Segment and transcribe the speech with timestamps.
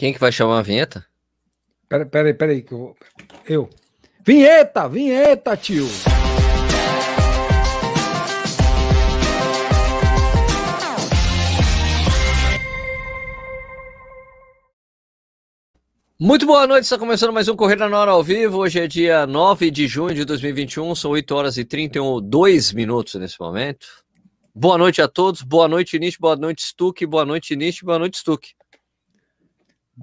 [0.00, 1.04] Quem que vai chamar a vinheta?
[1.86, 2.62] Peraí, peraí, peraí.
[2.62, 2.96] Que eu, vou...
[3.46, 3.70] eu.
[4.24, 5.86] Vinheta, vinheta, tio.
[16.18, 18.56] Muito boa noite, está começando mais um Corrida na Hora ao vivo.
[18.56, 23.38] Hoje é dia 9 de junho de 2021, são 8 horas e 32 minutos nesse
[23.38, 23.86] momento.
[24.54, 28.16] Boa noite a todos, boa noite, Nish, boa noite, Stuck, boa noite, Nish, boa noite,
[28.16, 28.58] Stuck.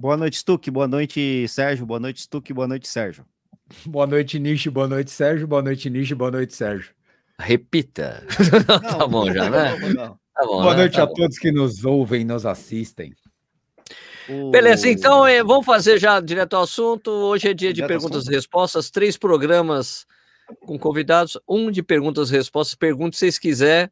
[0.00, 3.26] Boa noite, Stuck, boa noite, Sérgio, boa noite, Stuck, boa noite, Sérgio.
[3.84, 6.94] Boa noite, Nish, boa noite, Sérgio, boa noite, Nish, boa noite, Sérgio.
[7.38, 8.24] Repita.
[8.68, 9.76] Não, tá bom já, né?
[9.76, 10.18] Não, não.
[10.32, 10.82] Tá bom, boa né?
[10.82, 11.14] noite tá a bom.
[11.14, 13.12] todos que nos ouvem, nos assistem.
[14.52, 17.10] Beleza, então é, vamos fazer já direto ao assunto.
[17.10, 20.06] Hoje é dia de perguntas e respostas, três programas
[20.60, 22.76] com convidados, um de perguntas e respostas.
[22.76, 23.90] Pergunte se vocês quiserem.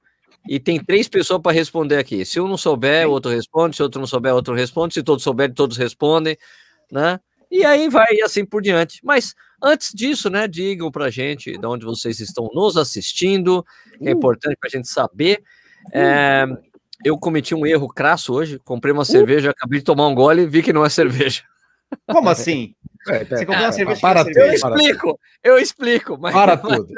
[0.48, 2.24] E tem três pessoas para responder aqui.
[2.24, 3.76] Se um não souber, o outro responde.
[3.76, 4.94] Se outro não souber, outro responde.
[4.94, 6.36] Se todos souberem, todos respondem,
[6.90, 7.20] né?
[7.50, 9.00] E aí vai assim por diante.
[9.04, 13.64] Mas antes disso, né, digam para gente de onde vocês estão nos assistindo,
[14.00, 14.16] é uh.
[14.16, 15.42] importante para a gente saber.
[15.92, 16.44] É,
[17.04, 18.58] eu cometi um erro crasso hoje.
[18.60, 19.06] Comprei uma uh.
[19.06, 21.42] cerveja, acabei de tomar um gole e vi que não é cerveja.
[22.10, 22.74] Como assim?
[23.08, 24.00] É, Você comprou uma cerveja?
[24.00, 26.18] Para tudo, eu explico, eu explico.
[26.18, 26.88] Mas, para tudo.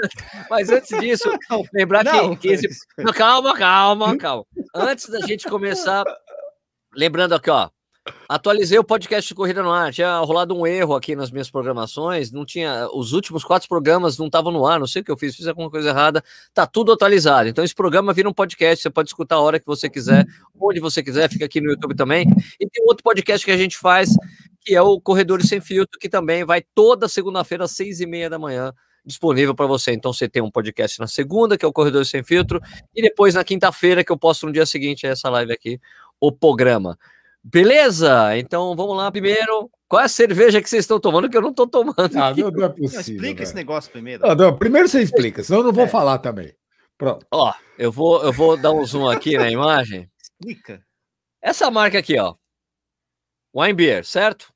[0.51, 1.31] Mas, antes disso,
[1.73, 2.69] lembrar não, que, que esse...
[2.99, 4.45] não, calma, calma, calma.
[4.75, 6.05] Antes da gente começar,
[6.95, 7.69] lembrando aqui, ó,
[8.29, 9.93] Atualizei o podcast de Corrida no Ar.
[9.93, 12.31] Tinha rolado um erro aqui nas minhas programações.
[12.31, 12.89] Não tinha.
[12.93, 14.79] Os últimos quatro programas não estavam no ar.
[14.79, 16.23] Não sei o que eu fiz, fiz alguma coisa errada.
[16.53, 17.49] Tá tudo atualizado.
[17.49, 18.83] Então, esse programa vira um podcast.
[18.83, 20.27] Você pode escutar a hora que você quiser,
[20.61, 21.31] onde você quiser.
[21.31, 22.27] Fica aqui no YouTube também.
[22.61, 24.11] E tem outro podcast que a gente faz,
[24.69, 28.29] que é o Corredores Sem Filtro, que também vai toda segunda-feira, às seis e meia
[28.29, 28.71] da manhã
[29.03, 29.93] disponível para você.
[29.93, 32.61] Então você tem um podcast na segunda, que é o Corredor Sem Filtro,
[32.95, 35.81] e depois na quinta-feira, que eu posto no dia seguinte, é essa live aqui,
[36.21, 36.99] o programa.
[37.43, 38.37] Beleza?
[38.37, 39.71] Então vamos lá primeiro.
[39.89, 41.97] Qual é a cerveja que vocês estão tomando que eu não estou tomando?
[42.15, 42.93] Ah, não, não, é possível.
[42.93, 44.29] Não, explica esse negócio primeiro.
[44.29, 45.89] Não, não, primeiro você explica, senão eu não vou é.
[45.89, 46.55] falar também.
[46.99, 47.27] Pronto.
[47.33, 50.11] Ó, eu vou, eu vou dar um zoom aqui na imagem.
[50.23, 50.85] Explica.
[51.41, 52.35] Essa marca aqui, ó.
[53.55, 54.53] Wine Beer, certo?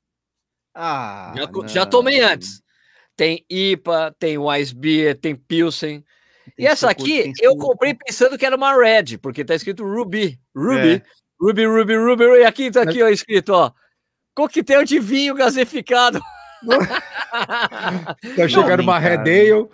[0.73, 1.33] Ah.
[1.35, 2.61] Já, já tomei antes.
[3.15, 6.03] Tem IPA, tem Wise Beer, tem Pilsen.
[6.55, 10.39] Tem e essa aqui eu comprei pensando que era uma Red, porque tá escrito Ruby.
[10.55, 10.95] Ruby.
[10.95, 11.01] É.
[11.39, 13.71] Ruby, Ruby, Ruby, e aqui tá aqui, ó, escrito, ó.
[14.35, 16.21] Coquetel de vinho gaseificado.
[18.35, 19.67] tá chegando uma Red Ale.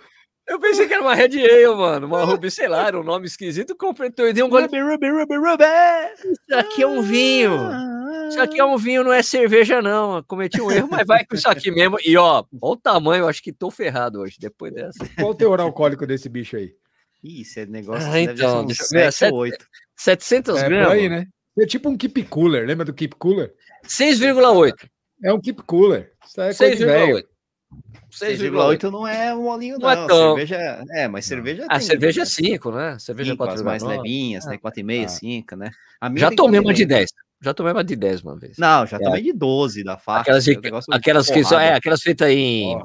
[0.50, 2.08] Eu pensei que era uma Red Ale, mano.
[2.08, 3.76] Uma Ruby, sei lá, era um nome esquisito.
[3.76, 4.64] Comprei, eu dei um gole.
[4.64, 5.64] Ruby, Ruby, Ruby, Ruby.
[6.24, 7.52] Isso aqui é um vinho.
[8.28, 10.24] Isso aqui é um vinho, não é cerveja, não.
[10.24, 11.98] Cometi um erro, mas vai com isso aqui mesmo.
[12.04, 15.08] E ó, olha o tamanho, eu acho que tô ferrado hoje, depois dessa.
[15.14, 16.74] Qual o teor alcoólico desse bicho aí?
[17.22, 19.66] Ih, esse negócio ah, então, deve ser uns 7 ou 8.
[19.96, 20.92] 700 é, gramas.
[20.92, 21.26] aí, né?
[21.60, 23.54] É tipo um keep cooler, lembra do keep cooler?
[23.84, 24.88] 6,8.
[25.22, 26.12] É um keep cooler.
[26.26, 27.24] Isso é 6,8.
[28.10, 29.88] 6,8 não é um molinho, não.
[29.88, 30.04] não.
[30.04, 30.36] É tão...
[30.36, 31.66] Cerveja, é, mas cerveja.
[31.68, 32.98] A cerveja é 5, né?
[32.98, 34.58] Cerveja 5, as mais levinhas, né?
[34.58, 35.08] 4,5, ah.
[35.08, 35.70] 5, né?
[36.16, 37.10] Já tomei uma de 10.
[37.42, 38.58] Já tomei uma de 10 uma vez.
[38.58, 39.00] Não, já é.
[39.00, 40.22] tomei de 12 da faixa.
[40.22, 40.52] Aquelas, de,
[40.90, 42.76] aquelas, que, é, aquelas feitas em.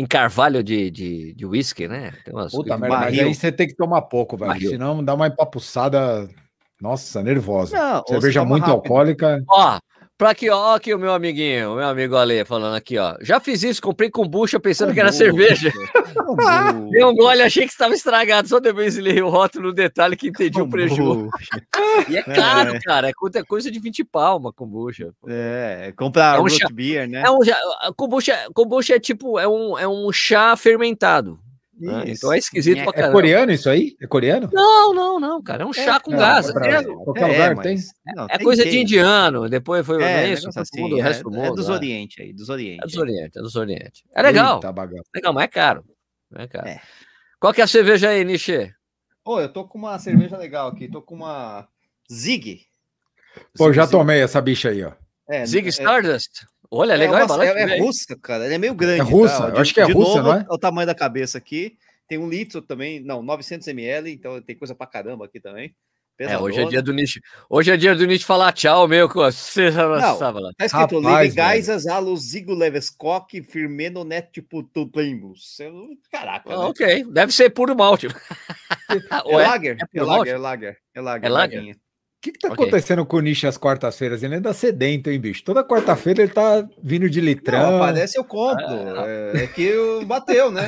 [0.00, 2.12] Em carvalho de, de, de whisky, né?
[2.24, 4.70] Tem umas Puta merda, mas aí você tem que tomar pouco, velho.
[4.70, 6.28] Senão dá uma empapuçada
[6.80, 7.76] nossa, nervosa.
[7.76, 8.76] Não, Cerveja muito rápido.
[8.76, 9.42] alcoólica.
[9.48, 9.80] Ó,
[10.18, 13.16] pra aqui, ó, aqui o meu amiguinho, o meu amigo Ale falando aqui, ó.
[13.20, 15.72] Já fiz isso, comprei kombucha pensando que era cerveja.
[16.90, 18.48] Dei um gole, achei que estava estragado.
[18.48, 21.30] Só depois li o rótulo no detalhe que entendi o prejuízo.
[22.08, 22.80] e é caro, é.
[22.80, 23.08] cara.
[23.08, 25.12] É coisa de 20 pau uma kombucha.
[25.28, 27.22] É, comprar é um chá, beer, né?
[27.24, 27.38] É um,
[27.94, 31.38] kombucha, kombucha é tipo, é um, é um chá fermentado.
[31.86, 33.10] Ah, então é esquisito é, pra é caramba.
[33.10, 33.96] É coreano isso aí?
[34.00, 34.50] É coreano?
[34.52, 35.62] Não, não, não, cara.
[35.62, 36.48] É um chá é, com não, gás.
[36.48, 37.78] É, qualquer lugar mas, tem?
[38.16, 39.48] Não, é tem coisa de indiano.
[39.48, 41.52] Depois foi é, isso, assim, mundo, o resto do mundo.
[41.52, 42.82] É dos Oriente aí, dos Oriente.
[42.82, 44.04] É dos Oriente, é dos Oriente.
[44.14, 44.56] É legal.
[44.56, 44.74] Eita,
[45.14, 45.84] legal, mas é caro.
[46.34, 46.80] É caro.
[47.38, 48.72] Qual que é a cerveja aí, Nishi?
[49.24, 50.88] Ô, eu tô com uma cerveja legal aqui.
[50.88, 51.68] Tô com uma
[52.12, 52.62] Zig.
[53.56, 54.92] Pô, já tomei essa bicha aí, ó.
[55.44, 56.46] Zig Stardust?
[56.70, 58.44] Olha, é, legal, uma, é, é, russa, cara.
[58.44, 59.00] Ele é meio grande.
[59.00, 59.56] É russa, tá?
[59.56, 60.46] eu acho que é russa, não é?
[60.50, 61.76] O tamanho da cabeça aqui.
[62.06, 65.74] Tem um litro também, não, 900 ml, então tem coisa pra caramba aqui também.
[66.18, 67.20] É, hoje é dia do Nietzsche.
[67.48, 69.08] Hoje é dia do Nietzsche falar tchau, meu.
[69.08, 70.18] Você não,
[70.56, 75.58] tá escrito Levigaisas aluzigo levescoque firmeno net tipo tutembus.
[76.10, 76.52] Caraca.
[76.52, 76.64] Ah, né?
[76.64, 78.08] Ok, deve ser puro malte.
[78.08, 78.94] É,
[79.32, 81.26] é lager, é, é lager, é lager, é lager.
[81.26, 81.76] É lager.
[82.18, 82.64] O que, que tá okay.
[82.64, 84.24] acontecendo com o Nish às quartas-feiras?
[84.24, 85.44] Ele ainda é sedento, hein, bicho?
[85.44, 87.72] Toda quarta-feira ele tá vindo de litrão.
[87.72, 88.64] Não, aparece eu compro.
[88.66, 89.72] Ah, é, é, que
[90.04, 90.64] bateu, né?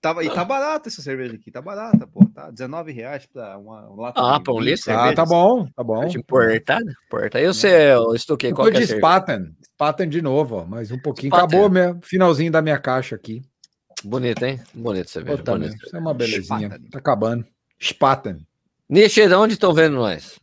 [0.00, 2.24] Tá, e tá barata essa cerveja aqui, tá barata, pô.
[2.34, 4.92] Tá 19 reais pra uma, uma lata Ah, pra um litro?
[4.92, 6.04] Ah, tá bom, tá bom.
[6.04, 6.92] Importada?
[7.06, 7.40] Importa.
[7.40, 9.54] Eu sei, eu estoquei qual de Spaten.
[9.74, 10.64] Spaten de novo, ó.
[10.64, 11.32] Mais um pouquinho.
[11.32, 11.46] Spaten.
[11.46, 13.42] Acabou meu finalzinho da minha caixa aqui.
[14.02, 14.60] Bonito, hein?
[14.74, 15.36] Bonito você vê.
[15.36, 15.76] Bonito.
[15.76, 16.68] Isso é uma belezinha.
[16.68, 16.90] Spaten.
[16.90, 17.46] Tá acabando.
[17.80, 18.38] Spaten.
[18.92, 20.38] Nietzsche, de onde estão vendo nós?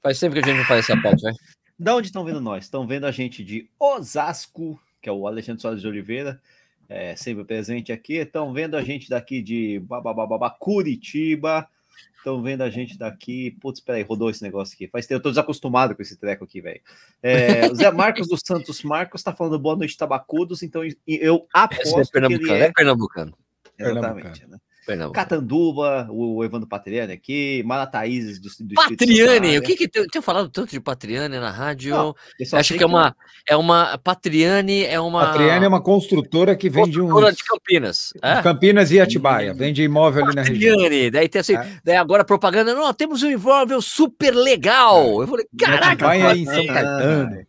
[0.00, 1.32] Faz tempo que a gente não faz essa parte, né?
[1.76, 2.62] Da onde estão vendo nós?
[2.62, 6.40] Estão vendo a gente de Osasco, que é o Alexandre Soares de Oliveira,
[6.88, 8.18] é, sempre presente aqui.
[8.18, 11.68] Estão vendo a gente daqui de babababa, Curitiba.
[12.16, 13.50] Estão vendo a gente daqui.
[13.60, 14.86] Putz, peraí, rodou esse negócio aqui.
[14.86, 16.80] Faz tempo, eu tô desacostumado com esse treco aqui, velho.
[17.20, 20.62] É, Zé Marcos dos Santos Marcos está falando boa noite, tabacudos.
[20.62, 21.98] Então eu aposto.
[21.98, 22.66] Esse é pernambucano, que ele é...
[22.66, 23.36] é pernambucano.
[23.76, 24.52] Exatamente, pernambucano.
[24.52, 24.58] né?
[24.86, 25.14] Pernambuco.
[25.14, 30.48] Catanduva, o Evandro Patriani aqui, Marataízes do, do Patriani, o que que tem, tenho falado
[30.48, 31.94] tanto de Patriani na rádio?
[31.96, 32.14] Não,
[32.52, 33.14] Acho que é uma
[33.48, 38.40] é uma Patriani é uma Patriani é uma construtora que vende um de Campinas, é?
[38.42, 40.76] Campinas e Atibaia, vende imóvel ali na região.
[40.76, 41.80] Patriani, daí tem assim, é.
[41.84, 45.04] daí agora propaganda, não, temos um imóvel super legal.
[45.20, 45.24] É.
[45.24, 47.46] Eu falei, caraca, Atibaia em São Caetano.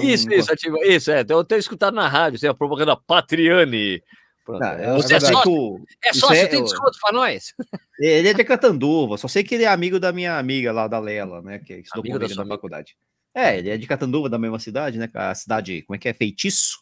[0.00, 0.36] Isso, não...
[0.36, 0.52] isso,
[0.84, 1.24] isso, é.
[1.28, 4.00] Eu tenho escutado na rádio, assim, a propaganda Patriani.
[4.44, 4.60] Pronto.
[4.60, 5.84] Não, é, você é sócio?
[6.04, 7.54] É sócio, é, tem desconto para nós?
[7.98, 10.98] Ele é de Catanduva, só sei que ele é amigo da minha amiga lá, da
[10.98, 11.58] Lela, né?
[11.58, 12.96] Que estudou comigo na faculdade.
[13.34, 15.08] É, ele é de Catanduva, da mesma cidade, né?
[15.14, 16.14] A cidade, como é que é?
[16.14, 16.78] Feitiço?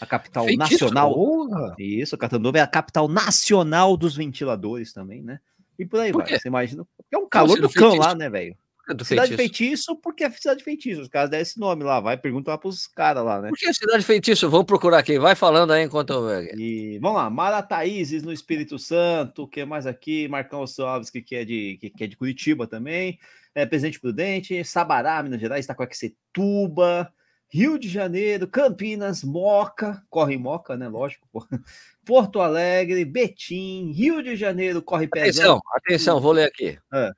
[0.00, 0.84] A capital Feitiço?
[0.84, 1.12] nacional.
[1.12, 1.74] Porra.
[1.78, 5.40] Isso, Catanduva é a capital nacional dos ventiladores também, né?
[5.78, 6.38] E por aí por vai.
[6.38, 6.86] Você imagina.
[7.10, 8.56] É um calor do cão lá, né, velho?
[8.94, 9.64] Do cidade feitiço.
[9.64, 11.02] feitiço, porque é cidade feitiço.
[11.02, 13.48] Os caras deram esse nome lá, vai perguntar pros caras lá, né?
[13.48, 14.48] Por que é cidade feitiço?
[14.50, 16.12] Vamos procurar aqui, vai falando aí enquanto.
[16.56, 20.28] E vamos lá, Marataízes no Espírito Santo, o que mais aqui?
[20.28, 23.18] Marcão Alves, que, é de, que, que é de Curitiba também.
[23.54, 27.12] É, Presidente Prudente, Sabará, Minas Gerais, Itacoaxetuba,
[27.52, 30.88] Rio de Janeiro, Campinas, Moca, corre Moca, né?
[30.88, 31.26] Lógico.
[32.06, 35.56] Porto Alegre, Betim, Rio de Janeiro, corre Pezão.
[35.56, 36.78] Atenção, atenção, vou ler aqui.
[36.92, 37.10] É.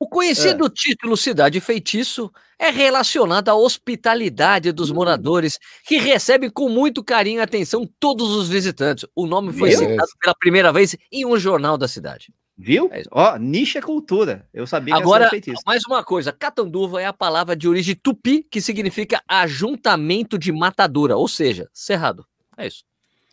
[0.00, 0.70] O conhecido é.
[0.70, 7.42] título Cidade Feitiço é relacionado à hospitalidade dos moradores, que recebem com muito carinho e
[7.42, 9.06] atenção todos os visitantes.
[9.14, 9.80] O nome foi Viu?
[9.80, 12.32] citado pela primeira vez em um jornal da cidade.
[12.56, 12.88] Viu?
[12.90, 14.48] É Ó, nicha é cultura.
[14.54, 15.30] Eu sabia que Agora,
[15.66, 21.14] mais uma coisa: Catanduva é a palavra de origem tupi que significa ajuntamento de matadura,
[21.14, 22.24] ou seja, cerrado.
[22.56, 22.84] É isso.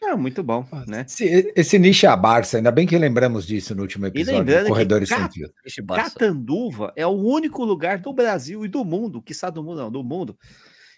[0.01, 1.05] É, muito bom, né?
[1.07, 4.67] Esse, esse nicho é a Barça, ainda bem que lembramos disso no último episódio do
[4.67, 5.33] Corredores Cat,
[5.65, 9.81] Sem Catanduva é o único lugar do Brasil e do mundo, que sabe do mundo,
[9.81, 10.37] não, do mundo,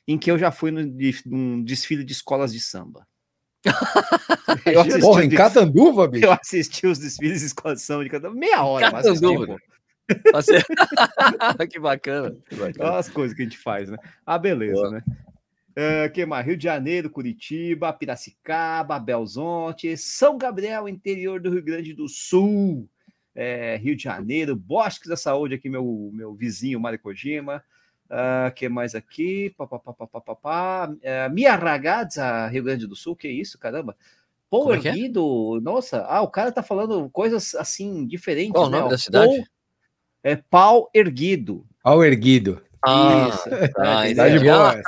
[0.06, 3.08] em que eu já fui num desfile de escolas de samba.
[4.66, 6.26] eu Porra, em Catanduva, bicho?
[6.26, 8.92] Eu assisti os desfiles de escolas de samba de Catanduva, meia hora.
[8.92, 9.58] Catanduva.
[11.70, 12.36] que bacana.
[12.50, 12.90] Que bacana.
[12.90, 13.98] Olha as coisas que a gente faz, né?
[14.26, 14.92] Ah, beleza, Boa.
[14.92, 15.04] né?
[15.72, 16.46] Uh, que mais?
[16.46, 22.90] Rio de Janeiro, Curitiba, Piracicaba, Belzonte, São Gabriel, interior do Rio Grande do Sul,
[23.36, 27.64] é, Rio de Janeiro, Bosques da Saúde, aqui meu, meu vizinho, Mário Kojima.
[28.10, 29.54] Uh, que mais aqui?
[29.56, 30.90] Pá, pá, pá, pá, pá, pá, pá.
[30.90, 33.96] Uh, Mia Ragazza, Rio Grande do Sul, que isso, caramba.
[34.50, 35.62] Paul é, é erguido, é?
[35.62, 38.52] nossa, ah, o cara tá falando coisas assim diferentes.
[38.52, 38.78] Qual né?
[38.78, 39.28] o nome da cidade?
[39.28, 39.46] Paul,
[40.24, 41.66] é pau erguido.
[41.84, 42.62] Pau erguido.
[42.86, 44.16] Ah, Isso.
[44.16, 44.82] Tá de boa.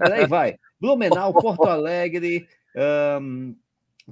[0.12, 0.56] Aí vai.
[0.80, 2.46] Blumenau, Porto Alegre,
[3.20, 3.54] um,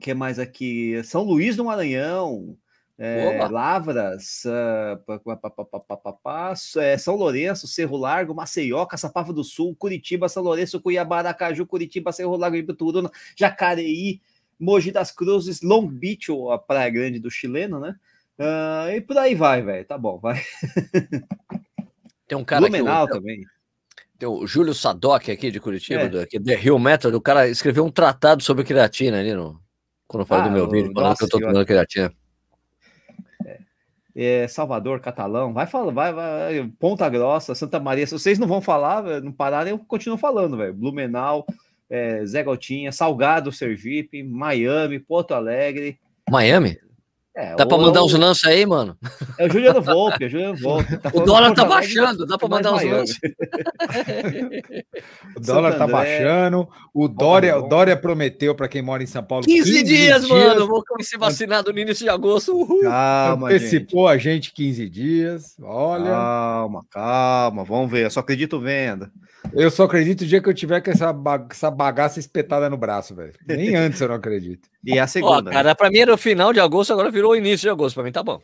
[0.01, 1.03] que mais aqui?
[1.05, 2.57] São Luís do Maranhão,
[2.99, 5.03] é, Lavras, uh,
[6.81, 12.13] é, São Lourenço, Cerro Largo, Maceió, Caçapava do Sul, Curitiba, São Lourenço, Cuiabá, Aracaju, Curitiba,
[12.13, 14.21] Cerro Largo, Ibituruna, Jacareí,
[14.59, 17.97] Mogi das Cruzes, Long Beach, ou a Praia Grande do chileno, né?
[18.39, 19.85] Uh, e por aí vai, velho.
[19.85, 20.41] Tá bom, vai.
[22.33, 23.45] Tem um cara Blumenau aqui, o, também.
[24.19, 26.09] Tem o Júlio Sadoc aqui de Curitiba, é.
[26.09, 29.61] do, The Rio Method, o cara escreveu um tratado sobre creatina ali no,
[30.07, 32.11] quando eu falei ah, do meu vídeo, falando que eu tô tomando creatina.
[33.45, 33.59] É.
[34.17, 38.07] é, Salvador, Catalão, vai falar, vai, vai, Ponta Grossa, Santa Maria.
[38.07, 40.73] Se vocês não vão falar, não pararem, eu continuo falando, velho.
[40.73, 41.45] Blumenau,
[41.91, 46.01] é, Zé Gotinha, Salgado, Sergipe, Miami, Porto Alegre.
[46.31, 46.79] Miami?
[47.35, 47.69] É, dá o...
[47.69, 48.95] pra mandar uns lances aí, mano?
[49.39, 50.99] É o Juliano Volpe, é o Juliano Volpe.
[50.99, 53.19] Tá o dólar tá baixando, dá pra mandar uns lances.
[55.35, 56.69] o dólar tá baixando.
[56.93, 60.29] O Dória, o Dória prometeu para quem mora em São Paulo 15, 15 dias, dias,
[60.29, 60.67] mano.
[60.67, 62.55] Vou ser vacinado no início de agosto.
[62.55, 62.83] Uhul.
[62.83, 64.29] Calma, Antecipou gente.
[64.29, 65.57] a gente 15 dias.
[65.63, 66.11] Olha.
[66.11, 67.65] Calma, calma.
[67.65, 68.05] Vamos ver.
[68.05, 69.11] Eu só acredito venda.
[69.53, 71.15] Eu só acredito o dia que eu tiver com essa,
[71.51, 73.33] essa bagaça espetada no braço, velho.
[73.47, 74.69] Nem antes eu não acredito.
[74.85, 75.35] E a segunda.
[75.35, 75.53] Ó, né?
[75.53, 77.95] cara, pra mim era o final de agosto, agora virou o início de agosto.
[77.95, 78.41] Pra mim tá bom.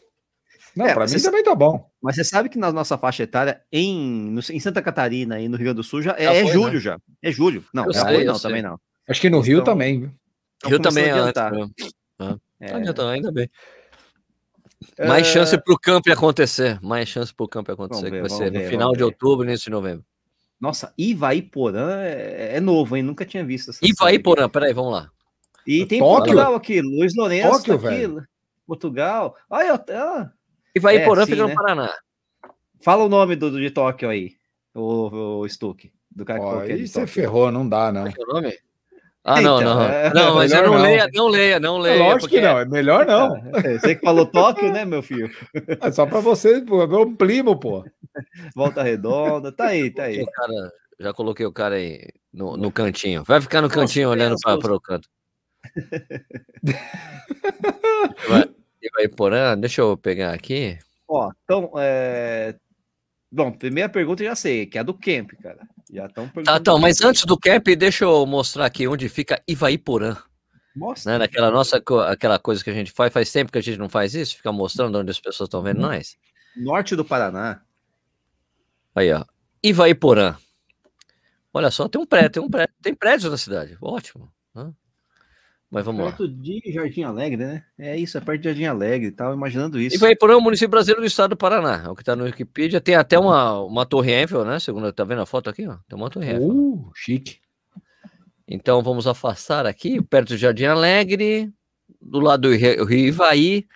[0.76, 1.88] Não, é, pra mim também tá bom.
[2.02, 5.56] Mas você sabe que na nossa faixa etária, em, no, em Santa Catarina e no
[5.56, 6.80] Rio Grande do Sul, já, é, já é, foi, julho né?
[6.80, 6.98] já.
[7.22, 7.64] É julho.
[7.72, 8.78] Não, é sei, não, também não.
[9.08, 10.10] Acho que no Rio também, viu?
[10.68, 11.54] Eu também adiantar.
[11.54, 12.36] Antes, né?
[12.60, 12.72] é.
[12.74, 13.48] Ainda bem.
[14.98, 15.32] Mais é...
[15.32, 16.78] chance para o campo acontecer.
[16.82, 18.10] Mais chance para o campo acontecer.
[18.10, 20.04] Ver, que vai ser ver, no final de outubro, início de novembro.
[20.60, 23.02] Nossa, Ivaiporã é, é novo, hein?
[23.02, 25.10] Nunca tinha visto essa Ivaiporã, peraí, vamos lá.
[25.66, 26.24] E tem Tóquio?
[26.24, 28.28] Portugal aqui, Luiz Lourenço Tóquio, tá aqui, velho.
[28.66, 29.36] Portugal.
[29.48, 30.30] Olha, ah.
[30.74, 31.54] Ivaiporã é, fica no né?
[31.54, 31.92] Paraná.
[32.80, 34.36] Fala o nome do, do de Tóquio aí,
[34.74, 35.92] o, o Stuck.
[36.10, 38.10] Do cara oh, que aí você ferrou, não dá, não.
[38.10, 38.58] Qual é o nome?
[39.30, 39.82] Ah, então, não, não.
[39.82, 40.14] É...
[40.14, 41.96] Não, mas eu não, não, leia, não leia, não leia.
[41.96, 42.36] É lógico porque...
[42.36, 43.36] que não, é melhor não.
[43.56, 45.30] É, você que falou Tóquio, né, meu filho?
[45.82, 47.84] É só para você, pô, é meu primo, pô.
[48.54, 50.24] Volta redonda, tá aí, tá aí.
[50.24, 53.22] Cara, já coloquei o cara aí no, no cantinho.
[53.22, 55.06] Vai ficar no cantinho Nossa, olhando para o canto.
[58.28, 58.48] vai,
[58.94, 60.78] vai porã, deixa eu pegar aqui.
[61.06, 62.54] Ó, então, é...
[63.30, 65.66] bom, primeira pergunta eu já sei, que é a do Camp, cara.
[65.92, 70.16] Já estão Tá, então, mas antes do Camp, deixa eu mostrar aqui onde fica Ivaiporã.
[70.76, 71.12] Mostra.
[71.12, 71.18] Né?
[71.18, 74.14] Naquela nossa, aquela coisa que a gente faz, faz tempo que a gente não faz
[74.14, 76.16] isso, fica mostrando onde as pessoas estão vendo nós.
[76.56, 77.62] Norte do Paraná.
[78.94, 79.24] Aí, ó.
[79.62, 80.36] Ivaiporã.
[81.52, 83.76] Olha só, tem um prédio, tem um prédio, tem prédios na cidade.
[83.80, 84.30] Ótimo.
[85.70, 85.78] Né?
[85.78, 86.28] Mas vamos perto lá.
[86.28, 87.64] Perto de Jardim Alegre, né?
[87.78, 89.96] É isso, é perto de Jardim Alegre, tava imaginando isso.
[89.96, 92.24] E vai por um município brasileiro do estado do Paraná, é o que tá no
[92.24, 92.80] Wikipedia.
[92.80, 94.58] Tem até uma, uma torre Eiffel, né?
[94.58, 95.76] Segundo, tá vendo a foto aqui, ó?
[95.88, 96.48] Tem uma torre Eiffel.
[96.48, 97.38] Uh, chique.
[98.46, 101.52] Então vamos afastar aqui, perto de Jardim Alegre,
[102.00, 103.66] do lado do Rio Ivaí,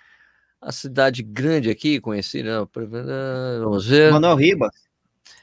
[0.59, 4.11] a cidade grande aqui, conhecida, vamos ver.
[4.11, 4.71] Manuel Ribas.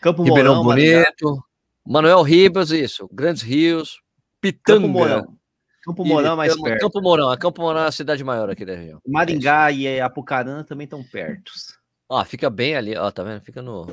[0.01, 1.45] Campo Ribeirão Mourão, Bonito.
[1.87, 3.09] Manuel Ribas, isso.
[3.13, 4.01] Grandes Rios.
[4.41, 5.29] Pitanga.
[5.83, 6.33] Campo Mourão.
[6.33, 6.81] É mais Campo, perto.
[6.81, 9.01] Campo Mourão, a Campo Mourão é a cidade maior aqui da região.
[9.07, 11.53] Maringá é e Apucarana também estão perto.
[12.09, 13.41] Ó, fica bem ali, ó, tá vendo?
[13.41, 13.87] Fica no,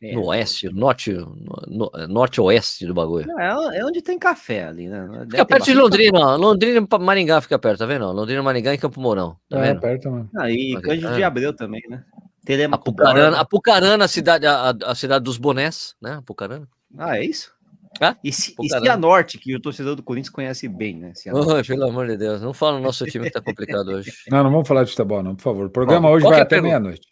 [0.00, 0.14] é.
[0.14, 3.26] no oeste, norte, no, norte-oeste do bagulho.
[3.38, 5.06] É, é, onde tem café ali, né?
[5.08, 6.36] Deve fica perto de Londrina, ó.
[6.36, 8.10] Londrina e Maringá fica perto, tá vendo?
[8.12, 9.80] Londrina, Maringá e Campo Mourão, tá é, vendo?
[9.80, 10.30] perto, mano.
[10.36, 12.04] Ah, e Cândido de Abreu também, né?
[12.44, 16.14] Teremos Apucarana, Apucarana, a cidade, a, a cidade dos bonés, né?
[16.14, 16.66] Apucarana.
[16.96, 17.52] Ah, é isso?
[18.00, 21.12] Ah, e, se, e Cianorte, que o torcedor do Corinthians conhece bem, né?
[21.32, 24.12] Oh, pelo amor de Deus, não fala no nosso time que tá complicado hoje.
[24.30, 25.66] Não, não vamos falar de futebol, não, por favor.
[25.66, 27.08] O programa Bom, hoje vai é até meia-noite.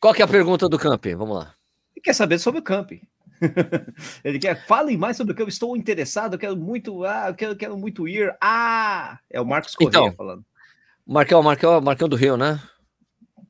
[0.00, 1.04] Qual que é a pergunta do Camp?
[1.16, 1.54] Vamos lá.
[1.94, 2.92] Ele quer saber sobre o Camp.
[4.24, 5.48] Ele quer, falem mais sobre o Camp.
[5.48, 8.34] Estou interessado, eu quero muito, ah, eu quero, quero muito ir.
[8.40, 10.44] Ah, é o Marcos Correia então, falando.
[11.06, 12.60] Marcão, Marcão, Marcão do Rio, né?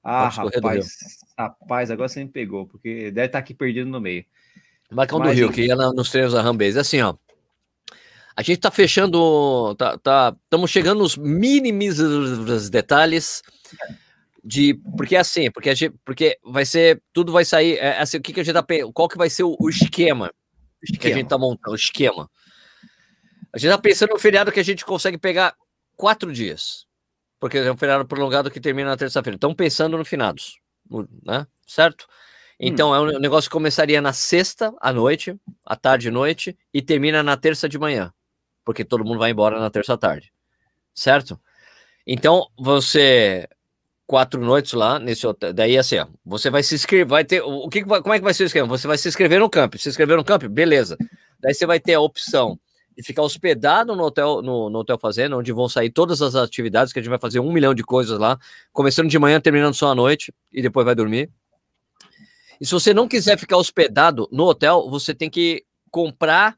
[0.02, 0.97] Ah, rapaz,
[1.38, 4.25] rapaz, agora você me pegou, porque deve estar aqui perdido no meio.
[4.90, 6.78] Marcão do Rio, que ia nos treinos da Rambase.
[6.78, 7.14] Assim, ó.
[8.37, 9.75] A gente tá fechando.
[9.76, 13.42] Tá, tá, estamos chegando nos mínimos detalhes
[14.42, 14.75] de.
[14.97, 17.02] Porque é assim, porque, gente, porque vai ser.
[17.12, 17.78] Tudo vai sair.
[17.78, 18.64] É, assim, o que, que a gente tá.
[18.92, 20.32] Qual que vai ser o, o esquema,
[20.82, 21.73] esquema que a gente tá montando?
[21.73, 22.30] O esquema.
[23.52, 25.54] A gente tá pensando no feriado que a gente consegue pegar
[25.97, 26.87] quatro dias.
[27.38, 29.37] Porque é um feriado prolongado que termina na terça-feira.
[29.37, 30.59] Estamos pensando no finados,
[31.25, 31.47] né?
[31.66, 32.06] Certo?
[32.61, 32.95] Então, hum.
[32.95, 37.23] é um negócio que começaria na sexta à noite, à tarde e noite, e termina
[37.23, 38.12] na terça de manhã,
[38.64, 40.31] porque todo mundo vai embora na terça à tarde,
[40.95, 41.40] certo?
[42.07, 43.49] Então, você
[44.07, 45.52] quatro noites lá nesse hotel.
[45.52, 48.35] Daí assim, ó, você vai se inscrever, vai ter o que como é que vai
[48.35, 48.67] ser o esquema?
[48.67, 50.99] Você vai se inscrever no camp, se inscrever no camp, beleza.
[51.38, 52.59] Daí você vai ter a opção
[52.97, 56.93] de ficar hospedado no hotel no, no hotel fazenda, onde vão sair todas as atividades
[56.93, 58.37] que a gente vai fazer um milhão de coisas lá,
[58.73, 61.31] começando de manhã, terminando só à noite e depois vai dormir.
[62.61, 66.57] E se você não quiser ficar hospedado no hotel, você tem que comprar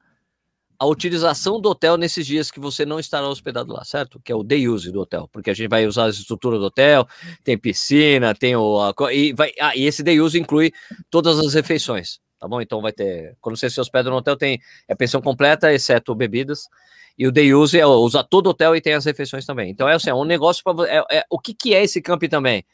[0.82, 4.18] a utilização do hotel nesses dias que você não estará hospedado lá, certo?
[4.18, 6.64] Que é o day use do hotel, porque a gente vai usar a estrutura do
[6.64, 7.06] hotel,
[7.44, 8.80] tem piscina, tem o.
[8.80, 10.72] A, e, vai, ah, e esse day use inclui
[11.08, 12.60] todas as refeições, tá bom?
[12.60, 13.36] Então vai ter.
[13.40, 16.68] Quando você se hospeda no hotel, tem é pensão completa, exceto bebidas.
[17.16, 19.70] E o day use é usar todo o hotel e tem as refeições também.
[19.70, 20.90] Então é assim, é um negócio para.
[20.90, 22.64] É, é, o que, que é esse camping também?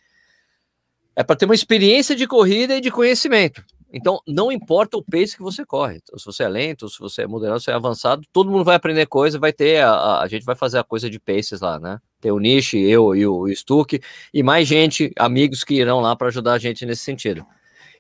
[1.18, 3.64] É para ter uma experiência de corrida e de conhecimento.
[3.92, 5.96] Então, não importa o pace que você corre.
[5.96, 8.62] Então, se você é lento, se você é moderado, se você é avançado, todo mundo
[8.62, 11.80] vai aprender coisa, vai ter, a, a, gente vai fazer a coisa de paces lá,
[11.80, 11.98] né?
[12.20, 14.00] Tem o Nish, eu e o, Stuck,
[14.32, 17.44] e mais gente, amigos que irão lá para ajudar a gente nesse sentido.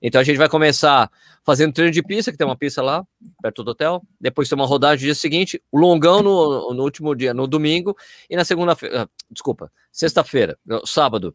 [0.00, 1.10] Então, a gente vai começar
[1.44, 3.04] fazendo treino de pista, que tem uma pista lá,
[3.42, 4.00] perto do hotel.
[4.20, 7.96] Depois tem uma rodagem no dia seguinte, longão no, no último dia, no domingo,
[8.30, 11.34] e na segunda-feira, ah, desculpa, sexta-feira, sábado,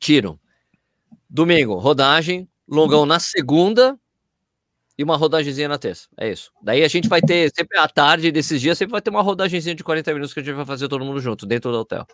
[0.00, 0.40] tiro
[1.28, 3.98] Domingo, rodagem, longão na segunda
[4.98, 6.08] e uma rodagemzinha na terça.
[6.16, 6.50] É isso.
[6.62, 9.74] Daí a gente vai ter, sempre à tarde desses dias, sempre vai ter uma rodagemzinha
[9.74, 12.06] de 40 minutos que a gente vai fazer todo mundo junto, dentro do hotel.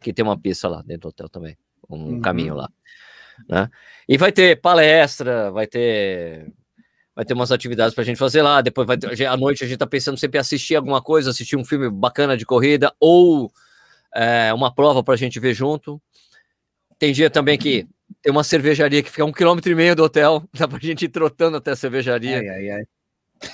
[0.00, 1.56] Que tem uma pista lá, dentro do hotel também.
[1.88, 2.20] Um uhum.
[2.20, 2.70] caminho lá.
[3.48, 3.68] Né?
[4.08, 6.52] E vai ter palestra, vai ter.
[7.14, 8.60] vai ter umas atividades para a gente fazer lá.
[8.60, 11.56] Depois vai ter, à noite a gente está pensando sempre em assistir alguma coisa, assistir
[11.56, 13.50] um filme bacana de corrida ou
[14.14, 16.00] é, uma prova para a gente ver junto.
[16.98, 17.88] Tem dia também que
[18.22, 21.04] tem uma cervejaria que fica um quilômetro e meio do hotel, dá para a gente
[21.04, 22.38] ir trotando até a cervejaria.
[22.38, 22.82] Ai, ai, ai.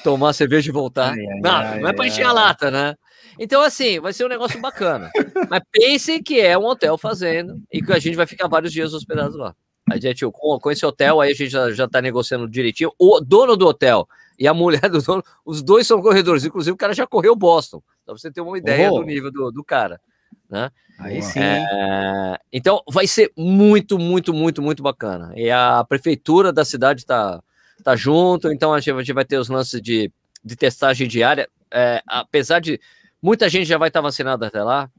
[0.03, 1.15] Tomar cerveja e voltar.
[1.17, 2.97] não, não é para encher a lata, né?
[3.39, 5.11] Então, assim, vai ser um negócio bacana.
[5.49, 8.93] Mas pensem que é um hotel fazendo e que a gente vai ficar vários dias
[8.93, 9.55] hospedados lá.
[9.89, 12.93] A gente, com, com esse hotel, aí a gente já, já tá negociando direitinho.
[12.99, 16.45] O dono do hotel e a mulher do dono, os dois são corredores.
[16.45, 17.81] Inclusive, o cara já correu Boston.
[18.05, 18.99] Pra você ter uma ideia oh.
[18.99, 20.01] do nível do, do cara.
[20.49, 20.71] Né?
[20.99, 21.41] Aí sim.
[21.41, 25.33] É, então, vai ser muito, muito, muito, muito bacana.
[25.37, 27.43] E a prefeitura da cidade tá,
[27.83, 28.53] tá junto.
[28.53, 30.11] Então, a gente, a gente vai ter os lances de,
[30.45, 31.49] de testagem diária.
[31.71, 32.81] É, apesar de
[33.21, 34.91] muita gente já vai estar tá vacinada até lá.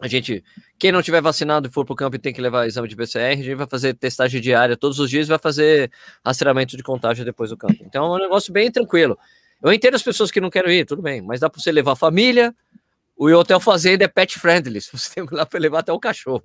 [0.00, 0.42] A gente,
[0.78, 2.96] quem não tiver vacinado e for para o campo e tem que levar exame de
[2.96, 5.92] PCR, a gente vai fazer testagem diária todos os dias e vai fazer
[6.26, 7.78] rastreamento de contágio depois do campo.
[7.82, 9.16] Então é um negócio bem tranquilo.
[9.62, 11.92] Eu entendo as pessoas que não querem ir, tudo bem, mas dá para você levar
[11.92, 12.52] a família.
[13.16, 16.42] O Hotel Fazenda é pet friendly, você tem lá para levar até o cachorro.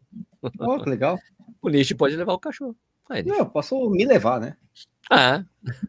[0.59, 1.19] Oh, que legal.
[1.61, 2.75] o Nish pode levar o cachorro.
[3.09, 4.55] Aí, não, eu posso me levar, né?
[5.09, 5.43] Ah.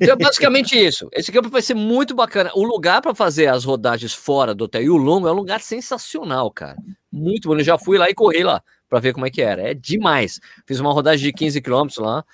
[0.00, 1.08] Então é basicamente isso.
[1.12, 2.50] Esse campo vai ser muito bacana.
[2.54, 5.60] O lugar para fazer as rodagens fora do hotel e o longo é um lugar
[5.60, 6.76] sensacional, cara.
[7.10, 7.54] Muito bom.
[7.56, 9.70] Eu já fui lá e corri lá para ver como é que era.
[9.70, 10.40] É demais.
[10.66, 12.24] Fiz uma rodagem de 15 quilômetros lá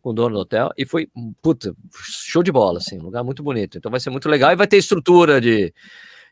[0.00, 1.08] com o dono do hotel e foi,
[1.42, 2.98] puta, show de bola, assim.
[2.98, 3.78] Um lugar muito bonito.
[3.78, 5.72] Então vai ser muito legal e vai ter estrutura de,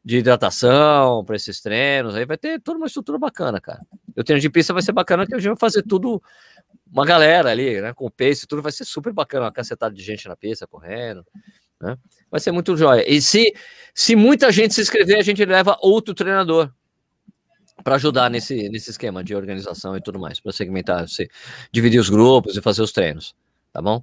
[0.05, 2.15] de hidratação para esses treinos.
[2.15, 3.81] Aí vai ter toda uma estrutura bacana, cara.
[4.17, 6.23] O treino de pista vai ser bacana que a gente vai fazer tudo
[6.93, 7.93] uma galera ali, né?
[7.95, 11.27] Com pace, tudo vai ser super bacana, uma cacetada de gente na pista correndo,
[11.81, 11.97] né?
[12.31, 13.05] Vai ser muito jóia.
[13.11, 13.53] E se,
[13.95, 16.71] se muita gente se inscrever, a gente leva outro treinador
[17.83, 21.29] para ajudar nesse, nesse esquema de organização e tudo mais, para segmentar, se,
[21.73, 23.35] dividir os grupos e fazer os treinos,
[23.73, 24.03] tá bom?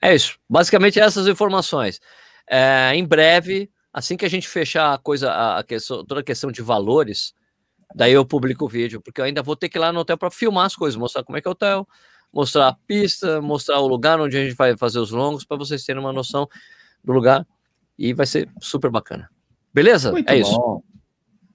[0.00, 0.38] É isso.
[0.48, 2.00] Basicamente essas informações.
[2.48, 6.50] É, em breve, assim que a gente fechar a coisa, a questão, toda a questão
[6.50, 7.34] de valores,
[7.94, 10.16] Daí eu publico o vídeo, porque eu ainda vou ter que ir lá no hotel
[10.16, 11.86] para filmar as coisas, mostrar como é que é o hotel,
[12.32, 15.84] mostrar a pista, mostrar o lugar onde a gente vai fazer os longos, para vocês
[15.84, 16.48] terem uma noção
[17.04, 17.46] do lugar.
[17.98, 19.28] E vai ser super bacana.
[19.72, 20.10] Beleza?
[20.10, 20.40] Muito é bom.
[20.40, 20.84] isso.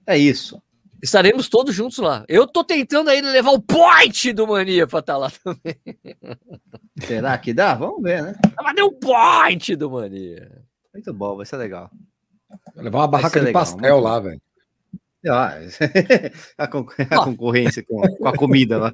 [0.06, 0.62] É isso.
[1.02, 2.24] Estaremos todos juntos lá.
[2.28, 5.76] Eu tô tentando ainda levar o point do Mania para estar tá lá também.
[7.00, 7.74] Será que dá?
[7.74, 8.34] Vamos ver, né?
[8.60, 10.64] Mas deu um point do Mania.
[10.92, 11.90] Muito bom, vai ser legal.
[12.74, 14.40] Vou levar uma barraca de legal, pastel lá, velho.
[15.26, 15.58] Ah,
[16.56, 18.92] a, a concorrência com, com, a comida lá.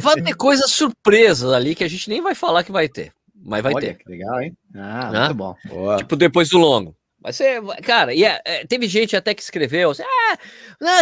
[0.00, 3.12] Vai ter coisas surpresas ali que a gente nem vai falar que vai ter.
[3.34, 3.98] Mas vai Olha, ter.
[3.98, 4.56] Que legal, hein?
[4.74, 5.18] Ah, né?
[5.20, 5.54] muito bom.
[5.66, 5.96] Boa.
[5.96, 6.94] Tipo, depois do longo.
[7.20, 10.38] Vai ser, cara, e é, é, teve gente até que escreveu assim: ah,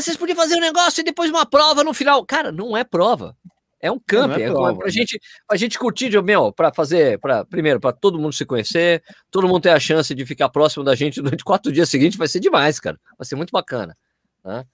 [0.01, 2.25] vocês podiam fazer um negócio e depois uma prova no final.
[2.25, 3.37] Cara, não é prova.
[3.80, 4.90] É um camping, é, é prova, pra, né?
[4.90, 9.46] gente, pra gente curtir, meu, pra fazer, pra, primeiro, para todo mundo se conhecer, todo
[9.46, 12.40] mundo ter a chance de ficar próximo da gente durante quatro dias seguintes, vai ser
[12.40, 12.98] demais, cara.
[13.18, 13.96] Vai ser muito bacana.
[14.44, 14.64] Né?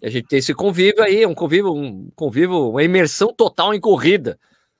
[0.00, 3.80] E a gente tem esse convívio aí, um convívio, um convívio, uma imersão total em
[3.80, 4.38] corrida.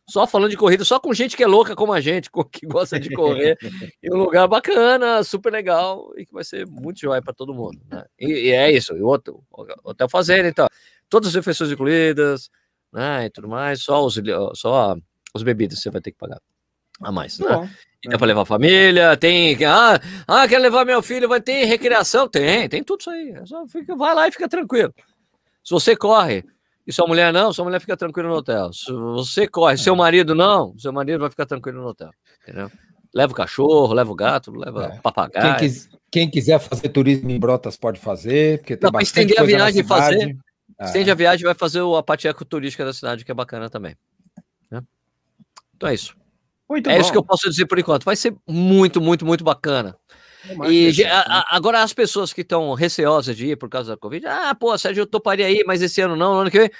[0.08, 2.98] Só falando de corrida, só com gente que é louca como a gente, que gosta
[2.98, 3.58] de correr.
[4.02, 7.78] em um lugar bacana, super legal e que vai ser muito jóia para todo mundo.
[7.90, 8.04] Né?
[8.18, 8.96] E, e, é isso.
[8.96, 9.42] E outro,
[9.84, 10.66] hotel fazendo, então.
[11.08, 12.50] Todas as refeições incluídas,
[12.96, 13.26] né?
[13.26, 14.18] E tudo mais, só os,
[14.54, 14.96] só
[15.34, 16.40] os bebidas você vai ter que pagar
[17.02, 17.38] a mais.
[17.38, 17.70] Né?
[18.02, 19.56] E dá para levar a família, tem.
[19.64, 22.26] Ah, ah, quer levar meu filho, vai ter recreação?
[22.26, 23.30] Tem, tem tudo isso aí.
[23.30, 24.94] É só fica, vai lá e fica tranquilo.
[25.62, 26.42] Se você corre
[26.86, 28.72] e sua mulher não, sua mulher fica tranquila no hotel.
[28.72, 29.96] Se você corre, seu é.
[29.96, 32.10] marido não, seu marido vai ficar tranquilo no hotel.
[32.42, 32.70] Entendeu?
[33.14, 34.98] Leva o cachorro, leva o gato, leva é.
[34.98, 35.56] o papagaio.
[35.56, 39.42] Quem, quis, quem, quiser fazer turismo em Brotas pode fazer, porque tem não, estender a
[39.42, 40.36] viagem e fazer.
[40.78, 40.84] Ah.
[40.84, 43.96] Estende a viagem vai fazer a parte ecoturística da cidade, que é bacana também.
[44.70, 44.82] Né?
[45.74, 46.14] Então é isso.
[46.68, 47.00] Muito é bom.
[47.00, 48.04] isso que eu posso dizer por enquanto.
[48.04, 49.96] Vai ser muito, muito, muito bacana.
[50.48, 53.96] É e a, a, agora as pessoas que estão receosas de ir por causa da
[53.96, 56.70] Covid, ah, pô, Sérgio, eu toparia aí, mas esse ano não, no ano que vem.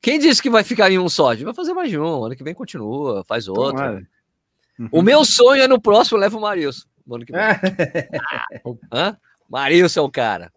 [0.00, 1.34] Quem disse que vai ficar em um só?
[1.34, 4.06] Vai fazer mais de um, ano que vem continua, faz outro.
[4.92, 6.86] O meu sonho é no próximo, leva o Marilson.
[7.10, 7.40] Ano que vem.
[8.90, 9.16] ah,
[9.48, 10.52] Marilson é o cara.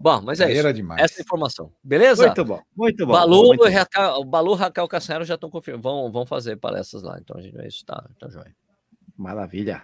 [0.00, 0.72] Bom, mas é isso.
[0.72, 1.02] Demais.
[1.02, 1.72] Essa informação.
[1.82, 2.26] Beleza?
[2.26, 3.12] Muito bom, muito bom.
[3.12, 5.82] Balu, muito Racal, Balu Raquel Cassaro já estão confirmando.
[5.82, 7.18] Vão, vão fazer palestras lá.
[7.20, 8.54] Então a gente é isso, tá, tá joia.
[9.16, 9.82] Maravilha.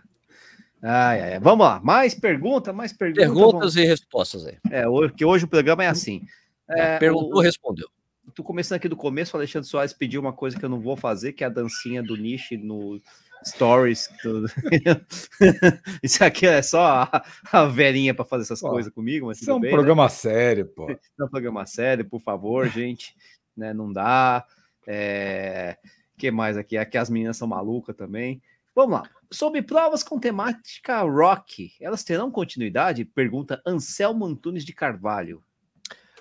[0.82, 3.24] Ai, ai, Vamos lá, mais pergunta, mais perguntas.
[3.24, 3.76] Perguntas vamos...
[3.76, 4.58] e respostas aí.
[4.70, 4.84] É,
[5.16, 6.22] que hoje o programa é assim.
[6.70, 7.40] É, perguntou, o...
[7.40, 7.88] respondeu.
[8.34, 10.96] Tu começando aqui do começo, o Alexandre Soares pediu uma coisa que eu não vou
[10.96, 13.00] fazer, que é a dancinha do Nishi no
[13.44, 14.08] stories.
[14.22, 14.48] Tudo.
[16.02, 19.26] isso aqui é só a, a velhinha para fazer essas pô, coisas comigo.
[19.26, 19.76] Mas isso é um bem, né?
[19.76, 20.08] programa né?
[20.08, 20.90] sério, pô.
[20.90, 23.14] Isso é um programa sério, por favor, gente.
[23.56, 24.44] né, não dá.
[24.86, 25.76] É...
[26.16, 26.76] que mais aqui?
[26.76, 28.40] Aqui as meninas são malucas também.
[28.74, 29.10] Vamos lá.
[29.30, 33.04] Sobre provas com temática rock, elas terão continuidade?
[33.04, 35.42] Pergunta Anselmo Antunes de Carvalho.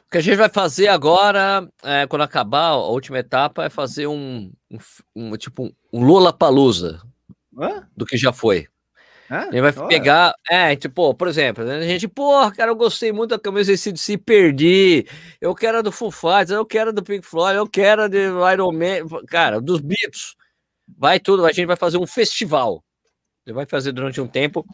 [0.08, 4.08] O que a gente vai fazer agora, é, quando acabar a última etapa, é fazer
[4.08, 4.78] um, um,
[5.13, 7.02] um tipo um Lula Palusa
[7.96, 8.67] do que já foi.
[9.30, 9.39] Hã?
[9.39, 9.88] A gente vai Olha.
[9.89, 13.76] pegar, é, tipo, por exemplo, né, a gente, porra, cara, eu gostei muito da camisa
[13.76, 15.06] de se perdi,
[15.41, 18.08] eu quero a do Foo Fighters, eu quero a do Pink Floyd, eu quero a
[18.08, 18.17] de
[18.54, 20.36] Iron Man, cara, dos Beatles,
[20.98, 22.82] vai tudo, a gente vai fazer um festival,
[23.46, 24.65] ele vai fazer durante um tempo,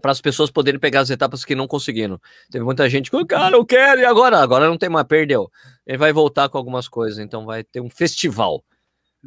[0.00, 2.20] para as pessoas poderem pegar as etapas que não conseguiram.
[2.50, 4.38] Teve muita gente que, cara, eu quero, e agora?
[4.38, 5.50] Agora não tem mais, perdeu.
[5.86, 8.64] Ele vai voltar com algumas coisas, então vai ter um festival.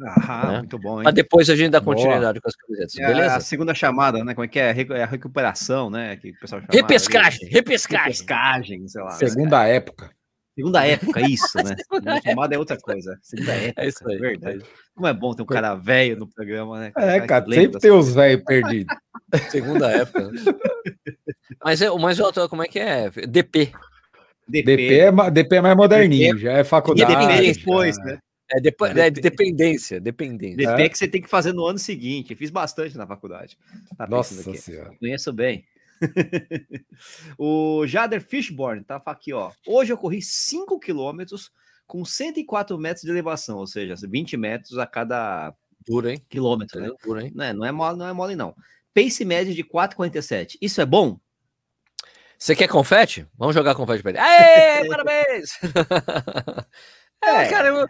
[0.00, 0.58] Ah, né?
[0.58, 0.98] muito bom.
[0.98, 1.04] Hein?
[1.04, 2.42] Mas depois a gente dá continuidade Boa.
[2.42, 3.36] com as camisetas, é beleza?
[3.36, 4.34] A segunda chamada, né?
[4.34, 4.74] Como é que é?
[4.90, 6.16] É a recuperação, né?
[6.16, 8.10] Que o pessoal chama, repescagem, repescagem.
[8.10, 9.10] Repescagem, sei lá.
[9.10, 10.10] Segunda época.
[10.54, 11.74] Segunda época, isso, né?
[11.90, 13.18] Segunda chamada é outra coisa.
[13.22, 14.62] Segunda é época, é isso aí, verdade.
[14.62, 16.92] É Como é bom ter um cara velho no programa, né?
[16.96, 18.96] É, cara, sempre tem os velhos perdidos.
[19.50, 20.30] Segunda época.
[21.62, 23.10] mas, é, mas como é que é?
[23.10, 23.72] DP.
[24.46, 27.44] DP, DP, é, DP é mais moderninho, DP, já é faculdade.
[27.44, 28.18] E depois, né?
[28.50, 30.56] É, depois, é dependência, dependência.
[30.56, 30.88] DP é.
[30.88, 32.32] que você tem que fazer no ano seguinte.
[32.32, 33.56] Eu fiz bastante na faculdade.
[33.96, 34.92] Tá Nossa senhora.
[35.00, 35.64] Conheço bem.
[37.38, 39.50] o Jader Fishborn tá aqui, ó.
[39.66, 41.50] Hoje eu corri 5 quilômetros
[41.86, 45.54] com 104 metros de elevação, ou seja, 20 metros a cada
[45.86, 46.24] Duro, hein?
[46.28, 46.90] quilômetro, né?
[47.04, 47.32] Duro, hein?
[47.34, 48.54] Não, é, não, é mole, não é mole, não.
[48.94, 50.56] Pace médio de 4,47.
[50.60, 51.18] Isso é bom?
[52.38, 53.26] Você quer confete?
[53.36, 54.18] Vamos jogar confete pra ele.
[54.20, 55.58] Aê, parabéns!
[57.22, 57.86] é, é, cara, eu,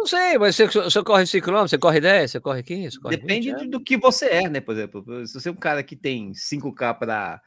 [0.00, 2.90] não sei, mas você, você corre 5 km, você corre 10, você corre 15?
[2.90, 4.60] Você corre Depende 20, do que você é, né?
[4.60, 7.40] Por exemplo, se você é um cara que tem 5K para,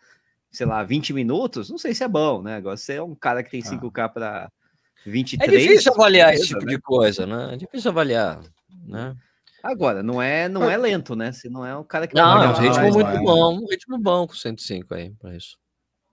[0.51, 2.55] sei lá, 20 minutos, não sei se é bom, né?
[2.55, 4.51] Agora, você é um cara que tem 5K para
[5.05, 5.51] 23.
[5.51, 6.71] É difícil avaliar beleza, esse tipo né?
[6.73, 7.53] de coisa, né?
[7.53, 8.39] É difícil avaliar,
[8.85, 9.15] né?
[9.63, 11.31] Agora, não é, não é lento, né?
[11.31, 12.15] Se não é um cara que.
[12.15, 13.19] Não, é um ritmo muito é.
[13.19, 15.57] bom, um ritmo bom com 105 aí, para isso.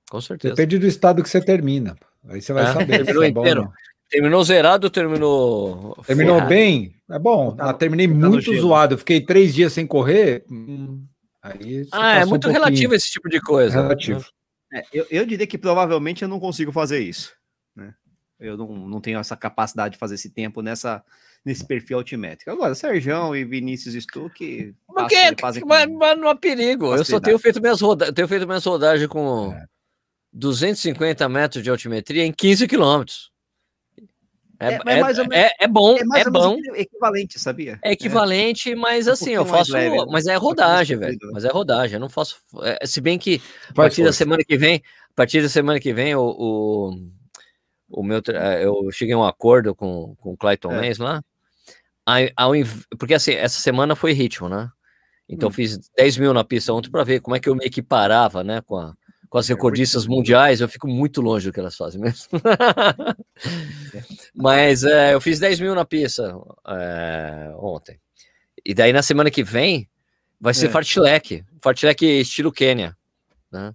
[0.09, 0.55] Com certeza.
[0.55, 1.97] Depende do estado que você termina.
[2.29, 2.87] Aí você vai é, saber.
[3.05, 3.73] Terminou é bom, inteiro.
[4.11, 5.97] Terminou zerado ou terminou.
[6.05, 6.49] Terminou Ferrado.
[6.49, 6.95] bem?
[7.09, 7.55] É bom.
[7.55, 8.99] Tá, terminei tá muito zoado.
[8.99, 10.45] Fiquei três dias sem correr.
[10.51, 11.07] Hum,
[11.41, 13.77] aí ah, é muito um relativo esse tipo de coisa.
[13.77, 13.83] Né?
[13.83, 14.25] Relativo.
[14.73, 17.33] É, eu, eu diria que provavelmente eu não consigo fazer isso.
[17.75, 17.95] Né?
[18.41, 21.05] Eu não, não tenho essa capacidade de fazer esse tempo nessa,
[21.45, 22.51] nesse perfil altimétrico.
[22.51, 24.75] Agora, Sérgio e Vinícius Stuck.
[24.89, 26.97] Porque, fazem mas, mas não há perigo.
[26.97, 29.67] Eu só tenho feito minhas, roda tenho feito minhas rodagens com é.
[30.33, 33.31] 250 metros de altimetria em 15 quilômetros.
[34.61, 36.59] É, é, é, mais ou menos, é, é bom, é, é bom.
[36.75, 37.79] equivalente, sabia?
[37.83, 39.73] É equivalente, mas um assim, eu faço.
[39.73, 41.19] Leve, mas é rodagem, velho.
[41.23, 41.31] Né?
[41.33, 41.95] Mas é rodagem.
[41.95, 42.37] Eu não faço.
[42.63, 45.95] É, se bem que a partir da semana que vem, a partir da semana que
[45.95, 46.95] vem, o, o,
[47.89, 48.21] o meu,
[48.61, 50.81] eu cheguei a um acordo com, com o Clayton é.
[50.83, 51.25] Mens lá.
[52.37, 52.53] Ao,
[52.99, 54.69] porque assim, essa semana foi ritmo, né?
[55.27, 55.53] Então hum.
[55.53, 58.61] fiz 10 mil na pista ontem para ver como é que eu me equiparava, né?
[58.61, 58.95] Com a,
[59.31, 62.27] com as é, recordistas mundiais, eu fico muito longe do que elas fazem mesmo.
[64.35, 67.99] Mas é, eu fiz 10 mil na pista é, ontem.
[68.67, 69.89] E daí na semana que vem
[70.41, 70.71] vai ser é.
[70.71, 72.97] fartlek, fartlek estilo Quênia,
[73.51, 73.73] né?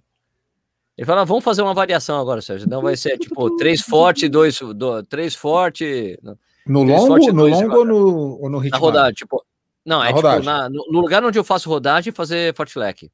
[0.96, 2.68] Ele fala, vamos fazer uma variação agora, Sérgio.
[2.68, 6.18] Não vai ser tipo três forte, dois, dois três forte.
[6.66, 8.78] No longo, forte, no longo ou no, ou no ritmo?
[8.78, 9.44] Na rodagem, tipo.
[9.84, 10.40] Não, na é rodagem.
[10.40, 13.10] tipo na, no, no, lugar onde eu faço rodagem, fazer fartlek.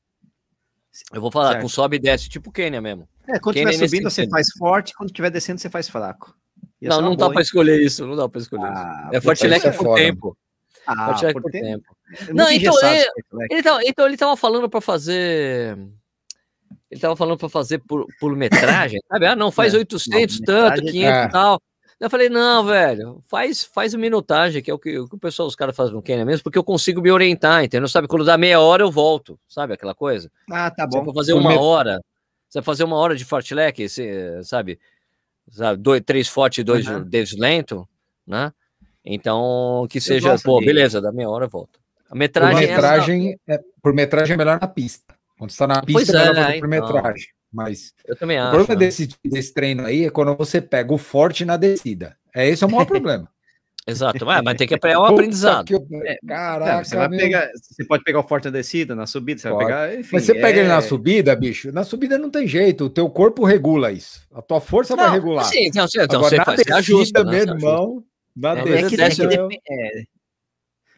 [1.13, 1.63] Eu vou falar certo.
[1.63, 3.09] com sobe e desce, tipo Quênia mesmo.
[3.27, 6.37] É, quando estiver subindo você faz forte, quando estiver descendo você faz fraco.
[6.81, 9.17] Ia não, não dá para escolher isso, não dá para escolher ah, isso.
[9.17, 10.37] É fortilec é por tempo.
[10.87, 11.67] Ah, fortilec por, por tempo.
[11.67, 12.35] tempo.
[12.35, 13.07] Não, então ele,
[13.51, 15.79] ele, tava, então ele tava falando para fazer
[16.91, 19.27] ele tava falando para fazer por, por metragem, sabe?
[19.27, 21.29] Ah, não, faz é, 800 tanto, 500 e é.
[21.29, 21.63] tal.
[22.03, 25.19] Eu falei, não, velho, faz, faz a minutagem, que é o que, o, que o
[25.19, 27.87] pessoal, os caras fazem no Kenya mesmo, porque eu consigo me orientar, entendeu?
[27.87, 30.29] Sabe, quando dá meia hora eu volto, sabe aquela coisa?
[30.51, 30.99] Ah, tá bom.
[30.99, 32.01] Você vai fazer uma hora,
[32.49, 33.87] você vai fazer uma hora de fartlek,
[34.43, 34.81] sabe?
[35.49, 35.81] sabe?
[35.81, 37.05] Dois, três forte e dois uhum.
[37.05, 37.89] dedos lento,
[38.27, 38.53] né?
[39.05, 40.67] Então, que seja, pô, de...
[40.67, 41.79] beleza, dá meia hora eu volto.
[42.11, 45.15] A metragem, por metragem, é, por metragem é melhor na pista.
[45.39, 46.95] Quando está na pista, pois é melhor fazer por então.
[46.95, 47.29] metragem.
[47.53, 48.49] Mas eu também acho.
[48.49, 48.87] O problema né?
[48.87, 52.17] desse, desse treino aí é quando você pega o forte na descida.
[52.35, 53.29] É esse é o maior problema.
[53.85, 55.69] Exato, mas, mas tem que pegar o aprendizado.
[55.73, 55.87] Eu...
[56.05, 59.51] É, Caraca, você, vai pegar, você pode pegar o forte na descida, na subida, você
[59.51, 59.65] pode.
[59.65, 60.01] vai pegar.
[60.01, 60.41] Enfim, mas você é...
[60.41, 61.73] pega ele na é subida, bicho.
[61.73, 64.23] Na subida não tem jeito, o teu corpo regula isso.
[64.33, 65.45] A tua força não, vai regular.
[65.47, 68.05] Sim, então, então Agora, você, na faz, descida, ajusta, meu irmão,
[68.37, 69.07] na é, descida.
[69.07, 70.03] É que, é,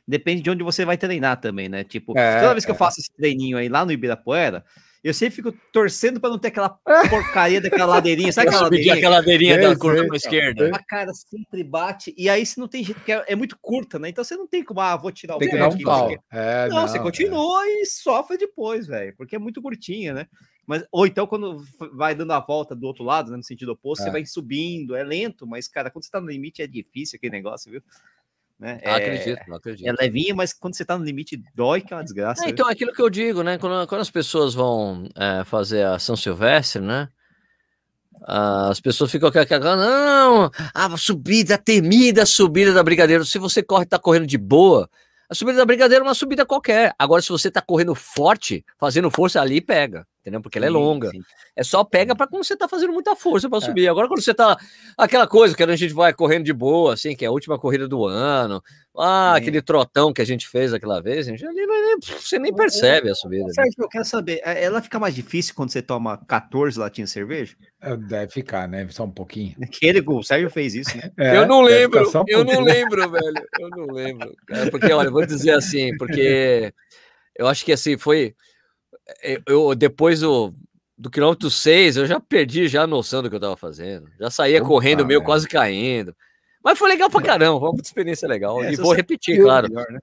[0.06, 1.84] depende de onde você vai treinar também, né?
[1.84, 2.74] Tipo, é, toda vez que é.
[2.74, 4.62] eu faço esse treininho aí lá no Ibirapuera,
[5.04, 6.70] eu sempre fico torcendo para não ter aquela
[7.10, 8.32] porcaria daquela ladeirinha.
[8.32, 8.94] Sabe aquela ladeirinha?
[8.94, 10.70] aquela ladeirinha da curva para esquerda.
[10.74, 12.14] A cara sempre bate.
[12.16, 14.08] E aí você não tem jeito, porque é, é, muito curta, né?
[14.08, 16.10] Então você não tem como, ah, vou tirar o tem que dar um pau.
[16.32, 17.82] É, não, não, você continua é.
[17.82, 19.14] e sofre depois, velho.
[19.14, 20.26] Porque é muito curtinha, né?
[20.66, 21.62] Mas, ou então, quando
[21.92, 24.12] vai dando a volta do outro lado, né, no sentido oposto, você é.
[24.12, 27.70] vai subindo, é lento, mas, cara, quando você tá no limite é difícil aquele negócio,
[27.70, 27.82] viu?
[28.58, 28.78] Né?
[28.82, 29.88] É, acredito, acredito.
[29.88, 32.46] É levinha, mas quando você tá no limite, dói que é uma desgraça.
[32.46, 33.58] É, então, aquilo que eu digo, né?
[33.58, 37.08] Quando, quando as pessoas vão é, fazer a São Silvestre, né?
[38.26, 43.24] As pessoas ficam aquela, não, a subida, a temida subida da Brigadeiro.
[43.24, 44.88] Se você corre, tá correndo de boa,
[45.28, 46.94] a subida da Brigadeiro é uma subida qualquer.
[46.98, 50.40] Agora, se você tá correndo forte, fazendo força ali, pega entendeu?
[50.40, 51.10] Porque ela é longa.
[51.10, 51.20] Sim.
[51.54, 53.60] É só pega para quando você tá fazendo muita força para é.
[53.60, 53.88] subir.
[53.88, 54.56] Agora, quando você tá.
[54.96, 57.86] Aquela coisa que a gente vai correndo de boa, assim, que é a última corrida
[57.86, 58.62] do ano.
[58.96, 59.42] Ah, sim.
[59.42, 61.48] aquele trotão que a gente fez aquela vez, gente, é
[62.00, 63.44] você nem percebe a subida.
[63.44, 63.52] Né?
[63.52, 67.14] Sérgio, eu quero saber, é, ela fica mais difícil quando você toma 14 latinhas de
[67.14, 67.56] cerveja?
[67.82, 68.86] É, deve ficar, né?
[68.90, 69.56] Só um pouquinho.
[69.62, 71.10] Aquele, o Sérgio fez isso, né?
[71.18, 73.46] É, eu não lembro, um eu não lembro, velho.
[73.58, 74.32] Eu não lembro.
[74.48, 76.72] É porque, olha, vou dizer assim, porque
[77.36, 78.34] eu acho que assim, foi.
[79.46, 80.54] Eu, depois do,
[80.96, 84.08] do quilômetro 6, eu já perdi já a noção do que eu tava fazendo.
[84.18, 86.14] Já saía Opa, correndo meio, quase caindo.
[86.62, 88.62] Mas foi legal pra caramba, foi uma experiência legal.
[88.64, 89.68] É, e vou repetir, claro.
[89.68, 90.00] Melhor, né?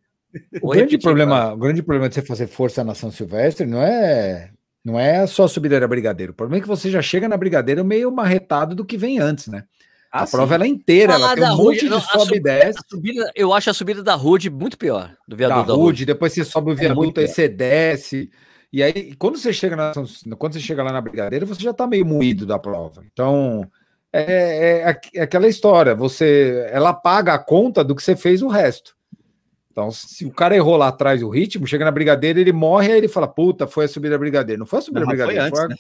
[0.62, 1.56] o, grande problema, claro.
[1.56, 4.52] o grande problema de você fazer força na São Silvestre não é
[4.84, 6.32] não é só subida da Brigadeiro.
[6.32, 9.48] O problema é que você já chega na Brigadeiro meio marretado do que vem antes,
[9.48, 9.64] né?
[10.12, 10.32] Ah, a sim.
[10.36, 12.80] prova ela é inteira, ela tem um monte de sobe e desce.
[12.90, 16.06] Subida, eu acho a subida da Rude muito pior, do viaduto da, da Rude.
[16.06, 18.30] Depois você sobe o é viaduto, é aí você desce.
[18.72, 19.92] E aí, quando você chega na,
[20.38, 23.04] quando você chega lá na Brigadeira, você já está meio moído da prova.
[23.12, 23.70] Então,
[24.14, 24.22] é,
[24.90, 25.94] é, é, aquela história.
[25.94, 28.96] Você, ela paga a conta do que você fez o resto.
[29.72, 32.98] Então, se o cara errou lá atrás o ritmo, chega na Brigadeira, ele morre, aí
[32.98, 34.60] ele fala: Puta, foi a subida da Brigadeira.
[34.60, 35.76] Não foi a subida da Brigadeira, foi, antes, foi, né?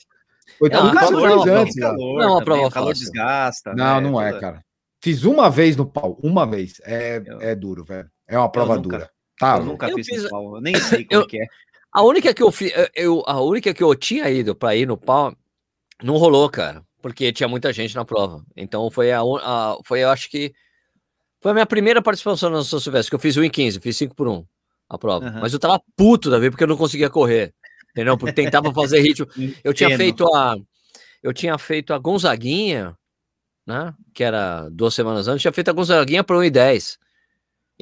[0.60, 1.76] foi tudo que você fez antes.
[1.76, 3.74] Calor, não, a prova calor desgasta.
[3.74, 4.64] Não, né, não é, cara.
[5.02, 6.80] Fiz uma vez no pau, uma vez.
[6.86, 7.42] É, eu...
[7.42, 8.10] é duro, velho.
[8.28, 9.10] É uma prova nunca, dura.
[9.38, 11.46] Tá, eu nunca eu fiz, fiz pau, eu nem sei como eu, que é.
[11.94, 12.54] A única que eu,
[12.96, 15.36] eu a única que eu tinha ido para ir no pau
[16.02, 18.44] não rolou, cara, porque tinha muita gente na prova.
[18.56, 20.54] Então foi a, a foi eu acho que
[21.42, 23.98] foi a minha primeira participação na São Silvestre, que eu fiz 1 em 15, fiz
[23.98, 24.46] 5 por 1
[24.90, 25.26] a prova.
[25.26, 25.40] Uhum.
[25.42, 27.54] Mas eu tava puto da vez porque eu não conseguia correr.
[27.92, 28.18] Entendeu?
[28.18, 29.28] Porque tentava fazer ritmo.
[29.64, 30.56] Eu tinha feito a
[31.24, 32.98] eu tinha feito a Gonzaguinha,
[33.66, 33.94] né?
[34.14, 37.00] Que era duas semanas antes, tinha feito a Gonzaguinha para 1 e 10.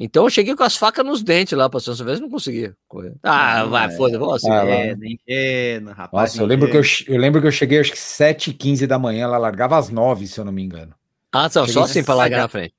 [0.02, 3.12] Então eu cheguei com as facas nos dentes lá para São Silvestre não conseguia correr.
[3.22, 3.90] Ah, vai, é.
[3.90, 4.50] foda-se, assim.
[4.50, 6.32] Ah, é, ingênuo, rapaz.
[6.32, 9.24] Nossa, eu lembro, que eu, eu lembro que eu cheguei acho que 7h15 da manhã,
[9.24, 10.94] ela largava às 9 se eu não me engano.
[11.30, 12.72] Ah, só, só assim para largar na frente.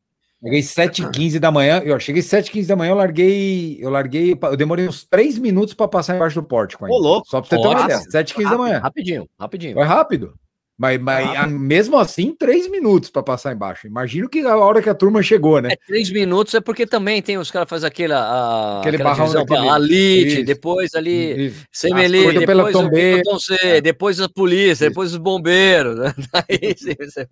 [0.43, 4.87] Cheguei 7h15 da manhã, eu cheguei 7h15 da manhã, eu larguei, eu larguei, eu demorei
[4.87, 6.97] uns 3 minutos para passar embaixo do pórtico ainda.
[6.97, 7.29] Ô, louco.
[7.29, 7.99] Só para você ter uma ideia.
[8.11, 8.79] 7h15 da manhã.
[8.79, 9.75] Rapidinho, rapidinho.
[9.75, 10.33] Foi rápido.
[10.81, 13.85] Mas, mas ah, mesmo assim, três minutos para passar embaixo.
[13.85, 15.73] Imagino que a hora que a turma chegou, né?
[15.73, 19.45] É, três minutos é porque também tem os caras fazem aquele, a, aquele barrão divisão,
[19.45, 23.79] daquele, a elite, depois ali semi-elite, depois o botão C, é.
[23.79, 24.89] depois a polícia, isso.
[24.89, 25.99] depois os bombeiros.
[25.99, 26.15] Né?
[26.33, 27.27] Daí, você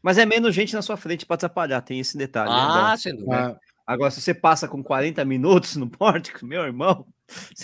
[0.00, 2.48] Mas é menos gente na sua frente para atrapalhar, tem esse detalhe.
[2.48, 2.96] Né, ah, né?
[2.96, 3.58] sem dúvida.
[3.60, 3.71] Ah.
[3.92, 7.06] Agora, se você passa com 40 minutos no pórtico, meu irmão,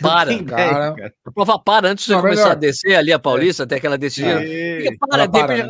[0.01, 0.95] para, ideia, cara.
[0.95, 1.15] cara.
[1.25, 2.53] A prova para antes de você começar melhor.
[2.53, 3.65] a descer ali a Paulista, é.
[3.65, 4.45] até aquela descida.
[4.45, 4.89] É.
[4.99, 5.69] Para, de para, né?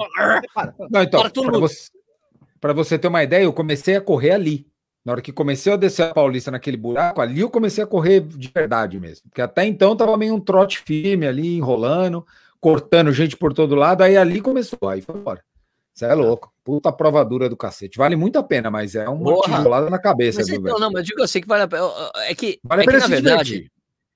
[0.90, 4.66] Não, então, para para você, você ter uma ideia, eu comecei a correr ali.
[5.04, 8.20] Na hora que comecei a descer a Paulista naquele buraco, ali eu comecei a correr
[8.20, 9.30] de verdade mesmo.
[9.30, 12.26] Porque até então tava meio um trote firme ali, enrolando,
[12.60, 14.02] cortando gente por todo lado.
[14.02, 15.42] Aí ali começou, aí foi embora.
[15.98, 16.52] Você é louco.
[16.62, 17.98] Puta prova dura do cacete.
[17.98, 20.38] Vale muito a pena, mas é uma tijolada na cabeça.
[20.38, 21.90] Mas, então, não, mas digo assim que vale a pena.
[22.18, 23.50] É que, vale é que, na verdade.
[23.50, 23.72] Divertir.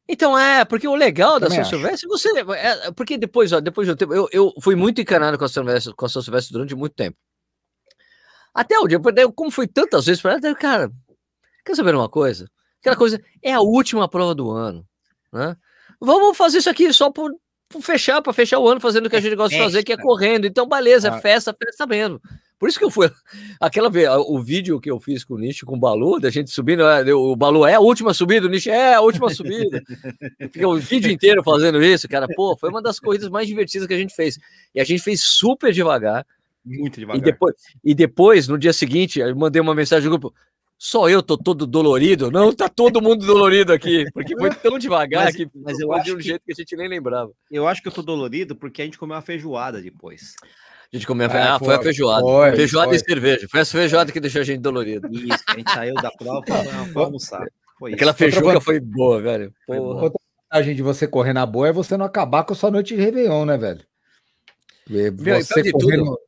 [0.08, 2.28] Então é, porque o legal da São Silvestre, você.
[2.54, 5.64] É, porque depois, ó, depois do tempo, eu, eu fui muito encanado com a São
[5.64, 7.16] Silvestre, com a São Silvestre durante muito tempo.
[8.54, 9.00] Até o dia,
[9.34, 10.92] como fui tantas vezes para ela, cara,
[11.64, 12.48] quer saber uma coisa?
[12.80, 14.86] Aquela coisa é a última prova do ano,
[15.32, 15.56] né?
[16.00, 17.32] Vamos fazer isso aqui só por
[17.80, 19.92] fechar, para fechar o ano fazendo o que a é gente gosta de fazer, que
[19.92, 20.46] é correndo.
[20.46, 22.20] Então, beleza, é festa, festa mesmo.
[22.58, 23.11] Por isso que eu fui.
[23.61, 26.50] Aquela vez, o vídeo que eu fiz com o Nish, com o Balu, da gente
[26.50, 29.82] subindo, é, o Balu é a última subida, o Nish é a última subida.
[30.52, 32.28] Fica o vídeo inteiro fazendo isso, cara.
[32.37, 34.38] Pô, foi uma das corridas mais divertidas que a gente fez.
[34.74, 36.24] E a gente fez super devagar.
[36.64, 37.20] Muito devagar.
[37.20, 37.54] E depois,
[37.85, 40.32] e depois no dia seguinte, eu mandei uma mensagem no grupo.
[40.84, 42.28] Só eu tô todo dolorido?
[42.28, 46.06] Não, tá todo mundo dolorido aqui, porque foi tão devagar mas, que mas eu acho
[46.06, 47.30] de um que, jeito que a gente nem lembrava.
[47.48, 50.34] Eu acho que eu tô dolorido porque a gente comeu uma feijoada depois.
[50.92, 51.28] A gente comeu.
[51.30, 52.22] Ah, ah foi, foi, a feijoada.
[52.22, 52.96] Foi, feijoada foi.
[52.96, 53.46] e cerveja.
[53.48, 55.08] Foi essa feijoada que deixou a gente dolorido.
[55.12, 56.58] Isso, a gente saiu da prova para
[57.00, 57.46] almoçar.
[57.78, 59.54] Foi Aquela feijuca foi boa, velho.
[59.64, 60.02] Porra.
[60.02, 60.18] Outra
[60.50, 63.00] vantagem de você correr na boa é você não acabar com a sua noite de
[63.00, 63.86] Réveillon, né, velho?
[64.88, 66.18] Você correr no...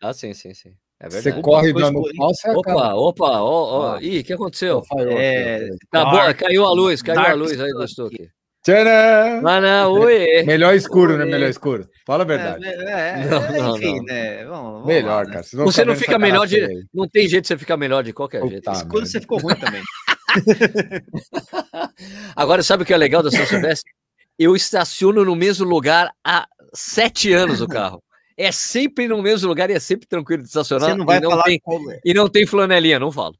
[0.00, 0.76] Ah, sim, sim, sim.
[1.04, 1.36] É verdade.
[1.36, 3.98] Você corre dando pau, você Opa, opa, ó, ó.
[4.00, 4.82] Ih, o que aconteceu?
[5.10, 5.68] É...
[5.90, 8.30] Tá bom, caiu a luz, caiu a luz aí do estoque.
[8.64, 9.42] Tcharam!
[9.42, 10.42] Mana, oi.
[10.44, 11.26] Melhor escuro, né?
[11.26, 11.86] Melhor escuro.
[12.06, 12.64] Fala a verdade.
[12.64, 14.04] É, é, não, é, não, enfim, não.
[14.04, 14.44] né?
[14.46, 15.42] Vamos, vamos melhor, lá, cara.
[15.42, 16.64] Você, você não fica melhor de.
[16.64, 16.84] Aí.
[16.94, 18.72] Não tem jeito de você ficar melhor de qualquer Puta jeito.
[18.72, 19.82] Escuro você ficou ruim também.
[22.34, 23.92] Agora, sabe o que é legal da São Silvestre?
[24.38, 28.02] Eu estaciono no mesmo lugar há sete anos o carro.
[28.36, 30.90] É sempre no mesmo lugar e é sempre tranquilo de estacionar.
[30.90, 32.00] Você não vai e não falar tem, é.
[32.04, 33.36] E não tem flanelinha, não falo.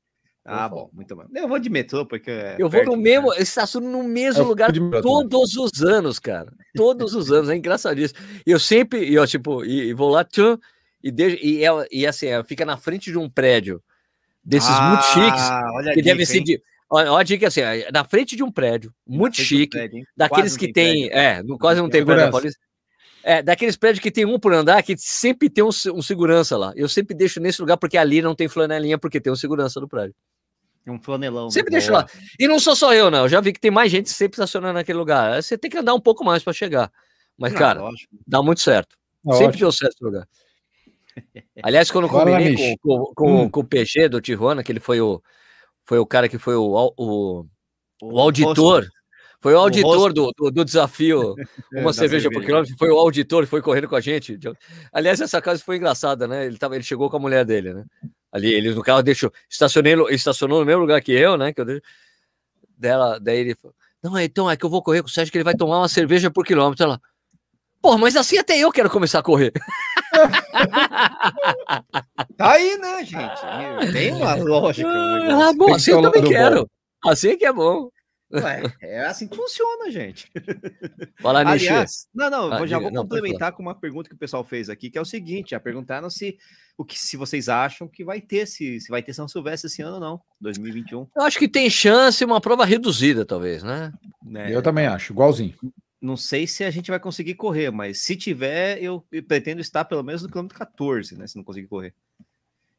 [0.46, 1.24] Ah, bom, muito bom.
[1.34, 2.30] Eu vou de metrô, porque.
[2.30, 4.70] É eu vou no mesmo, eu estaciono no mesmo lugar
[5.02, 6.52] todos os anos, cara.
[6.76, 8.20] Todos os anos, é engraçadíssimo.
[8.44, 10.58] Eu sempre, e eu, tipo, e, e vou lá, tchum,
[11.02, 13.82] e, deixo, e, é, e assim, é, fica na frente de um prédio
[14.44, 16.62] desses ah, muito chiques, que deve ser de.
[16.90, 20.70] Olha a dica assim, é, na frente de um prédio muito chique, prédio, daqueles que
[20.70, 21.54] tem, prédio.
[21.54, 22.60] é, quase não tem prédio Paulista.
[23.26, 26.74] É, daqueles prédios que tem um por andar, que sempre tem um, um, segurança lá.
[26.76, 29.88] Eu sempre deixo nesse lugar porque ali não tem flanelinha, porque tem um segurança no
[29.88, 30.14] prédio.
[30.86, 31.50] Um flanelão.
[31.50, 32.06] Sempre deixo lá.
[32.38, 33.20] E não sou só eu, não.
[33.20, 35.42] Eu já vi que tem mais gente sempre estacionando naquele lugar.
[35.42, 36.92] Você tem que andar um pouco mais para chegar.
[37.38, 38.14] Mas, não, cara, lógico.
[38.26, 38.94] dá muito certo.
[39.26, 39.60] É sempre ótimo.
[39.60, 40.28] deu certo esse lugar.
[41.62, 43.50] Aliás, quando eu combinei com, com, com, hum.
[43.50, 45.22] com, o PG do Tijuana, que ele foi o,
[45.82, 47.46] foi o cara que foi o, o,
[48.02, 48.86] o auditor.
[49.44, 51.34] Foi o auditor o do, do, do, desafio
[51.70, 52.74] Uma cerveja por quilômetro.
[52.78, 54.38] Foi o auditor, foi correndo com a gente.
[54.90, 56.46] Aliás, essa casa foi engraçada, né?
[56.46, 57.84] Ele, tava, ele chegou com a mulher dele, né?
[58.32, 61.52] Ali, ele no carro deixou, estacionei, estacionou no mesmo lugar que eu, né?
[61.52, 61.82] Que eu deixo,
[62.74, 65.36] dela, daí ele falou, não, então é que eu vou correr com o Sérgio que
[65.36, 66.82] ele vai tomar uma cerveja por quilômetro.
[66.82, 66.98] Ela,
[67.82, 69.52] pô, mas assim até eu quero começar a correr.
[72.34, 73.92] tá aí, né, gente?
[73.92, 74.88] Tem uma lógica.
[74.88, 76.62] Ah, bom, assim eu também quero.
[76.62, 77.10] Bom.
[77.10, 77.90] Assim é que é bom.
[78.42, 80.30] Ué, é assim que funciona, gente.
[81.20, 84.42] Fala, Aliás, não, não, ah, já vou não, complementar com uma pergunta que o pessoal
[84.42, 86.38] fez aqui, que é o seguinte: já perguntaram se
[86.76, 89.82] o que se vocês acham que vai ter, se, se vai ter São Silvestre esse
[89.82, 91.06] ano ou não, 2021.
[91.16, 93.92] Eu acho que tem chance, uma prova reduzida, talvez, né?
[94.34, 95.54] É, eu também acho, igualzinho.
[96.00, 100.02] Não sei se a gente vai conseguir correr, mas se tiver, eu, pretendo estar pelo
[100.02, 101.26] menos no quilômetro 14, né?
[101.26, 101.94] Se não conseguir correr.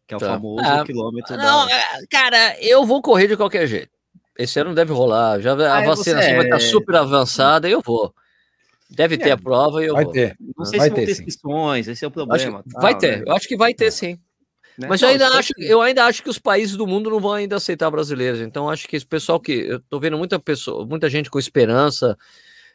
[0.07, 0.27] Que é o tá.
[0.27, 1.35] famoso ah, quilômetro.
[1.35, 1.71] Não, da...
[1.71, 3.94] É, cara, eu vou correr de qualquer jeito.
[4.37, 5.39] Esse ano deve rolar.
[5.39, 6.35] Já a ah, vacinação é...
[6.35, 8.13] vai estar super avançada e eu vou.
[8.89, 10.13] Deve ter é, a prova e eu vai vou.
[10.13, 10.35] Ter.
[10.57, 12.63] Não sei vai se vão ter inscrições, esse é o problema.
[12.71, 13.23] Tá, vai ter, né?
[13.25, 14.19] eu acho que vai ter sim.
[14.77, 14.87] Né?
[14.87, 15.63] Mas eu ainda, acho, que...
[15.63, 18.41] eu ainda acho que os países do mundo não vão ainda aceitar brasileiros.
[18.41, 19.53] Então, acho que esse pessoal que.
[19.53, 22.17] Eu tô vendo muita pessoa, muita gente com esperança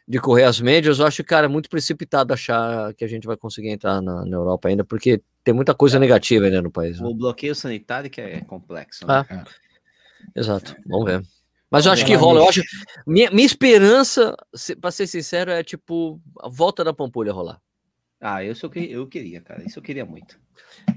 [0.07, 3.69] de correr as médias, eu acho, cara, muito precipitado achar que a gente vai conseguir
[3.69, 5.99] entrar na, na Europa ainda, porque tem muita coisa é.
[5.99, 6.99] negativa ainda no país.
[6.99, 7.07] Né?
[7.07, 9.05] O bloqueio sanitário que é complexo.
[9.07, 9.25] Né?
[9.29, 9.45] Ah,
[10.35, 11.21] Exato, vamos ver.
[11.71, 12.41] Mas eu acho que rola.
[12.41, 12.61] Eu acho.
[13.07, 14.35] Minha, minha esperança,
[14.81, 17.61] para ser sincero, é tipo a volta da Pampulha rolar.
[18.19, 19.63] Ah, eu, eu, eu queria, cara.
[19.65, 20.37] Isso eu queria muito.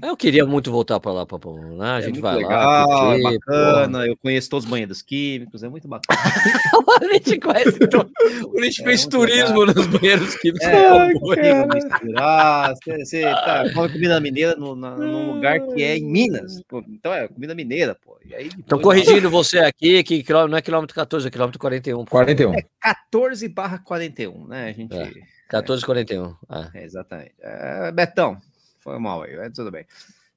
[0.01, 1.57] Eu queria muito voltar para lá, Papo.
[1.57, 1.89] Né?
[1.89, 3.05] A é gente vai legal, lá.
[3.07, 4.07] Curtir, é bacana, porra.
[4.07, 6.19] eu conheço todos os banheiros químicos, é muito bacana.
[7.01, 8.11] a gente conhece todo...
[8.53, 9.75] O gente é fez turismo legal.
[9.75, 10.67] nos banheiros químicos.
[10.67, 16.05] É, misturar, você, você tá, come comida mineira no, na, num lugar que é em
[16.05, 16.61] Minas.
[16.89, 18.17] Então é comida mineira, pô.
[18.59, 22.05] Estão corrigindo você aqui, que não é quilômetro 14, é quilômetro 41.
[22.05, 22.53] 41.
[22.53, 24.69] É 14 barra 41, né?
[24.69, 24.95] A gente.
[24.95, 25.35] É.
[25.51, 26.35] 14,41.
[26.49, 26.69] Ah.
[26.73, 27.33] É, exatamente.
[27.39, 28.37] É, Betão,
[28.85, 29.83] foi mal aí, é, tudo bem.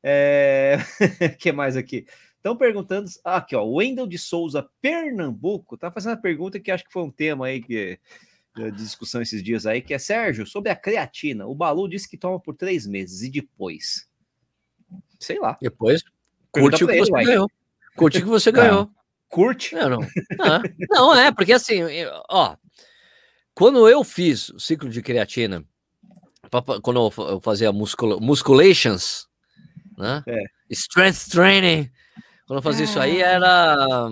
[0.02, 0.78] É...
[1.38, 2.06] que mais aqui?
[2.36, 3.10] Estão perguntando.
[3.22, 3.62] Ah, aqui, ó.
[3.62, 7.60] Wendel de Souza, Pernambuco, tá fazendo uma pergunta que acho que foi um tema aí
[7.60, 8.00] que,
[8.56, 11.46] de discussão esses dias aí, que é Sérgio, sobre a creatina.
[11.46, 14.08] O Balu disse que toma por três meses e depois.
[15.20, 15.58] Sei lá.
[15.60, 16.02] Depois,
[16.50, 17.50] curte o que ele, você ganhou.
[17.96, 18.90] Curte o que você ganhou.
[19.28, 19.74] Curte?
[19.74, 20.00] Não, não.
[20.40, 21.82] Ah, não, é, porque assim,
[22.30, 22.56] ó,
[23.52, 25.62] quando eu fiz o ciclo de creatina,
[26.82, 29.26] quando eu fazia muscula, musculations,
[29.96, 30.22] né?
[30.26, 30.44] É.
[30.70, 31.90] Strength training,
[32.46, 33.26] quando eu fazia isso aí ah.
[33.26, 34.10] era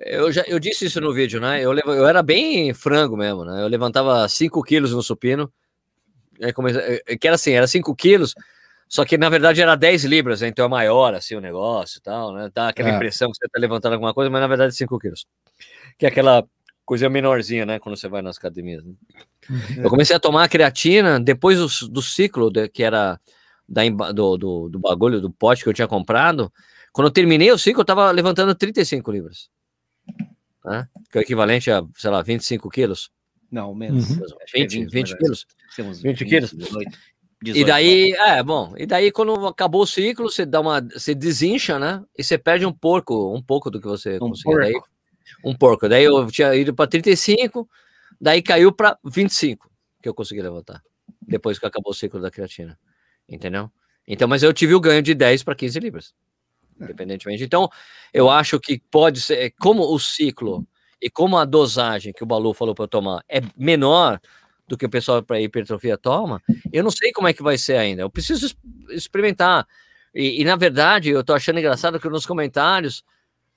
[0.00, 1.60] eu já eu disse isso no vídeo, né?
[1.60, 3.62] Eu, eu era bem frango mesmo, né?
[3.62, 5.52] Eu levantava 5 quilos no supino,
[6.54, 8.34] comecei, que era assim, era 5 quilos,
[8.88, 10.48] só que na verdade era 10 libras, né?
[10.48, 12.50] então é maior assim o negócio e tal, né?
[12.54, 12.94] Dá aquela é.
[12.94, 15.26] impressão que você tá levantando alguma coisa, mas na verdade é 5 quilos.
[15.98, 16.44] Que é aquela
[16.84, 17.78] coisa menorzinha, né?
[17.78, 18.84] Quando você vai nas academias.
[18.84, 18.92] Né?
[19.48, 19.84] Uhum.
[19.84, 23.18] Eu comecei a tomar creatina depois do, do ciclo, de, que era
[23.68, 23.82] da,
[24.12, 26.52] do, do, do, bagulho, do pote que eu tinha comprado.
[26.92, 29.48] Quando eu terminei o ciclo, eu tava levantando 35 libras.
[30.64, 30.88] Né?
[31.10, 33.10] Que é o equivalente a, sei lá, 25 quilos.
[33.50, 34.10] Não, menos.
[34.10, 34.26] Uhum.
[34.54, 35.46] 20, 20, 20 quilos.
[36.02, 36.52] 20 quilos.
[36.52, 36.98] 18.
[37.42, 41.14] 18, e daí, é, bom, e daí quando acabou o ciclo, você dá uma, você
[41.14, 42.02] desincha, né?
[42.16, 44.82] E você perde um pouco, um pouco do que você um conseguiu.
[45.44, 45.88] Um porco.
[45.88, 47.68] Daí eu tinha ido para 35,
[48.20, 49.70] daí caiu para 25
[50.02, 50.82] que eu consegui levantar.
[51.22, 52.78] Depois que acabou o ciclo da creatina.
[53.28, 53.70] Entendeu?
[54.06, 56.14] Então, mas eu tive o ganho de 10 para 15 libras.
[56.80, 56.84] É.
[56.84, 57.42] Independentemente.
[57.42, 57.68] Então,
[58.12, 60.66] eu acho que pode ser, como o ciclo
[61.00, 64.20] e como a dosagem que o Balu falou para eu tomar é menor
[64.66, 67.76] do que o pessoal para hipertrofia toma, eu não sei como é que vai ser
[67.76, 68.02] ainda.
[68.02, 68.54] Eu preciso
[68.90, 69.66] experimentar.
[70.14, 73.02] E, e na verdade, eu estou achando engraçado que nos comentários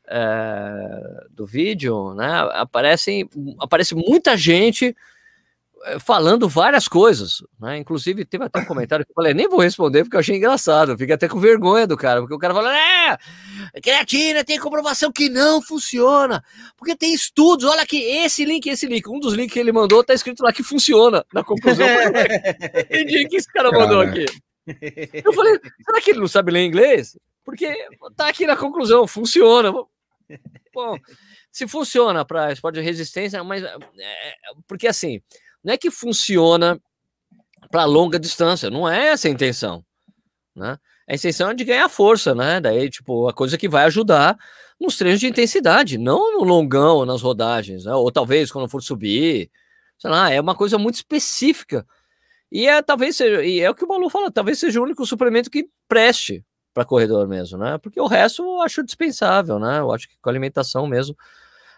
[0.07, 3.29] é, do vídeo, né, aparecem,
[3.59, 4.95] aparece muita gente
[5.85, 7.77] eh, falando várias coisas, né?
[7.77, 10.91] Inclusive, teve até um comentário que eu falei, nem vou responder porque eu achei engraçado,
[10.91, 13.17] eu fiquei até com vergonha do cara, porque o cara falou, é,
[13.81, 16.43] creatina tem comprovação que não funciona,
[16.77, 20.03] porque tem estudos, olha aqui, esse link, esse link, um dos links que ele mandou
[20.03, 21.87] tá escrito lá que funciona, na conclusão.
[22.89, 24.25] Entendi que esse cara mandou aqui.
[25.23, 27.17] Eu falei, será que ele não sabe ler inglês?
[27.45, 27.73] Porque
[28.15, 29.71] tá aqui na conclusão, funciona.
[30.73, 30.97] Bom,
[31.51, 33.77] se funciona para esporte de resistência, mas é,
[34.67, 35.21] porque assim,
[35.63, 36.79] não é que funciona
[37.71, 39.83] para longa distância, não é essa a intenção,
[40.55, 40.77] né?
[41.07, 42.59] A intenção é de ganhar força, né?
[42.59, 44.37] Daí, tipo, a coisa que vai ajudar
[44.79, 47.93] nos treinos de intensidade, não no longão, nas rodagens, né?
[47.93, 49.49] ou talvez quando for subir,
[49.97, 51.85] sei lá, é uma coisa muito específica.
[52.51, 55.05] E é talvez seja, e é o que o Balu fala, talvez seja o único
[55.05, 56.45] suplemento que preste
[56.77, 57.79] para corredor mesmo, né?
[57.79, 59.79] Porque o resto eu acho dispensável, né?
[59.79, 61.17] Eu acho que com alimentação mesmo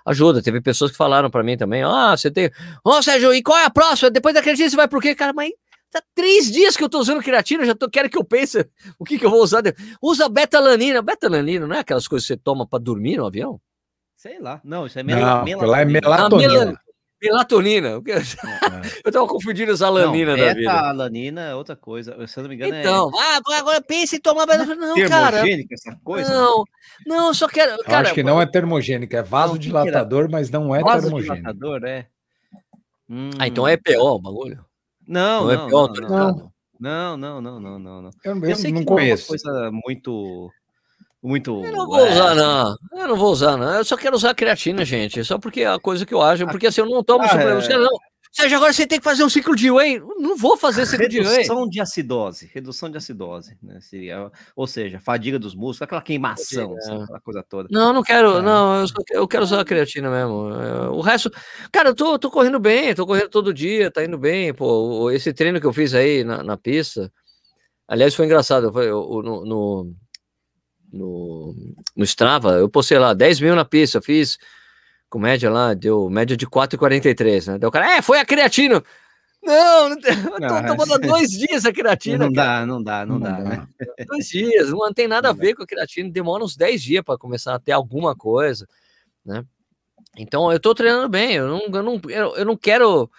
[0.06, 0.42] ajuda.
[0.42, 2.48] Teve pessoas que falaram para mim também: ah, você tem.
[2.84, 4.12] Ô, oh, Sérgio, e qual é a próxima?
[4.12, 5.16] Depois da creatina você vai por quê?
[5.16, 5.54] Cara, mas
[5.90, 8.70] tá três dias que eu tô usando creatina, já tô, quero que eu pense
[9.00, 9.64] o que que eu vou usar.
[10.02, 11.02] Usa betalanina.
[11.02, 13.62] Betalanina não é aquelas coisas que você toma para dormir no avião?
[14.18, 14.60] Sei lá.
[14.66, 15.66] Não, isso é, mel não, melatonina.
[15.66, 16.82] Lá é melatonina.
[17.22, 17.88] Melatonina.
[17.90, 18.12] É?
[18.12, 18.22] É, é.
[19.06, 20.72] Eu tava confundindo as alanina não, da vida.
[20.72, 22.16] alanina é outra coisa.
[22.28, 23.58] Se eu não me engano então, é...
[23.58, 24.46] agora pensa em tomar...
[24.46, 24.66] Não,
[24.96, 25.44] termogênica, cara.
[25.72, 26.34] Essa coisa?
[26.34, 26.64] Não,
[27.06, 27.74] não, só quero...
[27.74, 31.44] Eu cara, acho que não é termogênica, é vasodilatador, mas não é termogênico.
[31.44, 32.08] Vasodilatador, é.
[33.10, 33.30] Hum.
[33.40, 33.68] Ah, então hum.
[33.68, 34.66] é PO o bagulho?
[35.08, 38.86] Não, não, não é PO, não, não, não, não, não, não, Eu, eu, eu não
[38.86, 39.34] conheço.
[39.34, 40.50] É uma coisa muito
[41.22, 41.64] muito.
[41.64, 42.12] Eu não vou é...
[42.12, 42.76] usar, não.
[42.94, 43.74] Eu não vou usar, não.
[43.76, 45.24] Eu só quero usar creatina, gente.
[45.24, 46.46] Só porque é a coisa que eu acho.
[46.48, 47.72] Porque assim, eu não tomo ah, suplemento.
[47.72, 47.78] É...
[47.78, 47.90] Não.
[48.32, 50.00] Sérgio, agora você tem que fazer um ciclo de whey.
[50.20, 51.38] Não vou fazer ciclo de whey.
[51.38, 52.50] Redução de acidose.
[52.54, 53.58] Redução de acidose.
[53.62, 53.80] Né?
[53.82, 56.78] Seria, ou seja, fadiga dos músculos, aquela queimação, é.
[56.78, 57.68] assim, aquela coisa toda.
[57.72, 58.38] Não, não quero.
[58.38, 58.42] É.
[58.42, 60.54] Não, eu, só, eu, quero usar a creatina mesmo.
[60.54, 61.32] É, o resto.
[61.72, 64.54] Cara, eu tô, tô correndo bem, tô correndo todo dia, tá indo bem.
[64.54, 67.12] Pô, esse treino que eu fiz aí na, na pista.
[67.88, 68.72] Aliás, foi engraçado.
[68.72, 69.96] Foi, eu, no, no
[70.92, 71.56] no,
[71.96, 74.38] no Strava, eu postei lá 10 mil na pista, fiz
[75.10, 77.58] com média lá, deu média de 4,43, né?
[77.58, 78.84] Deu cara, é, foi a creatina.
[79.42, 82.26] Não, não, tô tomando dois dias a creatina.
[82.26, 82.60] Não cara.
[82.60, 83.68] dá, não dá, não, não dá, dá, né?
[84.06, 87.18] Dois dias, não tem nada a ver com a creatina, demora uns 10 dias para
[87.18, 88.68] começar a ter alguma coisa,
[89.26, 89.44] né?
[90.18, 92.02] Então eu tô treinando bem, eu não, eu não,
[92.36, 93.10] eu não quero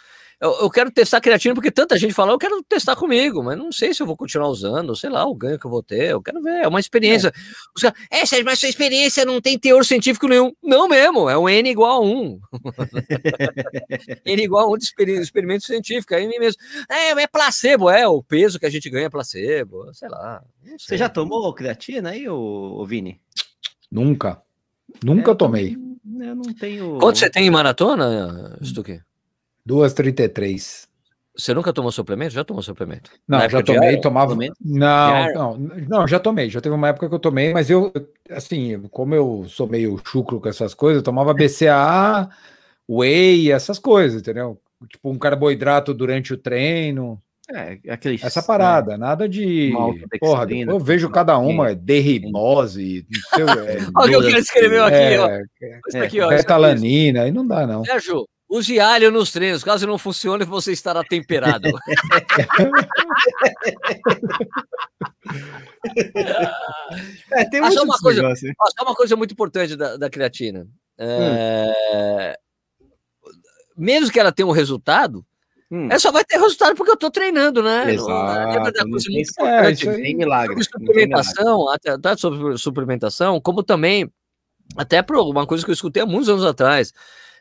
[0.41, 3.71] eu, eu, quero testar creatina porque tanta gente fala, eu quero testar comigo, mas não
[3.71, 6.23] sei se eu vou continuar usando, sei lá, o ganho que eu vou ter, eu
[6.23, 7.29] quero ver, é uma experiência.
[7.29, 7.33] É,
[7.77, 10.51] Os caras, é Sérgio, mas sua experiência não tem teor científico nenhum.
[10.63, 12.41] Não mesmo, é um N igual a 1.
[14.25, 14.85] N igual a 1 de
[15.21, 16.59] experimento científico, aí mesmo.
[16.89, 20.43] É, é placebo, é, o peso que a gente ganha é placebo, sei lá.
[20.79, 23.21] Você já tomou creatina aí, ô, Vini?
[23.91, 24.41] Nunca.
[25.05, 25.77] Nunca é, tomei.
[26.19, 26.99] Eu não tenho.
[26.99, 29.03] Quanto você tem em maratona, Stuque?
[29.71, 30.89] 2,33.
[31.37, 32.35] Você nunca tomou suplemento?
[32.35, 33.11] Já tomou suplemento?
[33.27, 34.37] Não, já tomei, ar, tomava.
[34.61, 35.59] Não, não,
[35.89, 36.51] não, já tomei.
[36.51, 37.93] Já teve uma época que eu tomei, mas eu,
[38.31, 42.29] assim, como eu sou meio chucro com essas coisas, eu tomava BCA,
[42.89, 44.61] whey, essas coisas, entendeu?
[44.89, 47.21] Tipo um carboidrato durante o treino.
[47.53, 48.99] É, aquele, essa parada, né?
[48.99, 49.73] nada de.
[50.21, 54.97] Porra, eu vejo cada uma, derribose, não sei, é, Olha o que ele escreveu aqui,
[54.97, 55.29] é, ó.
[55.29, 55.43] É,
[55.95, 56.29] é, aqui, ó.
[56.29, 57.85] Betalanina, aí não dá, não.
[57.85, 61.71] Sérgio, Use alho nos treinos, caso não funcione, você estará temperado.
[67.31, 70.67] é, tem só, uma coisa, só uma coisa muito importante da, da creatina.
[70.99, 72.37] É...
[73.25, 73.31] Hum.
[73.77, 75.25] Mesmo que ela tenha um resultado,
[75.71, 75.87] hum.
[75.89, 77.95] ela só vai ter resultado porque eu estou treinando, né?
[77.95, 78.69] Exato.
[78.69, 79.89] É coisa muito importante.
[79.89, 80.61] É, tem milagre.
[80.65, 84.13] Sobre suplementação, até, até sobre suplementação, como também,
[84.77, 86.93] até por uma coisa que eu escutei há muitos anos atrás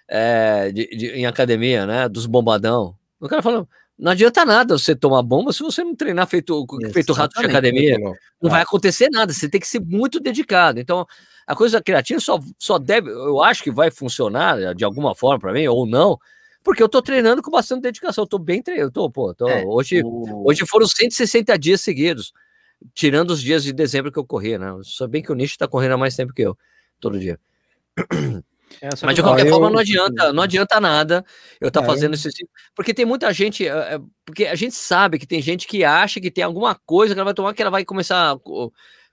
[0.10, 2.10] é, de, de, em academia, né?
[2.10, 2.95] Dos bombadão.
[3.20, 7.14] O cara falou: não adianta nada você tomar bomba se você não treinar feito, feito
[7.14, 7.97] rato de academia.
[8.41, 10.80] Não vai acontecer nada, você tem que ser muito dedicado.
[10.80, 11.05] Então,
[11.45, 15.53] a coisa criativa só, só deve, eu acho que vai funcionar de alguma forma para
[15.53, 16.18] mim, ou não,
[16.64, 18.24] porque eu tô treinando com bastante dedicação.
[18.24, 20.47] Eu tô bem treinando, tô, pô, tô, é, hoje, o...
[20.47, 22.32] hoje foram 160 dias seguidos,
[22.93, 24.68] tirando os dias de dezembro que eu corri, né?
[24.84, 26.57] Só bem que o Nicho tá correndo há mais tempo que eu,
[26.99, 27.38] todo dia.
[28.82, 29.72] É, Mas de qualquer forma eu...
[29.72, 31.26] não adianta, não adianta nada
[31.59, 32.30] eu estar tá é, fazendo isso,
[32.76, 36.22] porque tem muita gente, é, é, porque a gente sabe que tem gente que acha
[36.22, 38.39] que tem alguma coisa que ela vai tomar que ela vai começar a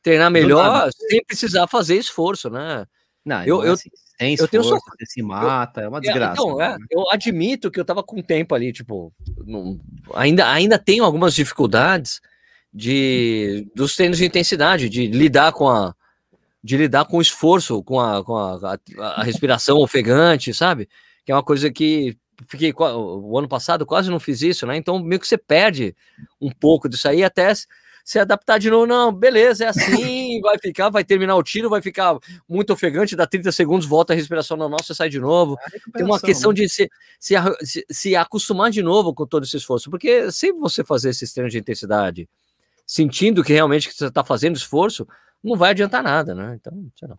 [0.02, 2.86] treinar melhor sem precisar fazer esforço, né?
[3.24, 4.76] Não, eu, eu, assim, sem esforço, eu tenho só...
[4.76, 6.34] você se mata, é uma desgraça.
[6.34, 9.12] Então, é, eu admito que eu tava com tempo ali, tipo,
[9.44, 9.80] não,
[10.14, 12.20] ainda, ainda tenho algumas dificuldades
[12.72, 15.94] de dos treinos de intensidade, de lidar com a
[16.66, 20.88] de lidar com o esforço, com a, com a, a, respiração ofegante, sabe?
[21.24, 22.16] Que é uma coisa que
[22.48, 24.76] fiquei o ano passado quase não fiz isso, né?
[24.76, 25.94] Então meio que você perde
[26.40, 27.52] um pouco disso aí até
[28.04, 28.84] se adaptar de novo.
[28.84, 33.28] Não, beleza, é assim, vai ficar, vai terminar o tiro, vai ficar muito ofegante, dá
[33.28, 35.56] 30 segundos, volta a respiração normal, você sai de novo.
[35.72, 36.56] É Tem uma questão né?
[36.56, 36.90] de se,
[37.20, 41.48] se, se, acostumar de novo com todo esse esforço, porque se você fazer esse treino
[41.48, 42.28] de intensidade
[42.84, 45.06] sentindo que realmente você está fazendo esforço,
[45.46, 46.58] não vai adiantar nada, né?
[46.60, 47.16] Então, sei lá.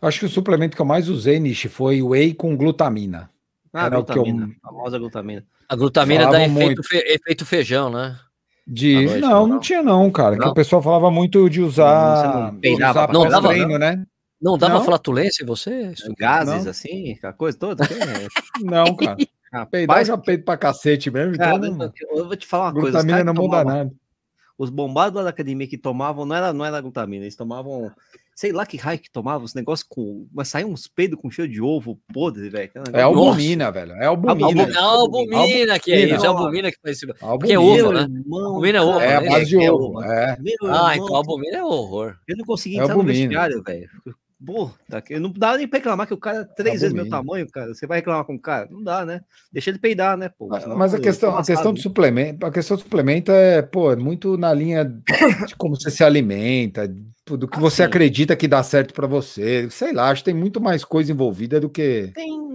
[0.00, 3.30] Acho que o suplemento que eu mais usei, Nishi, foi whey com glutamina.
[3.72, 4.54] Ah, Era glutamina, eu...
[4.62, 5.44] famosa glutamina.
[5.68, 6.96] A glutamina dá efeito, fe...
[6.96, 8.18] efeito, feijão, né?
[8.66, 8.94] De...
[8.94, 10.36] Noite, não, não, não, tinha não, cara.
[10.36, 10.42] Não.
[10.42, 14.04] Que o pessoal falava muito de usar, não, peidava, não dava treino, né?
[14.40, 15.94] Não dava flatulência em você?
[16.18, 17.84] Gases, assim, a coisa toda?
[18.62, 19.16] não, cara.
[19.70, 21.58] Peidar já peito pra cacete mesmo, então...
[21.60, 22.98] Cara, eu vou te falar uma coisa.
[22.98, 23.90] Glutamina não muda nada
[24.58, 27.90] os bombados da academia que tomavam não era, não era glutamina, eles tomavam,
[28.34, 30.26] sei lá que raio que tomavam, os negócios com.
[30.32, 32.70] Mas saiam uns peidos com cheiro de ovo podre, velho.
[32.92, 33.92] É albumina, velho.
[33.92, 34.62] É albumina.
[34.62, 36.24] É albumina, que é isso.
[36.24, 37.06] É albumina que faz isso.
[37.18, 38.06] Porque é ovo, né?
[38.32, 39.00] Albumina é ovo.
[39.00, 39.28] É a né?
[39.28, 40.02] base de é ovo.
[40.02, 40.36] É.
[40.70, 42.16] Ah, então albumina é horror.
[42.26, 43.90] Eu não consegui entrar no vestiário, velho.
[44.44, 47.72] Puta, não dá nem pra reclamar que o cara é três vezes meu tamanho, cara.
[47.72, 48.68] Você vai reclamar com o cara?
[48.70, 49.22] Não dá, né?
[49.50, 50.54] Deixa ele peidar, né, pô?
[50.60, 53.96] Senão, mas a questão, a questão do suplemento, a questão do suplemento é, pô, é
[53.96, 56.86] muito na linha de como você se alimenta,
[57.34, 59.68] do que você acredita que dá certo para você.
[59.70, 62.12] Sei lá, acho que tem muito mais coisa envolvida do que.
[62.14, 62.46] Tem.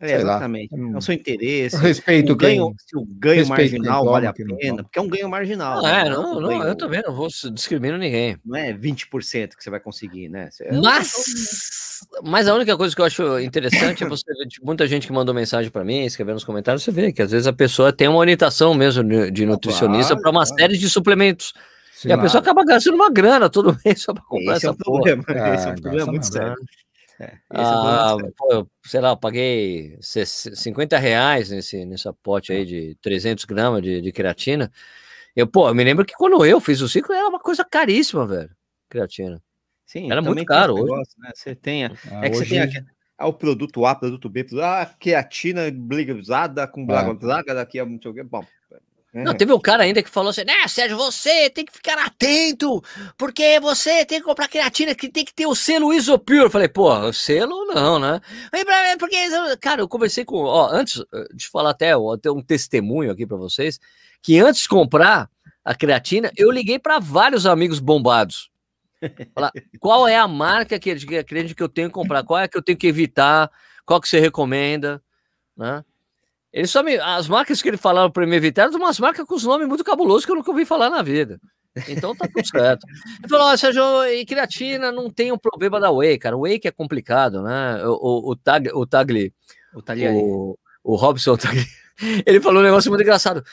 [0.00, 0.74] É, exatamente.
[0.74, 0.94] Lá.
[0.94, 1.76] É o seu interesse.
[1.76, 5.28] Eu respeito o ganho, se o ganho marginal vale a pena, porque é um ganho
[5.28, 5.76] marginal.
[5.76, 6.06] Não, né?
[6.06, 8.36] é, não, não, eu também não vou discriminar ninguém.
[8.44, 10.48] Não é 20% que você vai conseguir, né?
[10.60, 14.86] É mas, mas a única coisa que eu acho interessante é você ver tipo, muita
[14.86, 17.52] gente que mandou mensagem para mim, escrevendo nos comentários, você vê que às vezes a
[17.52, 20.60] pessoa tem uma orientação mesmo de, de nutricionista claro, para uma claro.
[20.60, 21.52] série de suplementos.
[21.98, 24.76] Sim, e a pessoa acaba gastando uma grana todo mês só para comprar esse essa
[24.80, 25.16] é porra.
[25.16, 25.54] Problema.
[25.54, 26.54] esse é um ah, problema muito sério.
[27.18, 32.64] É, é ah, pô, eu, sei lá, eu paguei 50 reais nesse, nessa pote aí
[32.64, 34.70] de 300 gramas de, de creatina.
[35.34, 38.24] Eu, pô, eu me lembro que quando eu fiz o ciclo era uma coisa caríssima,
[38.24, 38.50] velho,
[38.88, 39.42] creatina.
[39.84, 40.84] Sim, era muito caro hoje.
[40.84, 41.30] Negócio, né?
[41.34, 41.90] Você tem, ah,
[42.22, 42.48] é que hoje...
[42.48, 42.84] você tem aqui,
[43.18, 47.84] ah, o produto A, produto B, produto, ah, creatina blizada com blá blá daqui a
[47.84, 48.46] muito bom.
[49.12, 52.82] Não, teve um cara ainda que falou assim, né, Sérgio, você tem que ficar atento,
[53.16, 56.40] porque você tem que comprar creatina que tem que ter o selo Isopure.
[56.40, 58.20] Eu falei, pô, selo não, né?
[58.98, 59.16] Porque,
[59.60, 63.38] cara, eu conversei com, ó, antes eh, de falar até, até um testemunho aqui para
[63.38, 63.80] vocês,
[64.22, 65.30] que antes de comprar
[65.64, 68.50] a creatina, eu liguei para vários amigos bombados.
[69.34, 72.24] Falar, qual é a marca que acredita que eu tenho que comprar?
[72.24, 73.50] Qual é que eu tenho que evitar?
[73.86, 75.02] Qual que você recomenda?
[75.56, 75.82] Né?
[76.52, 79.34] Ele só me, as marcas que ele falava para me evitar eram umas marcas com
[79.34, 81.38] os nomes muito cabulosos que eu nunca ouvi falar na vida.
[81.86, 82.84] Então tá tudo certo.
[83.20, 86.36] Ele falou: oh, Sérgio, e creatina não tem um problema da whey, cara.
[86.36, 87.86] O whey que é complicado, né?
[87.86, 89.32] O, o, o, tag, o Tagli,
[89.74, 89.80] o,
[90.16, 91.64] o, o Robson Tagli,
[92.26, 93.44] ele falou um negócio muito engraçado.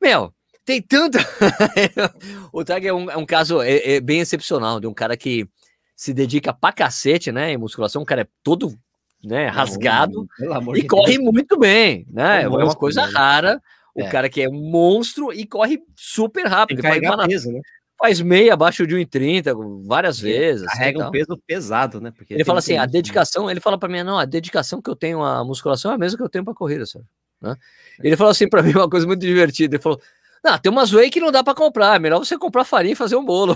[0.00, 0.34] Meu,
[0.64, 1.18] tem tanta.
[2.52, 5.48] o Tag é um, é um caso é, é bem excepcional de um cara que
[5.96, 7.52] se dedica pra cacete, né?
[7.52, 8.78] Em musculação, um cara é todo
[9.22, 10.26] né, rasgado
[10.74, 11.32] e corre Deus.
[11.32, 12.42] muito bem, né?
[12.42, 13.60] É, é uma coisa rara.
[13.94, 14.08] O é.
[14.08, 16.80] cara que é um monstro e corre super rápido.
[16.80, 17.60] Faz, peso, né?
[18.00, 20.66] faz meia abaixo de 1,30 várias ele vezes.
[20.66, 22.10] Assim, carrega um peso pesado, né?
[22.16, 24.96] Porque ele fala assim: a dedicação, ele fala para mim, não, a dedicação que eu
[24.96, 27.04] tenho à musculação é a mesma que eu tenho para corrida, sabe?
[27.40, 27.54] Né?
[28.02, 29.76] Ele falou assim para mim uma coisa muito divertida.
[29.76, 30.00] Ele falou:
[30.42, 32.96] Não, tem umas whey que não dá para comprar, é melhor você comprar farinha e
[32.96, 33.54] fazer um bolo.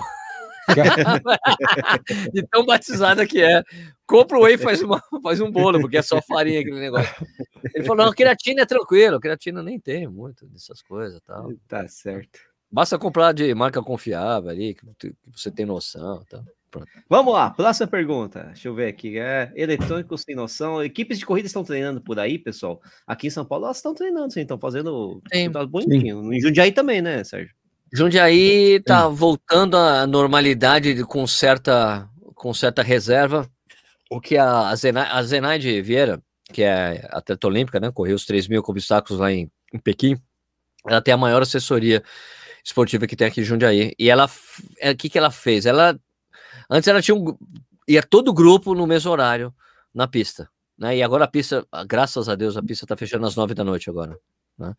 [2.33, 3.63] de tão batizada que é.
[4.07, 7.27] Compra o whey e faz, uma, faz um bolo, porque é só farinha aquele negócio.
[7.73, 11.51] Ele falou: não, creatina é tranquilo, creatina nem tem muito dessas coisas tal.
[11.67, 12.39] Tá certo.
[12.71, 16.23] Basta comprar de marca confiável ali, que você tem noção.
[16.29, 16.43] Tá?
[16.69, 16.87] Pronto.
[17.09, 18.43] Vamos lá, próxima pergunta.
[18.47, 19.17] Deixa eu ver aqui.
[19.17, 20.83] É eletrônico sem noção.
[20.83, 22.81] Equipes de corrida estão treinando por aí, pessoal?
[23.07, 25.21] Aqui em São Paulo elas estão treinando, sim, estão fazendo
[25.69, 26.23] bonitinho.
[26.23, 26.35] Sim.
[26.35, 27.55] Em Jundiaí também, né, Sérgio?
[27.93, 33.49] Jundiaí está voltando à normalidade com certa, com certa reserva.
[34.09, 36.21] O que a, a, Zenai, a Zenaide Vieira,
[36.51, 40.17] que é atleta olímpica, né, correu os 3 mil obstáculos lá em, em Pequim,
[40.87, 42.03] ela tem a maior assessoria
[42.63, 43.93] esportiva que tem aqui em Jundiaí.
[43.97, 44.29] E ela,
[44.79, 45.65] é, o que, que ela fez?
[45.65, 45.99] Ela,
[46.69, 47.37] antes ela tinha um,
[47.87, 49.53] ia todo o grupo no mesmo horário
[49.93, 50.49] na pista.
[50.77, 50.97] né?
[50.97, 53.89] E agora a pista, graças a Deus, a pista tá fechando às nove da noite
[53.89, 54.17] agora,
[54.57, 54.73] né?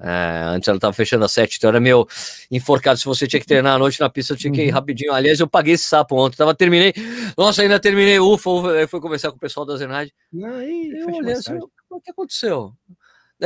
[0.00, 2.06] É, antes ela estava fechando às sete, então era meio
[2.50, 2.98] enforcado.
[2.98, 4.74] Se você tinha que treinar à noite na pista, eu tinha que ir uhum.
[4.74, 5.12] rapidinho.
[5.12, 6.36] Aliás, eu paguei esse sapo ontem.
[6.36, 6.94] Tava, terminei.
[7.36, 8.20] Nossa, ainda terminei.
[8.20, 8.72] Ufa, ufa.
[8.72, 10.12] Aí fui conversar com o pessoal da Zenade.
[10.44, 11.58] Aí, eu olhei assim,
[11.90, 12.72] o que aconteceu?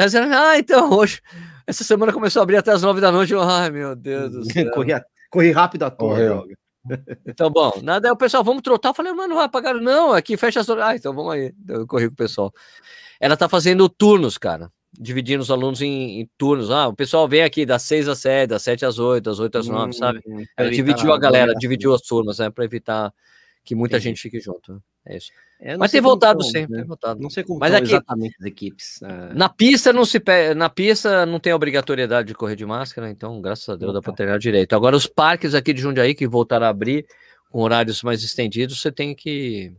[0.06, 1.22] Zenade, ah, então, hoje.
[1.66, 3.32] Essa semana começou a abrir até as nove da noite.
[3.32, 4.70] Eu, Ai, meu Deus do céu.
[4.72, 4.92] corri,
[5.30, 6.46] corri rápido à toa.
[7.24, 8.08] Então, bom, nada.
[8.08, 8.90] Aí o pessoal, vamos trotar.
[8.90, 10.12] Eu falei, mano, não vai pagar, não.
[10.12, 10.68] Aqui fecha as.
[10.68, 11.54] Ah, então vamos aí.
[11.68, 12.52] Eu corri com o pessoal.
[13.20, 16.70] Ela tá fazendo turnos, cara dividindo os alunos em, em, turnos.
[16.70, 19.58] Ah, o pessoal vem aqui das 6 às 7, das 7 às 8, das 8
[19.58, 20.20] às 9, hum, sabe?
[20.56, 22.50] Ela dividiu a galera, dividiu as turmas, né?
[22.50, 23.12] Para evitar
[23.64, 24.74] que muita gente fique junto.
[24.74, 24.78] Né?
[25.06, 25.30] É isso.
[25.60, 26.84] É, Mas tem voltado sempre, né?
[26.84, 27.20] voltado.
[27.20, 29.00] Não sei como Mas aqui, exatamente as equipes.
[29.02, 29.32] É...
[29.32, 30.20] Na pista não se
[30.56, 34.00] na pista não tem obrigatoriedade de correr de máscara, então graças a Deus Opa.
[34.00, 34.74] dá para treinar direito.
[34.74, 37.06] Agora os parques aqui de Jundiaí que voltaram a abrir
[37.48, 39.72] com horários mais estendidos, você tem que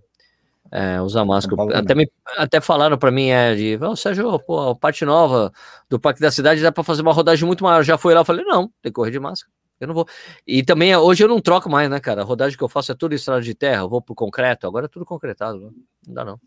[0.71, 1.77] é, usar máscara.
[1.77, 5.51] Até, me, até falaram para mim, é, de, oh, Sérgio, pô, a parte nova
[5.89, 7.83] do Parque da Cidade dá para fazer uma rodagem muito maior.
[7.83, 9.51] Já fui lá, falei, não, tem que correr de máscara.
[9.79, 10.07] Eu não vou.
[10.47, 12.21] E também, hoje eu não troco mais, né, cara?
[12.21, 14.85] A rodagem que eu faço é tudo estrada de terra, eu vou pro concreto, agora
[14.85, 15.69] é tudo concretado, né?
[16.07, 16.39] não dá não.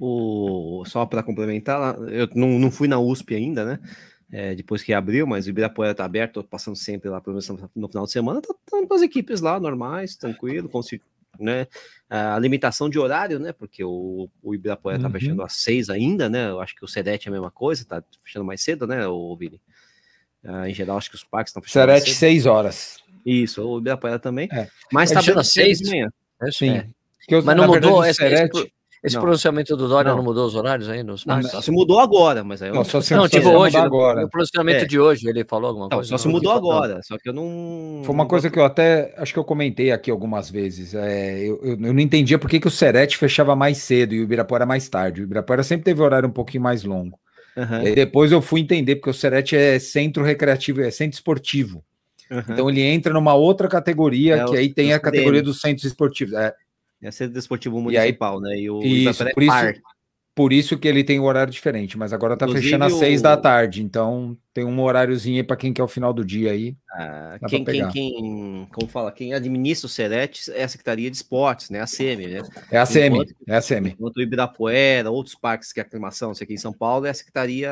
[0.00, 3.78] O, só para complementar, eu não, não fui na USP ainda, né?
[4.30, 7.38] É, depois que abriu, mas o Ibirapuera tá aberto, tô passando sempre lá, pelo
[7.76, 10.70] no final de semana, tá, tá as equipes lá, normais, tranquilo,
[11.38, 11.66] né?
[12.08, 13.52] A limitação de horário, né?
[13.52, 15.12] Porque o, o Ibirapuera tá uhum.
[15.12, 16.50] fechando às seis ainda, né?
[16.50, 19.36] Eu acho que o Sedete é a mesma coisa, tá fechando mais cedo, né, o
[19.36, 19.60] Vini?
[20.44, 21.86] Uh, em geral, acho que os parques estão fechando.
[21.92, 22.98] Sedete, seis horas.
[23.24, 24.48] Isso, o Ibirapuera também.
[24.52, 24.68] É.
[24.92, 26.08] Mas tá fechando às seis de manhã.
[26.42, 26.70] É, sim.
[26.70, 26.86] É.
[27.28, 28.72] Eu, mas não mudou esse, Serete...
[29.02, 29.22] Esse não.
[29.22, 30.18] pronunciamento do Dória não.
[30.18, 30.24] não.
[30.24, 32.84] mudou os horários aí nos não, Só se mudou agora, mas aí eu não.
[32.84, 34.24] Só se, não, tipo hoje, agora.
[34.24, 34.86] o pronunciamento é.
[34.86, 36.08] de hoje, ele falou alguma coisa?
[36.08, 38.02] Só se mudou agora, só que eu não.
[38.04, 40.94] Foi uma coisa que eu até acho que eu comentei aqui algumas vezes.
[40.94, 44.20] É, eu, eu, eu, não entendia por que, que o Serete fechava mais cedo e
[44.20, 45.20] o Ibirapuera mais tarde.
[45.20, 47.18] O Ibirapuera sempre teve horário um pouquinho mais longo.
[47.56, 47.82] Uhum.
[47.82, 51.84] E depois eu fui entender, porque o Serete é centro recreativo, é centro esportivo.
[52.30, 52.42] Uhum.
[52.48, 56.34] Então ele entra numa outra categoria, é, que aí tem a categoria dos centros esportivos.
[56.34, 56.54] É,
[57.02, 58.60] é Centro Desportivo Municipal, aí, né?
[58.60, 59.82] E o isso, por isso,
[60.34, 63.20] por isso que ele tem um horário diferente, mas agora tá Inclusive, fechando às seis
[63.20, 63.22] o...
[63.22, 66.74] da tarde, então tem um horáriozinho aí para quem quer o final do dia aí.
[66.90, 71.68] Ah, quem, quem, quem, como fala, quem administra o Serete é a Secretaria de Esportes,
[71.68, 71.80] né?
[71.80, 72.42] A SEMI, né?
[72.70, 73.90] É a SEMI, enquanto, é a SEMI.
[73.90, 77.14] Enquanto o Ibirapuera, outros parques que é aclimação, sei aqui em São Paulo, é a
[77.14, 77.70] Secretaria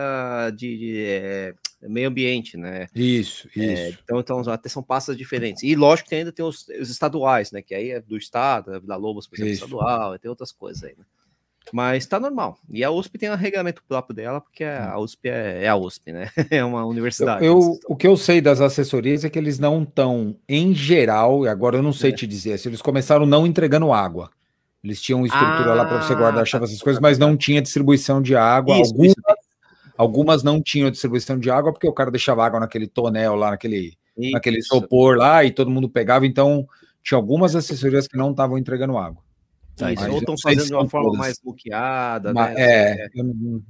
[0.54, 2.88] de, de é, meio ambiente, né?
[2.94, 3.98] Isso, é, isso.
[4.04, 5.62] então, então, até são pastas diferentes.
[5.62, 7.62] E lógico que ainda tem os, os estaduais, né?
[7.62, 11.04] Que aí é do estado, da Lobos, por exemplo, estadual, tem outras coisas aí, né?
[11.72, 12.58] Mas tá normal.
[12.68, 15.02] E a USP tem um regulamento próprio dela, porque a hum.
[15.02, 16.30] USP é, é a USP, né?
[16.50, 17.44] É uma universidade.
[17.44, 21.44] Eu, eu, o que eu sei das assessorias é que eles não estão, em geral,
[21.44, 22.14] e agora eu não sei é.
[22.14, 24.30] te dizer, se eles começaram não entregando água.
[24.82, 28.22] Eles tinham estrutura ah, lá para você guardar chave, essas coisas, mas não tinha distribuição
[28.22, 28.80] de água.
[28.80, 29.40] Isso, algumas, isso.
[29.96, 33.92] algumas não tinham distribuição de água, porque o cara deixava água naquele tonel lá, naquele,
[34.16, 34.32] isso.
[34.32, 36.26] naquele isopor lá, e todo mundo pegava.
[36.26, 36.66] Então,
[37.02, 39.22] tinha algumas assessorias que não estavam entregando água.
[39.76, 41.18] Isso, ou estão fazendo de uma forma todas.
[41.18, 42.54] mais bloqueada, né?
[42.56, 43.62] É, eu não,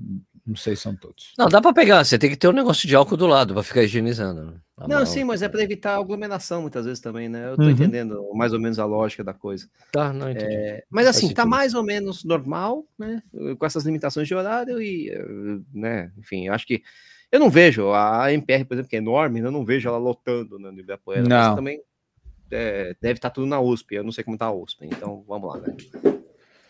[0.47, 1.33] não, sei se são todos.
[1.39, 3.63] Não, dá para pegar, você tem que ter um negócio de álcool do lado para
[3.63, 4.47] ficar higienizando.
[4.47, 4.53] Né?
[4.77, 7.51] Tá não, sim, mas é para evitar aglomeração muitas vezes também, né?
[7.51, 7.71] Eu tô uhum.
[7.71, 9.69] entendendo mais ou menos a lógica da coisa.
[9.93, 10.53] Tá, não entendi.
[10.53, 13.23] É, mas assim, tá mais ou menos normal, né?
[13.59, 15.13] Com essas limitações de horário e,
[15.73, 16.11] né?
[16.19, 16.83] Enfim, acho que
[17.31, 20.59] eu não vejo a MPR, por exemplo, que é enorme, eu não vejo ela lotando
[20.59, 21.29] né, no Ibirapuera, não.
[21.29, 21.81] mas também
[22.51, 23.95] é, deve estar tá tudo na USP.
[23.95, 25.75] Eu não sei como está a USP, então vamos lá, né?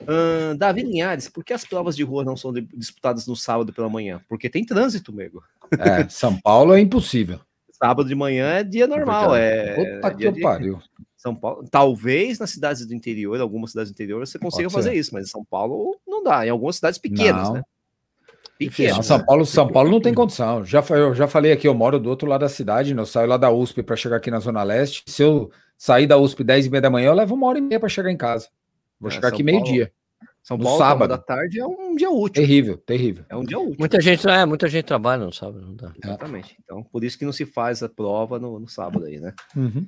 [0.02, 3.88] Uh, Davi Linhares, por que as provas de rua não são disputadas no sábado pela
[3.88, 4.20] manhã?
[4.28, 5.42] Porque tem trânsito, amigo.
[5.78, 7.38] É, São Paulo é impossível.
[7.70, 9.36] Sábado de manhã é dia normal.
[9.36, 10.40] É, Puta que de...
[10.40, 10.80] pariu.
[11.16, 15.12] São Paulo, talvez nas cidades do interior, algumas cidades do interior, você consiga fazer isso,
[15.12, 16.46] mas em São Paulo não dá.
[16.46, 17.54] Em algumas cidades pequenas, não.
[17.54, 17.62] né?
[18.58, 19.04] Pequenas.
[19.04, 20.64] São Paulo, São Paulo não tem condição.
[20.64, 23.02] Já, eu já falei aqui, eu moro do outro lado da cidade, né?
[23.02, 25.02] eu saio lá da USP para chegar aqui na Zona Leste.
[25.06, 25.50] Se eu
[25.80, 27.88] sair da USP 10 e meia da manhã, eu levo uma hora e meia para
[27.88, 28.48] chegar em casa.
[29.00, 29.90] Vou é, chegar São aqui meio-dia.
[30.42, 32.42] São Paulo, sábado da tarde é um dia útil.
[32.42, 33.24] Terrível, terrível.
[33.30, 33.76] É um dia útil.
[33.78, 35.90] Muita gente, é, muita gente trabalha no sábado, não dá.
[36.04, 36.54] Exatamente.
[36.62, 39.32] Então, por isso que não se faz a prova no, no sábado aí, né?
[39.56, 39.86] Uhum.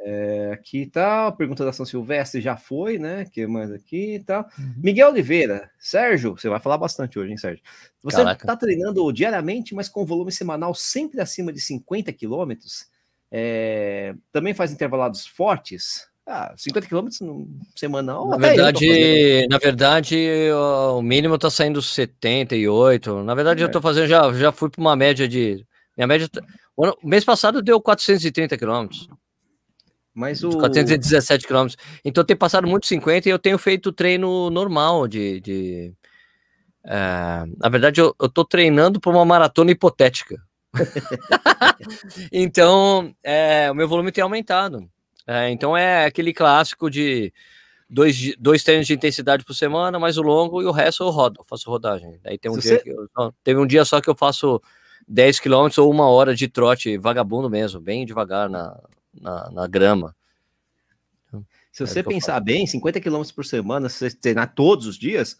[0.00, 3.26] É, aqui tá, a pergunta da São Silvestre já foi, né?
[3.26, 4.46] que mais aqui tá?
[4.58, 4.74] Uhum.
[4.78, 7.62] Miguel Oliveira, Sérgio, você vai falar bastante hoje, hein, Sérgio?
[8.02, 8.46] Você Caraca.
[8.46, 12.93] tá treinando diariamente, mas com volume semanal sempre acima de 50 quilômetros?
[13.36, 16.06] É, também faz intervalados fortes.
[16.24, 17.18] Ah, 50 quilômetros
[17.74, 18.28] semanal.
[18.28, 20.16] Na verdade, na verdade,
[20.96, 23.24] o mínimo tá saindo 78.
[23.24, 23.66] Na verdade, é.
[23.66, 25.66] eu tô fazendo, já, já fui para uma média de.
[25.96, 26.28] Minha média.
[26.28, 26.40] Tá,
[26.76, 29.08] o mês passado deu 430 quilômetros.
[30.14, 30.50] Mas o...
[30.50, 31.76] 417 quilômetros.
[32.04, 35.40] Então eu tenho passado muito 50 e eu tenho feito treino normal de.
[35.40, 35.92] de
[36.86, 40.40] é, na verdade, eu, eu tô treinando para uma maratona hipotética.
[42.32, 44.88] então, é, o meu volume tem aumentado.
[45.26, 47.32] É, então é aquele clássico de
[47.88, 51.40] dois, dois treinos de intensidade por semana, mais o longo e o resto eu rodo,
[51.40, 52.20] eu faço rodagem.
[52.24, 52.90] Aí tem um dia você...
[52.90, 54.60] eu, teve um dia só que eu faço
[55.08, 58.78] 10 quilômetros ou uma hora de trote vagabundo mesmo, bem devagar na,
[59.18, 60.14] na, na grama.
[61.72, 65.36] Se é você pensar bem, 50 quilômetros por semana, se você treinar todos os dias,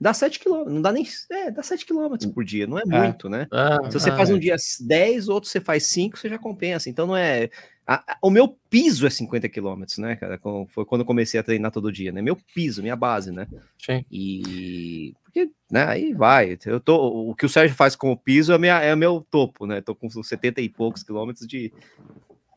[0.00, 3.02] dá 7 quilômetros, não dá nem, é, dá 7 quilômetros por dia, não é, é.
[3.02, 3.46] muito, né?
[3.52, 7.06] É, se você faz um dia 10, outro você faz 5, você já compensa, então
[7.06, 7.50] não é...
[7.86, 10.40] A, a, o meu piso é 50 quilômetros, né, cara?
[10.68, 12.20] Foi quando eu comecei a treinar todo dia, né?
[12.20, 13.46] Meu piso, minha base, né?
[13.78, 14.04] Sim.
[14.10, 16.58] E porque, né, aí vai.
[16.64, 19.24] Eu tô, o que o Sérgio faz com o piso é, minha, é o meu
[19.30, 19.82] topo, né?
[19.82, 21.70] Tô com 70 e poucos quilômetros de,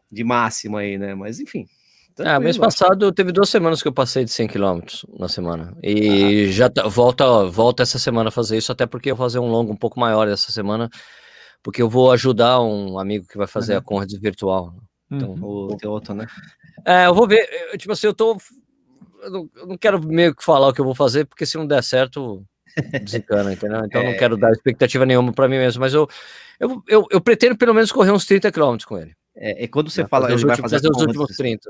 [0.09, 1.13] de máxima aí, né?
[1.13, 1.67] Mas enfim.
[2.19, 4.79] Ah, mês passado teve duas semanas que eu passei de 100 km
[5.17, 5.75] na semana.
[5.81, 6.51] E ah.
[6.51, 9.49] já tá, volta, volta essa semana a fazer isso, até porque eu vou fazer um
[9.49, 10.89] longo um pouco maior essa semana,
[11.63, 13.79] porque eu vou ajudar um amigo que vai fazer uhum.
[13.79, 14.75] a Conrads virtual.
[15.11, 15.77] Então, uhum.
[15.83, 16.27] o outro, né?
[16.85, 17.47] É, eu vou ver.
[17.71, 18.37] Eu, tipo assim, eu tô.
[19.21, 21.57] Eu não, eu não, quero meio que falar o que eu vou fazer, porque se
[21.57, 22.45] não der certo,
[23.03, 23.83] desencana, entendeu?
[23.85, 26.07] Então é, não quero dar expectativa nenhuma para mim mesmo, mas eu,
[26.59, 29.13] eu, eu, eu, pretendo pelo menos correr uns 30 km com ele.
[29.35, 31.69] É, é quando você fala ele vai fazer, fazer os últimos 30.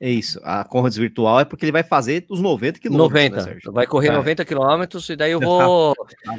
[0.00, 3.10] É isso, a Conrads virtual é porque ele vai fazer os 90 quilômetros.
[3.10, 4.12] 90, né, vai correr é.
[4.12, 5.92] 90 quilômetros e daí eu vou.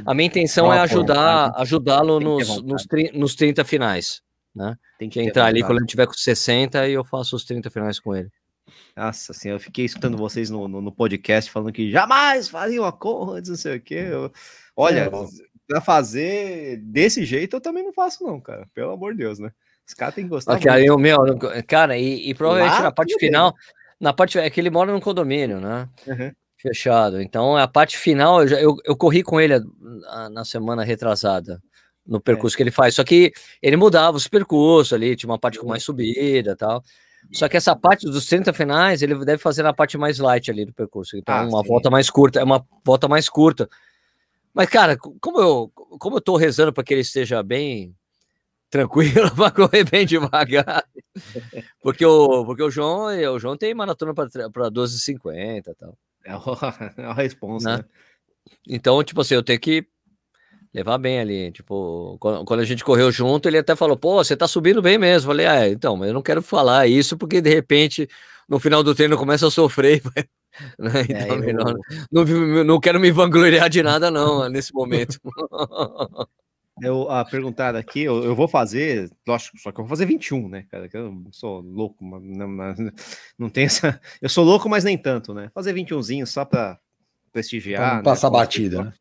[0.05, 4.21] A minha intenção é ajudar ajudá-lo nos, nos, nos 30 finais.
[4.55, 4.75] Né?
[4.97, 7.99] Tem que entrar ali quando ele tiver com 60 e eu faço os 30 finais
[7.99, 8.29] com ele.
[8.95, 12.91] Nossa assim, eu fiquei escutando vocês no, no, no, podcast falando que jamais fariam a
[12.91, 14.07] Conrads, não sei o quê.
[14.09, 14.31] Eu,
[14.75, 15.09] olha, é,
[15.67, 18.67] pra fazer desse jeito eu também não faço, não, cara.
[18.73, 19.51] Pelo amor de Deus, né?
[19.89, 20.55] Os caras têm que gostar.
[20.55, 21.17] Okay, aí, meu,
[21.67, 23.55] cara, e, e provavelmente Lá, na parte final,
[23.99, 25.89] na parte é que ele mora num condomínio, né?
[26.05, 26.31] Uhum.
[26.57, 27.19] Fechado.
[27.19, 31.59] Então a parte final, eu, já, eu, eu corri com ele a, na semana retrasada
[32.05, 32.19] no é.
[32.19, 32.57] percurso é.
[32.57, 32.93] que ele faz.
[32.93, 33.33] Só que
[33.63, 36.83] ele mudava os percursos ali, tinha uma parte com mais subida tal.
[37.33, 40.65] Só que essa parte dos 30 finais, ele deve fazer na parte mais light ali
[40.65, 41.17] do percurso.
[41.17, 41.67] Então, ah, uma sim.
[41.67, 43.67] volta mais curta, é uma volta mais curta.
[44.53, 47.95] Mas, cara, como eu, como eu tô rezando para que ele esteja bem
[48.69, 50.85] tranquilo para correr bem devagar.
[51.81, 54.27] Porque o, porque o João, o João tem maratona para
[54.71, 55.97] 12h50 e tal.
[56.25, 56.37] É a,
[56.97, 57.77] é resposta, né?
[57.77, 57.85] né?
[58.67, 59.85] Então, tipo assim, eu tenho que
[60.73, 61.51] levar bem ali.
[61.51, 65.25] Tipo, quando, a gente correu junto, ele até falou: pô, você tá subindo bem mesmo.
[65.29, 68.07] Eu falei: ah, então, mas eu não quero falar isso porque de repente
[68.47, 70.01] no final do treino começa a sofrer.
[70.77, 70.91] Né?
[71.01, 71.53] É, então, é, eu...
[71.53, 75.17] não, não, não quero me vangloriar de nada, não, nesse momento.
[76.81, 80.47] Eu, a perguntada aqui, eu, eu, vou fazer, lógico, só que eu vou fazer 21,
[80.47, 80.87] né, cara?
[80.87, 82.47] Que eu sou louco, mas não,
[83.37, 83.99] não tem essa.
[84.21, 85.49] Eu sou louco, mas nem tanto, né?
[85.53, 86.79] Fazer 21zinho só para
[87.31, 87.81] prestigiar.
[87.81, 88.03] Pra não né?
[88.03, 88.93] passar batida, né?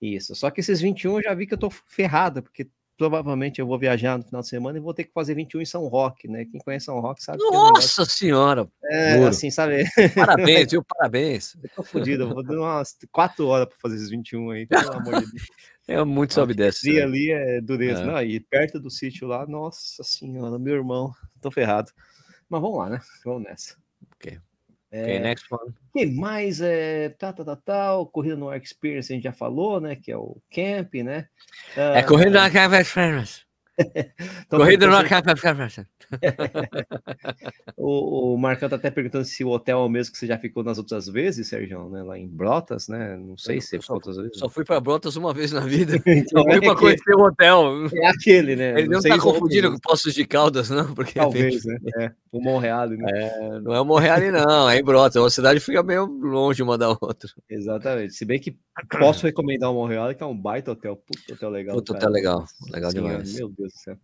[0.00, 0.34] Isso.
[0.34, 3.78] Só que esses 21 eu já vi que eu tô ferrado, porque provavelmente eu vou
[3.78, 6.44] viajar no final de semana e vou ter que fazer 21 em São Roque, né?
[6.44, 7.38] Quem conhece São Roque sabe.
[7.38, 8.68] Nossa é senhora!
[8.84, 9.28] É, Duro.
[9.28, 9.84] assim, sabe?
[10.14, 10.84] Parabéns, viu?
[10.88, 11.56] Parabéns.
[11.62, 14.92] Eu tô fodido, eu vou dar umas 4 horas para fazer esses 21 aí, pelo
[14.92, 15.46] amor de Deus.
[15.86, 16.88] É muito sobe dessa.
[16.88, 18.00] E ali é dureza.
[18.00, 18.06] É.
[18.06, 21.92] Não, e perto do sítio lá, nossa senhora, meu irmão, tô ferrado.
[22.48, 23.00] Mas vamos lá, né?
[23.22, 23.76] Vamos nessa.
[24.94, 25.00] Ok.
[25.00, 25.74] É, okay, next one.
[25.92, 26.60] que mais?
[26.60, 29.96] É, tá, tá, tá, tá, corrida no Arc Experience a gente já falou, né?
[29.96, 31.26] Que é o Camp, né?
[31.76, 33.43] Uh, é corrida no Arc Experience.
[34.48, 34.94] Corrida no
[37.76, 40.38] o, o Marcão tá até perguntando se o hotel é o mesmo que você já
[40.38, 42.02] ficou nas outras vezes, Sérgio, né?
[42.02, 43.16] Lá em Brotas, né?
[43.16, 44.38] Não sei eu, se você ficou outras vezes.
[44.38, 45.96] Só fui para Brotas uma vez na vida.
[46.06, 47.86] então, só fui é para conhecer o hotel.
[47.94, 48.78] É aquele, né?
[48.78, 50.94] Ele não, não tá confundindo com Poços de Caldas, não?
[50.94, 51.78] Porque Talvez, né?
[51.98, 53.10] É, o Monreal, né?
[53.12, 55.20] É, não é o Monreal, não, é em Brotas.
[55.20, 57.30] Uma cidade fica meio longe uma da outra.
[57.48, 58.14] Exatamente.
[58.14, 58.56] Se bem que
[58.98, 60.96] posso recomendar o Monreal, que é um baita hotel.
[60.96, 61.76] Puta hotel legal.
[61.76, 62.44] Puta hotel legal.
[62.70, 63.34] Legal Sim, demais.
[63.34, 63.98] Meu Deus do céu.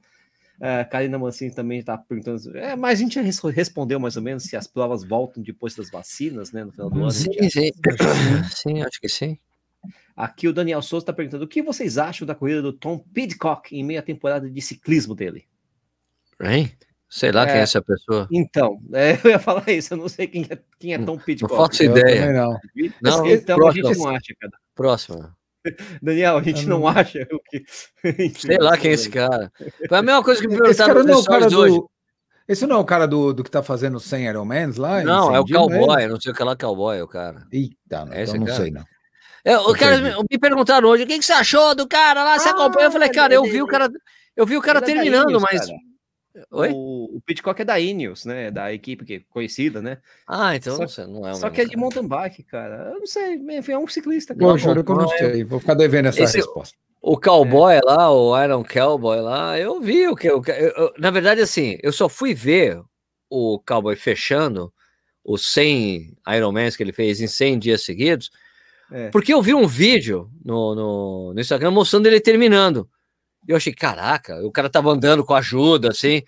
[0.60, 4.42] A Karina Mancini também está perguntando, é, mas a gente já respondeu mais ou menos
[4.42, 7.10] se as provas voltam depois das vacinas, né, no final do ano.
[7.10, 7.70] Sim, sim,
[8.50, 9.38] sim, acho que sim.
[10.14, 13.74] Aqui o Daniel Souza está perguntando, o que vocês acham da corrida do Tom Pidcock
[13.74, 15.46] em meia temporada de ciclismo dele?
[16.42, 16.70] Hein?
[17.08, 18.28] Sei lá é, quem é essa pessoa.
[18.30, 21.52] Então, é, eu ia falar isso, eu não sei quem é, quem é Tom Pidcock.
[21.52, 22.32] Não faço ideia.
[22.32, 22.60] Não.
[23.02, 23.26] não.
[23.26, 23.86] Então próximo.
[23.88, 24.52] a gente não acha, cara.
[24.74, 25.39] Próxima.
[26.02, 27.64] Daniel, a gente não acha o que.
[28.38, 29.52] Sei lá quem é esse cara.
[29.88, 31.76] Foi a mesma coisa que me perguntaram no stories hoje.
[31.76, 31.90] Do...
[32.48, 35.04] Esse não é o cara do, do que tá fazendo 100 Ironmans lá?
[35.04, 37.46] Não, é o Cowboy, não sei o que lá, Cowboy é o cara.
[37.52, 38.58] Eita, não, é então não cara?
[38.58, 38.84] sei não.
[39.44, 42.38] É, o cara me, me perguntaram hoje, o que, que você achou do cara lá?
[42.38, 42.88] Você ah, acompanha?
[42.88, 43.88] Eu falei, cara, eu vi o cara,
[44.36, 45.66] eu vi o cara terminando, mas.
[46.52, 46.70] Oi?
[46.72, 48.50] O, o Pitcock é da Ineos, né?
[48.50, 49.98] Da equipe que é conhecida, né?
[50.26, 52.92] Ah, então só, não é Só que é de mountain bike, cara.
[52.92, 54.34] Eu não sei, é um ciclista.
[54.34, 54.46] Cara.
[54.46, 55.42] Eu juro que eu não sei.
[55.42, 56.76] Vou ficar devendo essa Esse, resposta.
[57.02, 57.80] O cowboy é.
[57.82, 60.28] lá, o Iron Cowboy lá, eu vi o que.
[60.28, 62.80] Eu, eu, na verdade, assim, eu só fui ver
[63.28, 64.72] o cowboy fechando
[65.24, 68.30] os 100 Ironmans que ele fez em 100 dias seguidos,
[68.92, 69.08] é.
[69.08, 72.88] porque eu vi um vídeo no, no, no Instagram mostrando ele terminando.
[73.50, 76.22] Eu achei, caraca, o cara tava andando com ajuda, assim.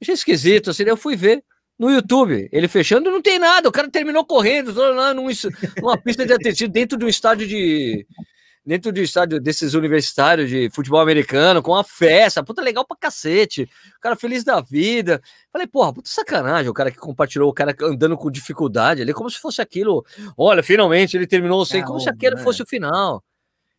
[0.00, 0.84] Achei esquisito, assim.
[0.84, 1.44] Eu fui ver
[1.78, 3.68] no YouTube, ele fechando, não tem nada.
[3.68, 5.26] O cara terminou correndo, lá num,
[5.82, 8.06] numa pista de atletismo, dentro de um estádio de.
[8.66, 13.68] Dentro do estádio desses universitários de futebol americano, com uma festa, puta legal pra cacete.
[13.98, 15.20] O cara feliz da vida.
[15.52, 16.70] Falei, porra, puta sacanagem.
[16.70, 20.02] O cara que compartilhou, o cara andando com dificuldade ali, como se fosse aquilo.
[20.34, 23.22] Olha, finalmente ele terminou sem, ah, como se aquele fosse o final.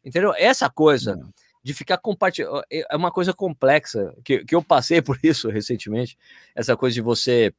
[0.04, 0.36] Entendeu?
[0.38, 1.16] Essa coisa.
[1.16, 1.34] Não
[1.66, 2.62] de ficar compartilhando.
[2.72, 6.16] É, é uma coisa complexa, que, que eu passei por isso recentemente,
[6.54, 7.52] essa coisa de você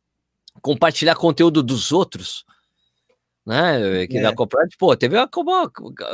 [0.62, 2.44] compartilhar conteúdo dos outros,
[3.44, 4.06] né?
[4.06, 4.22] Que é.
[4.22, 4.76] dá copyright.
[4.78, 5.50] Pô, teve a, como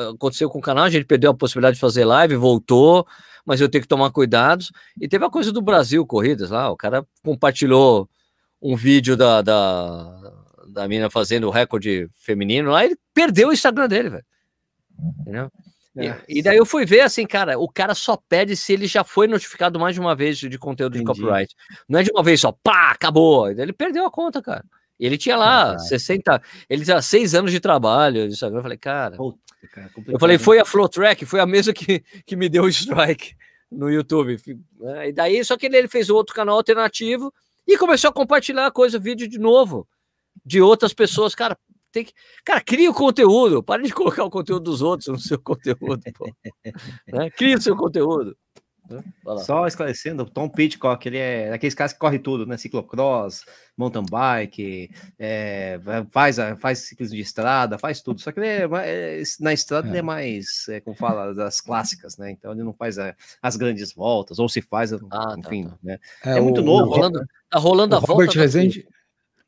[0.09, 3.07] aconteceu com o canal, a gente perdeu a possibilidade de fazer live, voltou,
[3.45, 4.73] mas eu tenho que tomar cuidados.
[4.99, 8.09] E teve a coisa do Brasil, corridas lá, o cara compartilhou
[8.61, 10.33] um vídeo da, da,
[10.67, 14.25] da mina fazendo o recorde feminino lá, ele perdeu o Instagram dele, velho.
[15.21, 15.53] Entendeu?
[15.97, 16.17] É.
[16.29, 19.05] E, e, daí eu fui ver assim, cara, o cara só pede se ele já
[19.05, 21.13] foi notificado mais de uma vez de conteúdo Entendi.
[21.13, 21.55] de copyright.
[21.89, 23.51] Não é de uma vez só, pá, acabou.
[23.51, 24.65] Ele perdeu a conta, cara.
[24.99, 26.41] Ele tinha lá ah, 60,
[26.71, 28.59] ele tinha seis anos de trabalho de Instagram.
[28.59, 29.17] Eu falei, cara.
[29.17, 29.39] Puta,
[29.73, 32.69] cara eu falei, foi a Flow Track, foi a mesma que, que me deu o
[32.69, 33.35] strike
[33.71, 34.37] no YouTube.
[34.83, 37.33] É, e daí, só que ele, ele fez outro canal alternativo
[37.67, 39.89] e começou a compartilhar a coisa, vídeo de novo,
[40.45, 41.35] de outras pessoas.
[41.35, 41.59] Cara,
[41.93, 42.13] tem que.
[42.45, 43.63] Cara, cria o conteúdo.
[43.63, 46.01] Para de colocar o conteúdo dos outros no seu conteúdo.
[47.07, 47.31] né?
[47.31, 48.37] Cria o seu conteúdo.
[48.91, 49.03] Né?
[49.45, 52.57] Só esclarecendo, o Tom Pitcock, ele é daqueles caras que corre tudo, né?
[52.57, 53.45] Ciclocross,
[53.77, 55.81] mountain bike, é,
[56.11, 58.21] faz, faz ciclismo de estrada, faz tudo.
[58.21, 59.91] Só que ele é, é na estrada é.
[59.91, 62.31] ele é mais, é, como fala, das clássicas, né?
[62.31, 65.71] Então ele não faz é, as grandes voltas, ou se faz, ah, tá, enfim, tá,
[65.71, 65.79] tá.
[65.83, 65.99] né?
[66.25, 66.91] É, muito o, novo.
[66.91, 68.41] Rolando, tá rolando a Robert volta.
[68.41, 68.87] Rezende,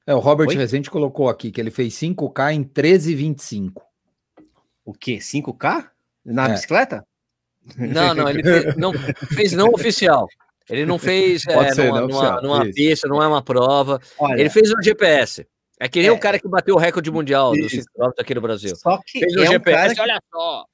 [0.06, 0.54] é, o Robert Oi?
[0.54, 3.82] Rezende colocou aqui que ele fez 5K em 13,25.
[4.84, 5.18] O quê?
[5.18, 5.88] 5K?
[6.24, 6.52] Na é.
[6.52, 7.06] bicicleta?
[7.76, 10.26] Não, não, ele fez, não, fez não oficial.
[10.68, 14.00] Ele não fez é, ser, numa, não numa, numa pista, não é uma prova.
[14.18, 15.46] Olha, ele fez um GPS.
[15.80, 18.40] É que nem é, o cara que bateu o recorde mundial do ciclismo aqui no
[18.40, 18.76] Brasil.
[18.76, 20.64] Só que fez um é GPS, um olha só.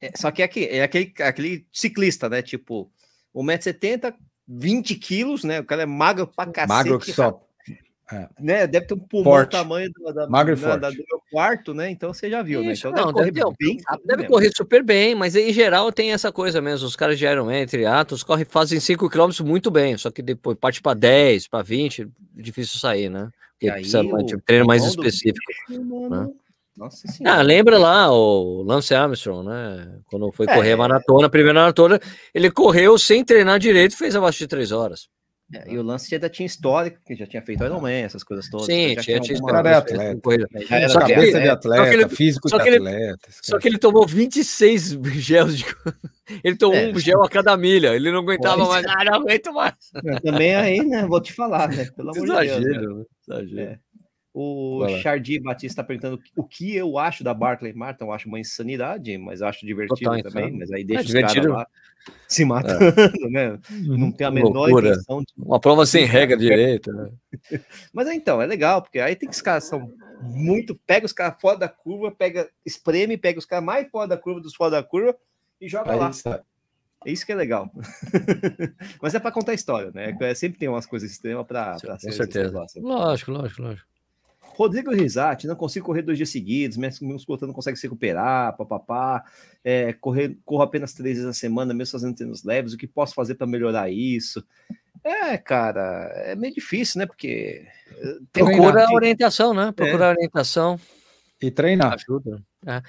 [0.00, 2.42] É, só que é, aqui, é aquele, aquele ciclista, né?
[2.42, 2.90] Tipo,
[3.34, 4.14] 1,70m,
[4.46, 5.60] 20 quilos, né?
[5.60, 6.68] O cara é magro pra cacete.
[6.68, 7.45] Magro que só.
[8.12, 8.28] É.
[8.38, 8.66] Né?
[8.68, 11.90] Deve ter um pulmão do tamanho do, da, Magro da, da, do meu quarto, né?
[11.90, 12.92] Então você já viu, Isso, né?
[12.92, 16.60] Então não, deve, correr, bem, deve correr super bem, mas em geral tem essa coisa
[16.60, 16.86] mesmo.
[16.86, 20.80] Os caras de Ironman, triatos, correm, fazem 5 km muito bem, só que depois parte
[20.80, 23.28] para 10, para 20, difícil sair, né?
[23.52, 25.52] Porque aí, precisa de tipo, treino mais específico.
[25.68, 26.28] Né?
[26.76, 27.40] Nossa senhora.
[27.40, 29.98] Ah, lembra lá o Lance Armstrong, né?
[30.06, 31.98] Quando foi correr é, a maratona, a primeira maratona,
[32.32, 35.08] ele correu sem treinar direito e fez abaixo de 3 horas.
[35.54, 38.66] É, e o lance já tinha histórico, que já tinha feito Ironman, essas coisas todas.
[38.66, 39.58] Sim, já tinha, tinha história.
[39.58, 40.48] Era atleta.
[40.68, 43.28] Já era só cabeça ele, de atleta, só que ele, físico só de ele, atleta.
[43.30, 45.64] Só que ele tomou 26 gels de.
[46.42, 48.84] Ele tomou é, um gel a cada milha, ele não aguentava mais.
[48.86, 49.74] Ah, não aguento mais.
[50.20, 51.06] também aí, né?
[51.06, 51.84] Vou te falar, né?
[51.96, 52.96] Pelo amor exagero, de Deus.
[52.98, 53.04] Né?
[53.28, 53.60] Exagero.
[53.60, 53.85] É.
[54.38, 58.04] O Chardy Batista está perguntando o que eu acho da Barclay Martin.
[58.04, 60.48] Eu acho uma insanidade, mas acho divertido Total, também.
[60.48, 60.58] Então.
[60.58, 61.66] Mas aí deixa é, os caras lá
[62.28, 63.30] se matando, é.
[63.30, 63.58] né?
[63.70, 64.90] Não tem a menor Loucura.
[64.90, 65.32] intenção de...
[65.38, 66.92] Uma prova sem regra direita.
[66.92, 67.10] Né?
[67.94, 70.74] mas então, é legal, porque aí tem que os caras são muito.
[70.86, 74.38] Pega os caras fora da curva, pega, espreme, pega os caras mais fora da curva
[74.38, 75.16] dos fora da curva
[75.58, 76.12] e joga aí lá.
[76.12, 76.44] Sabe.
[77.06, 77.70] É isso que é legal.
[79.00, 80.14] mas é para contar história, né?
[80.20, 81.78] É, sempre tem umas coisas extremas para.
[81.80, 82.66] Com certeza.
[82.82, 83.95] Lógico, lógico, lógico.
[84.56, 89.22] Rodrigo Risati, não consigo correr dois dias seguidos, minha musculatura não consegue se recuperar, papapá.
[89.62, 92.72] É, correr, corro apenas três vezes na semana, mesmo fazendo treinos leves.
[92.72, 94.42] O que posso fazer para melhorar isso?
[95.04, 97.06] É, cara, é meio difícil, né?
[97.06, 97.66] Porque.
[97.98, 99.72] Eh, Procura orientação, né?
[99.72, 100.10] Procurar é.
[100.12, 100.80] orientação.
[101.42, 101.92] E treinar.
[101.92, 102.42] Ajuda.
[102.66, 102.80] É.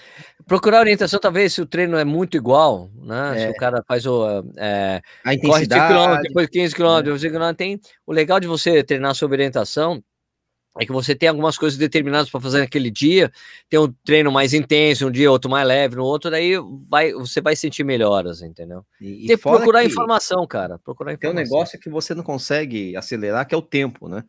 [0.46, 3.44] Procurar orientação, talvez, se o treino é muito igual, né?
[3.44, 3.46] É.
[3.46, 4.26] Se o cara faz o.
[4.56, 5.94] É, a intensidade.
[5.94, 6.76] Corre 5 km, depois 15
[7.30, 7.54] km, é.
[7.54, 7.82] tem.
[8.06, 10.02] O legal de você treinar sob orientação
[10.80, 13.32] é que você tem algumas coisas determinadas para fazer naquele dia,
[13.70, 16.54] tem um treino mais intenso, um dia outro mais leve, no outro, daí
[16.90, 18.86] vai, você vai sentir melhoras, entendeu?
[19.02, 20.80] E, e procurar informação, cara.
[20.80, 21.36] Procurar informação.
[21.36, 24.24] Tem um negócio que você não consegue acelerar, que é o tempo, né?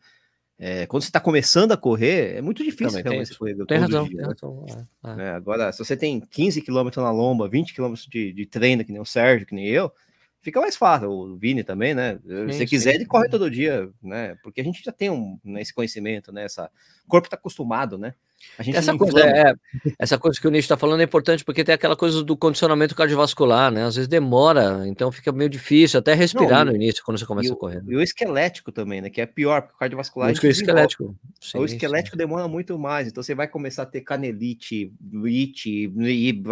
[0.61, 3.55] É, quando você está começando a correr, é muito difícil Também realmente correr.
[3.65, 4.03] Tem razão.
[4.03, 4.33] Dia, tem né?
[4.33, 4.65] razão.
[4.67, 5.25] É, é.
[5.27, 8.91] É, agora, se você tem 15 km na lomba, 20 km de, de treino, que
[8.91, 9.89] nem o Sérgio, que nem eu,
[10.41, 11.09] fica mais fácil.
[11.09, 12.19] O Vini também, né?
[12.25, 12.95] Sim, Se quiser, sim.
[12.97, 14.35] ele corre todo dia, né?
[14.43, 16.45] Porque a gente já tem um, né, esse conhecimento, né?
[16.45, 16.69] Essa...
[17.05, 18.13] O corpo está acostumado, né?
[18.73, 19.53] essa, coisa, é,
[19.97, 22.95] essa coisa que o Nish está falando é importante porque tem aquela coisa do condicionamento
[22.95, 23.83] cardiovascular, né?
[23.83, 27.49] Às vezes demora, então fica meio difícil até respirar Não, no início quando você começa
[27.49, 27.83] e a correr.
[27.83, 27.93] Né?
[27.93, 29.09] E o esquelético também, né?
[29.09, 30.29] Que é pior, porque o cardiovascular.
[30.29, 31.15] O esquelético.
[31.39, 32.19] Sim, o esquelético sim.
[32.19, 34.91] demora muito mais, então você vai começar a ter canelite,
[35.25, 35.93] it,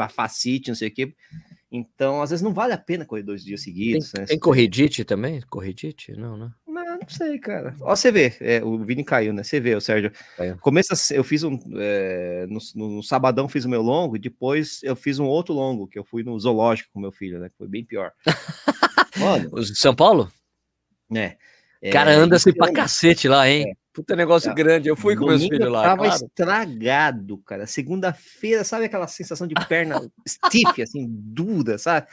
[0.10, 1.14] facite, não sei o quê.
[1.72, 4.12] Então, às vezes não vale a pena correr dois dias seguidos.
[4.12, 4.28] Tem, né?
[4.28, 5.42] tem corridite também?
[5.50, 6.14] Corridite?
[6.14, 6.50] Não, né?
[6.66, 7.76] Não, não sei, cara.
[7.82, 9.44] Ó, você vê, é, o Vini caiu, né?
[9.44, 10.12] Você vê, o Sérgio.
[10.62, 11.60] Começa, eu fiz um.
[11.76, 15.88] É, no, no, sabadão fiz o meu longo, e depois eu fiz um outro longo,
[15.88, 17.50] que eu fui no zoológico com meu filho, né?
[17.58, 18.12] Foi bem pior.
[19.18, 19.66] Mano.
[19.66, 20.32] São Paulo?
[21.14, 21.36] É.
[21.82, 23.76] é cara, anda-se pra cacete lá, hein?
[23.98, 24.54] Puta negócio é.
[24.54, 24.88] grande.
[24.88, 25.82] Eu fui com meus filhos lá.
[25.82, 26.24] Tava claro.
[26.24, 27.66] estragado, cara.
[27.66, 32.06] Segunda-feira, sabe aquela sensação de perna stiff, assim, dura, sabe?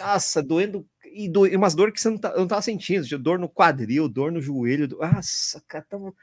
[0.00, 0.88] Nossa, doendo.
[1.04, 3.06] E, do, e umas dores que você não, tá, não tava sentindo.
[3.18, 4.88] Dor no quadril, dor no joelho.
[4.88, 4.96] Do...
[4.96, 6.14] Nossa, cara, tava.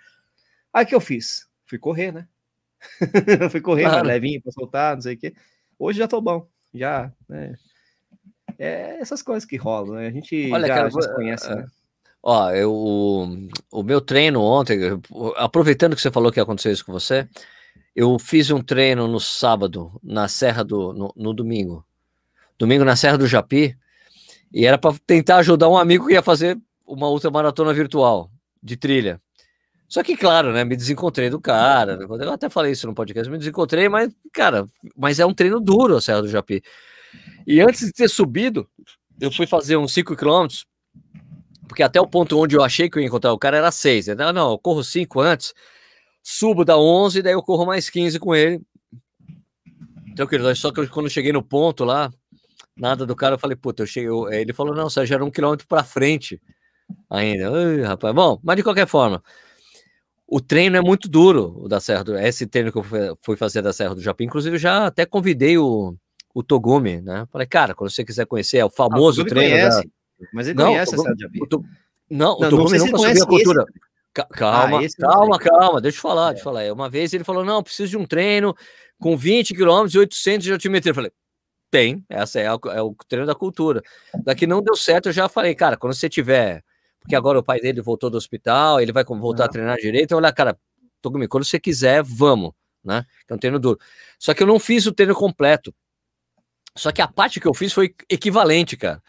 [0.74, 1.48] Aí que eu fiz?
[1.68, 2.28] Fui correr, né?
[3.52, 4.08] Fui correr, claro.
[4.08, 5.36] levinho pra soltar, não sei o quê.
[5.78, 6.48] Hoje já tô bom.
[6.74, 7.54] Já, né?
[8.58, 10.08] É essas coisas que rolam, né?
[10.08, 11.68] A gente Olha, já, cara, já se conhece, uh, né?
[12.26, 14.80] Ó, eu, o, o meu treino ontem,
[15.36, 17.28] aproveitando que você falou que aconteceu isso com você,
[17.94, 20.94] eu fiz um treino no sábado, na Serra do.
[20.94, 21.86] no, no domingo.
[22.58, 23.78] Domingo na Serra do Japi,
[24.54, 29.22] e era para tentar ajudar um amigo que ia fazer uma ultramaratona virtual de trilha.
[29.90, 32.00] Só que, claro, né, me desencontrei do cara.
[32.02, 34.66] Eu até falei isso no podcast, me desencontrei, mas, cara,
[34.96, 36.64] mas é um treino duro a Serra do Japi.
[37.46, 38.68] E antes de ter subido,
[39.20, 40.66] eu fui fazer uns 5 quilômetros
[41.68, 44.10] porque até o ponto onde eu achei que eu ia encontrar o cara era 6.
[44.10, 45.54] Então, não, eu corro 5 antes,
[46.22, 48.62] subo da 11, daí eu corro mais 15 com ele.
[50.16, 52.12] Tranquilo, só que quando eu cheguei no ponto lá,
[52.78, 54.10] nada do cara, eu falei, puta, eu cheguei.
[54.10, 54.32] Eu...
[54.32, 56.40] Ele falou, não, Sérgio, era um quilômetro para frente
[57.10, 57.50] ainda.
[57.52, 59.24] Ai, rapaz, bom, mas de qualquer forma,
[60.28, 62.18] o treino é muito duro, o da Serra do.
[62.18, 65.58] Esse treino que eu fui fazer da Serra do Japim, inclusive, eu já até convidei
[65.58, 65.96] o,
[66.34, 67.28] o Togumi, né?
[67.32, 69.70] Falei, cara, quando você quiser conhecer, é o ah, famoso ah, treino.
[69.70, 69.84] Da...
[70.34, 71.40] Mas ele não, conhece essa Jabi.
[72.10, 73.66] Não, não, o Togumi nunca subiu a cultura.
[74.14, 76.34] Calma, ah, calma, calma, deixa eu falar, é.
[76.34, 76.72] deixa eu falar.
[76.72, 78.56] Uma vez ele falou: não, preciso de um treino
[79.00, 80.92] com 20 quilômetros e 800 de altimetria.
[80.92, 81.12] Eu falei:
[81.72, 83.82] tem, essa é, a, é, o treino da cultura.
[84.24, 86.64] Daqui não deu certo, eu já falei, cara, quando você tiver.
[87.00, 90.16] Porque agora o pai dele voltou do hospital, ele vai voltar a treinar direito.
[90.16, 90.56] Olha, cara,
[91.02, 92.54] Togumi, quando você quiser, vamos,
[92.84, 93.04] né?
[93.28, 93.80] É um treino duro.
[94.20, 95.74] Só que eu não fiz o treino completo.
[96.78, 99.02] Só que a parte que eu fiz foi equivalente, cara.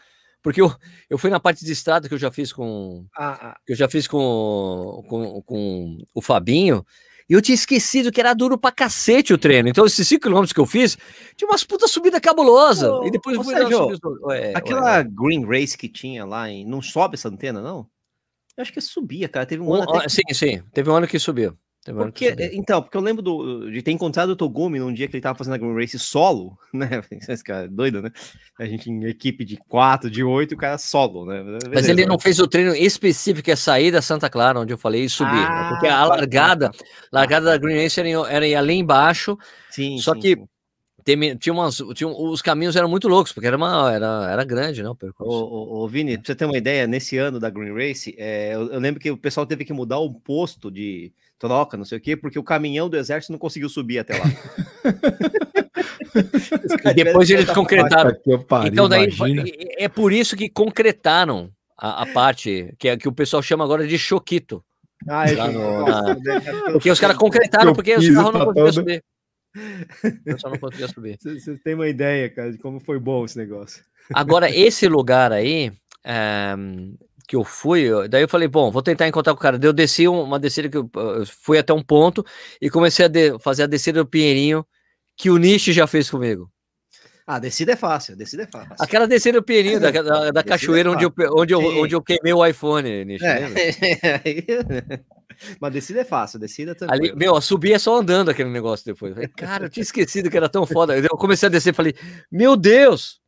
[0.45, 0.71] Porque eu,
[1.09, 3.03] eu fui na parte de estrada que eu já fiz com.
[3.17, 3.57] Ah, ah.
[3.65, 6.85] Que eu já fiz com, com, com o Fabinho.
[7.27, 9.67] E eu tinha esquecido que era duro pra cacete o treino.
[9.67, 10.95] Então, esses 5 km que eu fiz,
[11.35, 12.93] tinha umas puta subida cabulosa.
[12.93, 15.03] Oh, e depois eu fui Sérgio, ué, Aquela ué.
[15.03, 17.87] Green Race que tinha lá, em, não sobe essa antena, não?
[18.55, 19.47] Eu acho que subia, cara.
[19.47, 19.87] Teve um, um ano.
[19.87, 20.09] Que...
[20.09, 20.63] Sim, sim.
[20.71, 21.57] Teve um ano que subiu.
[21.93, 25.21] Porque, então, porque eu lembro do, de ter encontrado o Togumi num dia que ele
[25.21, 27.03] tava fazendo a Green Race solo, né?
[27.11, 28.11] Esse cara é doido, né?
[28.57, 31.43] A gente em equipe de quatro, de oito, o cara solo, né?
[31.43, 34.73] Beleza, Mas ele não fez o treino específico, que é sair da Santa Clara, onde
[34.73, 35.31] eu falei, e subir.
[35.31, 35.47] Né?
[35.47, 36.85] Ah, porque a tá, largada, tá, tá.
[37.11, 39.37] largada da Green Race era, era ir ali embaixo.
[39.69, 39.97] Sim.
[39.99, 40.47] Só sim, que sim.
[41.05, 44.81] Tem, tinha umas, tinha, os caminhos eram muito loucos, porque era, uma, era, era grande,
[44.81, 44.97] não?
[45.19, 48.55] Ô, ô, ô, Vini, pra você ter uma ideia, nesse ano da Green Race, é,
[48.55, 51.97] eu, eu, lembro que o pessoal teve que mudar o posto de troca, não sei
[51.97, 54.25] o quê, porque o caminhão do exército não conseguiu subir até lá.
[56.91, 58.15] e depois eles concretaram.
[58.47, 59.09] Pariu, então, daí,
[59.77, 63.87] é por isso que concretaram a, a parte que, é, que o pessoal chama agora
[63.87, 64.63] de choquito.
[65.07, 66.15] Ah, é no, na...
[66.71, 69.03] Porque os caras concretaram, porque os carros não conseguiam subir.
[70.25, 71.17] Eu só não conseguia subir.
[71.21, 73.83] Você tem uma ideia, cara, de como foi bom esse negócio.
[74.13, 75.71] Agora, esse lugar aí,
[76.03, 76.55] é,
[77.27, 79.57] que eu fui, daí eu falei, bom, vou tentar encontrar com o cara.
[79.57, 82.25] Daí eu desci uma descida que eu, eu fui até um ponto
[82.61, 84.65] e comecei a de, fazer a descida do Pinheirinho
[85.17, 86.51] que o Nishi já fez comigo.
[87.27, 88.75] Ah, descida é fácil, descida é fácil.
[88.79, 92.01] Aquela descida do Pinheirinho, da, da, da cachoeira é onde, eu, onde, eu, onde eu
[92.01, 93.25] queimei o iPhone, Nishi.
[93.25, 94.99] É.
[95.59, 96.93] Mas descida é fácil, descida também.
[96.93, 99.13] Ali, meu, subir é só andando aquele negócio depois.
[99.13, 100.95] Falei, cara, eu tinha esquecido que era tão foda.
[100.97, 101.95] Eu comecei a descer e falei,
[102.31, 103.19] meu Deus!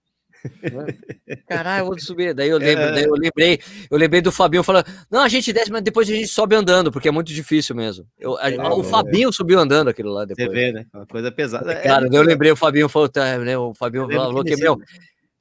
[1.48, 2.34] Caralho, eu vou subir.
[2.34, 2.91] Daí eu lembro, é...
[2.91, 6.14] daí eu lembrei, eu lembrei do Fabinho falando: não, a gente desce, mas depois a
[6.14, 8.06] gente sobe andando, porque é muito difícil mesmo.
[8.20, 9.32] Eu, a, é, o Fabinho é.
[9.32, 10.48] subiu andando aquilo lá depois.
[10.48, 10.86] Você vê, né?
[10.93, 11.76] Uma coisa pesada.
[11.76, 13.58] Cara, é, eu lembrei, o Fabinho falou, tá, né?
[13.58, 14.80] O Fabinho falou que, meu,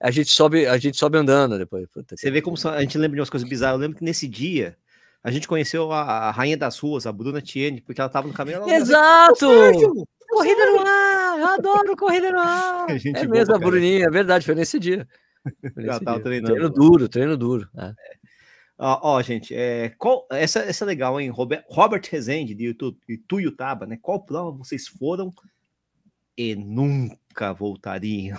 [0.00, 1.86] a gente sobe, a gente sobe andando depois.
[1.88, 3.76] Puta, Você vê como a gente lembra de umas coisas bizarras.
[3.76, 4.76] Eu lembro que nesse dia
[5.22, 8.34] a gente conheceu a, a rainha das ruas, a Bruna Tiene, porque ela tava no
[8.34, 8.58] caminho.
[8.58, 9.48] Ela Exato!
[10.28, 11.25] Corrida no ar!
[11.38, 12.86] Eu adoro corrida no ar!
[13.14, 15.06] É mesmo, a Bruninha, é verdade, foi nesse dia.
[15.78, 16.54] Já tá treinando.
[16.54, 17.68] Treino duro, treino duro.
[17.76, 17.92] É.
[18.78, 21.30] Ó, ó, gente, é, qual, essa, essa é legal, hein?
[21.30, 22.76] Robert, Robert Rezende, de
[23.08, 23.98] Ituiutaba, né?
[24.00, 25.32] Qual prova vocês foram
[26.36, 28.38] e nunca voltariam?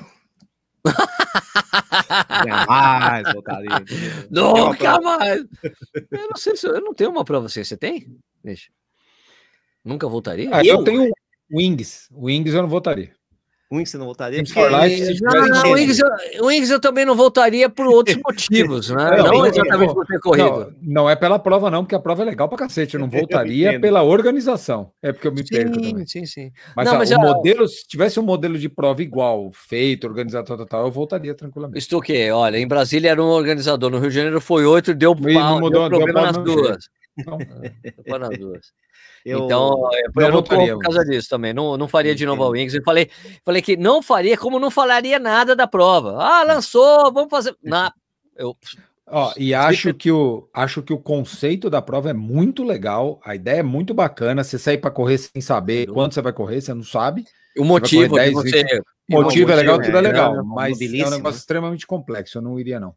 [2.47, 3.79] Jamais voltariam.
[4.29, 5.45] Nunca mais!
[6.11, 7.63] Eu não sei se eu não tenho uma prova assim.
[7.63, 8.15] Você tem?
[8.43, 8.69] Deixa.
[9.83, 10.49] Nunca voltaria?
[10.53, 11.11] Ah, eu, eu tenho
[11.51, 12.09] Wings.
[12.11, 13.17] Wings eu não voltaria.
[13.71, 14.41] Wings você não voltaria?
[14.43, 14.59] Porque...
[15.21, 19.17] Não, não, o, Wings eu, Wings eu também não voltaria por outros motivos, né?
[19.17, 20.73] Não, não exatamente por ter corrido.
[20.81, 22.95] Não, não, é pela prova, não, porque a prova é legal pra cacete.
[22.95, 24.91] Eu não voltaria eu pela organização.
[25.01, 26.07] É porque eu me sim, perco também.
[26.07, 26.51] Sim, sim.
[26.75, 30.85] Mas não, mas o modelo, se tivesse um modelo de prova igual, feito, organizado, tal,
[30.85, 31.79] eu voltaria tranquilamente.
[31.79, 32.31] Isto o quê?
[32.31, 35.89] Olha, em Brasília era um organizador, no Rio de Janeiro foi outro, deu, pau, mudou,
[35.89, 36.96] deu problema deu nas duas.
[37.26, 37.38] Não,
[38.05, 38.72] deu nas duas.
[39.26, 41.53] Eu, então, eu, eu não por causa disso também.
[41.53, 42.74] Não, não faria de novo a Wings.
[42.74, 43.09] Eu falei,
[43.43, 46.15] falei que não faria, como não falaria nada da prova.
[46.18, 47.53] Ah, lançou, vamos fazer.
[47.61, 47.91] Na,
[48.38, 48.55] eu,
[49.09, 53.36] Ó, e acho que, o, acho que o conceito da prova é muito legal, a
[53.36, 54.43] ideia é muito bacana.
[54.43, 57.24] Você sair para correr sem saber quando você vai correr, você não sabe.
[57.57, 58.65] O motivo, 10, você...
[59.09, 62.38] o motivo é legal, tudo é legal, é, mas é um negócio extremamente complexo.
[62.38, 62.93] Eu não iria, não.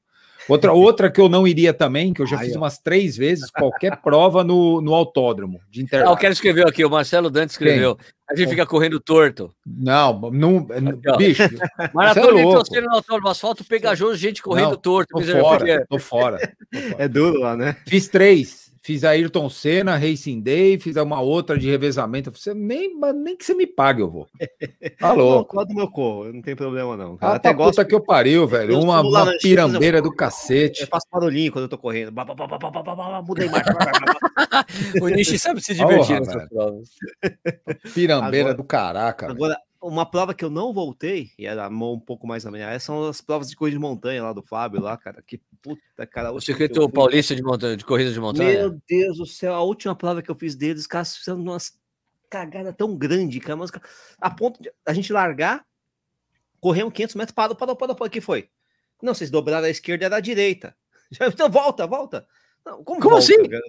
[0.49, 3.51] Outra, outra que eu não iria também, que eu já Ai, fiz umas três vezes,
[3.51, 6.13] qualquer prova no, no autódromo de Interlagos.
[6.13, 7.97] Ah, o cara escreveu aqui, o Marcelo Dante escreveu.
[7.97, 8.07] Quem?
[8.31, 9.53] A gente fica correndo torto.
[9.67, 11.43] Não, não aqui, bicho.
[11.93, 15.13] Maratona é no autódromo, asfalto pegajoso, gente correndo não, torto.
[15.13, 16.57] Tô fora, tô fora, tô fora.
[16.97, 17.77] É duro lá, né?
[17.87, 18.70] Fiz três.
[18.83, 22.33] Fiz a Ayrton Senna, Racing Day, fiz uma outra de revezamento.
[22.35, 24.27] Você nem, nem que você me pague, eu vou.
[25.03, 25.45] Alô.
[25.45, 26.33] Qual do meu corpo?
[26.33, 27.19] Não tem problema, não.
[27.21, 28.73] Ah, até gosto puta que eu pariu, velho.
[28.73, 30.81] Eu uma, uma pirambeira eu, do cacete.
[30.81, 32.11] Eu faço barulhinho quando eu tô correndo.
[33.27, 33.65] Mudei mais.
[35.03, 36.89] o Nishi sabe se divertir nessas provas.
[37.93, 39.31] Pirambeira agora, do caraca.
[39.31, 43.09] Agora, uma prova que eu não voltei, e era um pouco mais na minha são
[43.09, 45.23] as provas de corrida de montanha lá do Fábio, lá, cara.
[45.23, 46.33] Que puta, cara.
[46.33, 48.53] O circuito paulista de, montanha, de corrida de montanha?
[48.53, 51.79] Meu Deus do céu, a última prova que eu fiz deles, os caras fizeram umas
[52.29, 53.57] cagadas tão grande, cara.
[53.57, 53.71] Mas,
[54.21, 55.65] a ponto de a gente largar,
[56.61, 58.09] corremos 500 metros, parou, parou, parou, parou.
[58.09, 58.51] O que foi?
[59.03, 60.77] Não, vocês dobraram a esquerda e a direita.
[61.21, 62.25] Então volta, volta.
[62.65, 63.49] Não, como, como volta, assim?
[63.49, 63.65] Cara?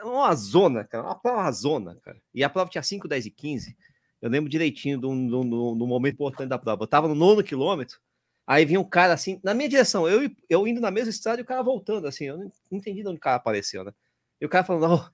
[0.00, 1.04] É uma zona, cara.
[1.04, 2.18] Uma, uma zona, cara.
[2.32, 3.76] E a prova tinha 5, 10 e 15.
[4.24, 6.84] Eu lembro direitinho do, do, do, do momento importante da prova.
[6.84, 8.00] Eu tava no nono quilômetro,
[8.46, 11.44] aí vinha um cara assim, na minha direção, eu, eu indo na mesma estrada e
[11.44, 13.92] o cara voltando, assim, eu não entendi de onde o cara apareceu, né?
[14.40, 15.10] E o cara falando, oh,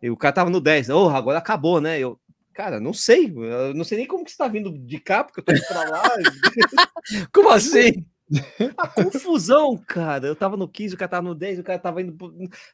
[0.00, 1.98] e o cara tava no 10, oh, agora acabou, né?
[1.98, 2.18] Eu,
[2.54, 5.40] cara, não sei, eu não sei nem como que você tá vindo de cá, porque
[5.40, 6.02] eu tô indo pra lá.
[7.34, 8.06] como assim?
[8.78, 10.26] A confusão, cara.
[10.26, 12.16] Eu tava no 15, o cara tava no 10, o cara tava indo.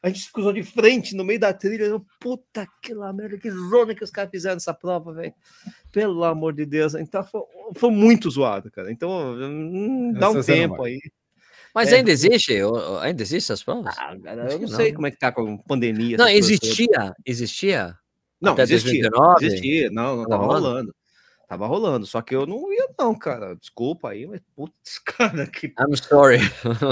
[0.01, 1.83] A gente se cruzou de frente no meio da trilha.
[1.83, 5.33] Eu, Puta que lá, merda, que zona que os caras fizeram nessa prova, velho.
[5.91, 6.95] Pelo amor de Deus.
[6.95, 7.41] Então foi,
[7.75, 8.91] foi muito zoado, cara.
[8.91, 10.99] Então hum, dá um tempo aí.
[11.73, 12.53] Mas é, ainda existe?
[13.01, 13.95] Ainda existe essas provas?
[13.97, 16.17] Ah, cara, eu não, não, sei como é que tá com pandemia.
[16.17, 17.13] Não, existia.
[17.25, 17.95] Existia?
[18.41, 19.09] Não, Até existia.
[19.09, 19.45] 2019?
[19.45, 19.89] Existia.
[19.89, 20.93] Não, não tava rolando.
[21.51, 23.57] Tava rolando, só que eu não ia, não, cara.
[23.57, 25.67] Desculpa aí, mas putz, cara, que.
[25.77, 26.37] I'm sorry.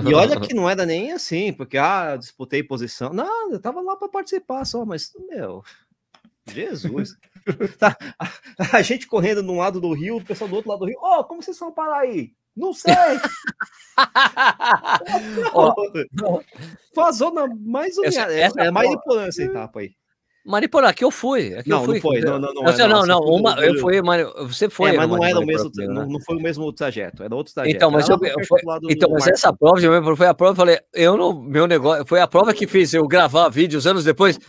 [0.05, 3.13] E olha que não era nem assim, porque, ah, disputei posição.
[3.13, 5.63] Não, eu tava lá para participar só, mas, meu.
[6.45, 7.15] Jesus.
[7.79, 10.81] tá, a, a, gente correndo de um lado do rio, o pessoal do outro lado
[10.81, 10.99] do rio.
[10.99, 12.33] Ó, oh, como vocês vão parar aí?
[12.53, 12.93] Não sei.
[15.53, 15.73] oh,
[16.93, 19.95] Foi a zona mais essa, essa é, é mais importante essa etapa aí.
[20.49, 21.53] Mariporá, aqui eu fui.
[21.53, 21.93] Aqui não, eu fui.
[21.95, 22.21] não foi.
[22.21, 24.01] Não, não, não, não, não, não uma, eu fui,
[24.47, 24.89] você foi.
[24.89, 27.75] É, mas não era o mesmo, não, não foi o mesmo trajeto, era outro trajeto.
[27.75, 28.59] Então, mas, eu, eu foi,
[28.89, 29.79] então, mas essa prova
[30.15, 33.07] foi a prova, eu falei, eu não, meu negócio, foi a prova que fiz eu
[33.07, 34.39] gravar vídeos anos depois.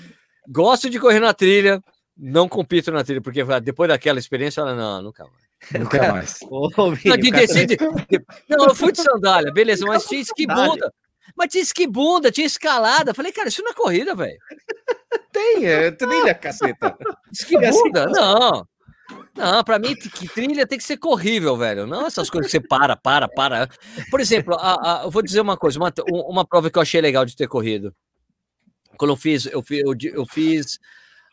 [0.49, 1.83] Gosto de correr na trilha,
[2.17, 5.51] não compito na trilha, porque depois daquela experiência, ela, não, nunca mais.
[5.79, 6.39] Nunca mais.
[6.49, 10.91] Ô, Vini, não, de, de, de, não, eu fui de sandália, beleza, mas que bunda.
[11.37, 13.15] Mas tinha esqui bunda, tinha escalada.
[13.15, 14.39] Falei, cara, isso não é corrida, velho.
[15.33, 16.97] Tem, é trilha, caceta.
[17.33, 18.07] Esqui bunda?
[18.07, 18.67] Não.
[19.35, 21.87] Não, pra mim, que trilha tem que ser corrível, velho.
[21.87, 23.69] Não essas coisas que você para, para, para.
[24.11, 25.93] Por exemplo, a, a, eu vou dizer uma coisa, uma,
[26.29, 27.95] uma prova que eu achei legal de ter corrido.
[28.97, 30.79] Quando eu fiz, eu fiz, eu, eu fiz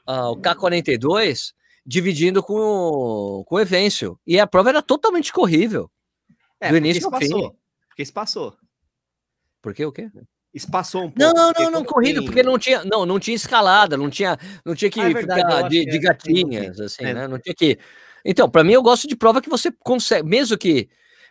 [0.07, 1.53] uh, o K42
[1.85, 4.19] dividindo com o, com o Evencio.
[4.25, 5.89] E a prova era totalmente corrível.
[6.59, 7.51] É, do início ao fim.
[7.87, 8.55] Porque isso passou.
[9.67, 9.85] Por quê?
[9.85, 10.09] O quê?
[10.53, 11.19] Espaçou um pouco.
[11.19, 14.73] Não, não, não, não corrido, porque não tinha, não, não tinha escalada, não tinha, não
[14.73, 17.13] tinha que ah, é verdade, ficar de, de, é, gatinhas, assim, é.
[17.13, 17.27] né?
[17.27, 17.77] Não tinha que.
[18.23, 20.87] Então, para mim, eu gosto de prova que você consegue, mesmo que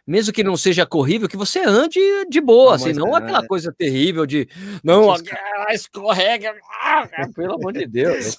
[0.07, 1.99] mesmo que não seja corrível, que você ande
[2.29, 3.47] de boa, não, assim, não é, aquela é.
[3.47, 4.47] coisa terrível de
[4.85, 5.15] não,
[5.71, 8.37] escorrega, ah, pelo amor de Deus.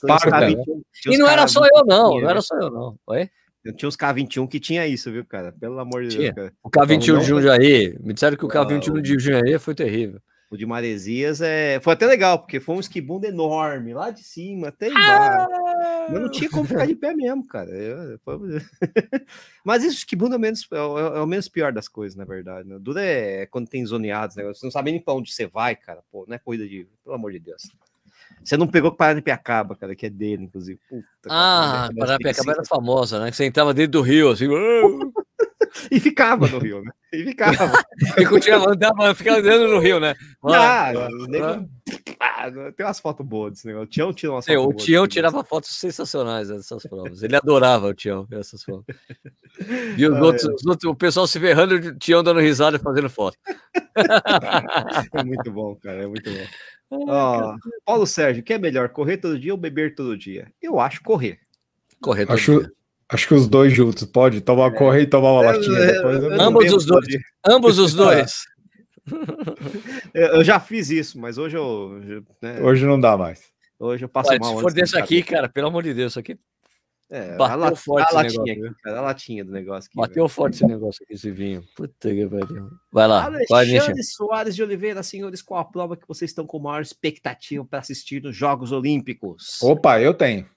[1.07, 2.95] e não era só eu, não, não era só eu, não.
[3.07, 3.27] Oi?
[3.73, 5.52] Tinha uns K21 que tinha isso, viu, cara?
[5.52, 6.35] Pelo amor de Deus.
[6.35, 6.53] Cara.
[6.64, 10.22] O K21 de Jundiaí, me disseram que o K21 de Jundiaí foi terrível.
[10.49, 11.77] O de Maresias é...
[11.81, 15.52] foi até legal, porque foi um esquibundo enorme, lá de cima, até embaixo.
[15.52, 16.07] Ah!
[16.10, 17.69] Eu não tinha como ficar de pé mesmo, cara.
[17.69, 18.18] Eu...
[19.64, 22.68] Mas isso, esquibundo é, menos, é, é, o menos pior das coisas, na verdade.
[22.68, 22.77] Né?
[22.80, 24.44] Dura é quando tem zoneados, né?
[24.45, 26.02] você não sabe nem pra onde você vai, cara.
[26.10, 26.88] Pô, não é corrida de.
[27.03, 27.64] Pelo amor de Deus.
[28.47, 30.79] Você não pegou Paranapiacaba, cara, que é dele, inclusive.
[30.87, 33.29] Puta, ah, Paranapiacaba era famosa, né?
[33.29, 34.47] Que você entrava dentro do rio, assim.
[35.91, 36.91] e ficava no rio, né?
[37.11, 37.73] E ficava.
[38.17, 40.15] e continuava andando, ficava andando no rio, né?
[40.45, 40.93] Ah,
[42.21, 43.85] ah, tem umas fotos boas desse negócio.
[43.85, 47.21] O Tião tirou umas fotos O Tião tirava fotos sensacionais dessas provas.
[47.21, 48.95] Ele adorava o Tião, essas fotos.
[49.97, 50.53] E os, ah, outros, é.
[50.53, 53.37] os outros, o pessoal se ferrando, o Tião dando risada e fazendo foto.
[55.13, 56.45] é muito bom, cara, é muito bom.
[56.89, 57.55] Oh,
[57.85, 60.51] Paulo Sérgio, que é melhor, correr todo dia ou beber todo dia?
[60.61, 61.39] Eu acho correr.
[62.01, 62.72] Correr todo acho, dia.
[63.09, 64.72] Acho que os dois juntos, pode tomar, é.
[64.72, 66.23] correr e tomar uma é, latinha é, depois.
[66.39, 67.05] ambos os dois.
[67.45, 68.45] Ambos os dois.
[70.14, 72.01] eu já fiz isso, mas hoje eu.
[72.41, 73.41] Né, hoje não dá mais.
[73.80, 74.55] Hoje eu passo Olha, mal.
[74.55, 76.38] Se for desse aqui, cara, pelo amor de Deus, isso aqui.
[77.09, 79.88] É, Bateu a, forte a latinha, negócio, aqui, cara, a latinha do negócio.
[79.88, 80.29] Aqui, Bateu velho.
[80.29, 81.63] forte esse negócio aqui, esse vinho.
[81.75, 82.69] Puta que pariu.
[82.91, 83.25] Vai lá.
[83.25, 87.63] Alexandre vai, Soares de Oliveira, senhores, qual a prova que vocês estão com maior expectativa
[87.63, 89.61] para assistir nos Jogos Olímpicos?
[89.61, 90.49] Opa, eu tenho.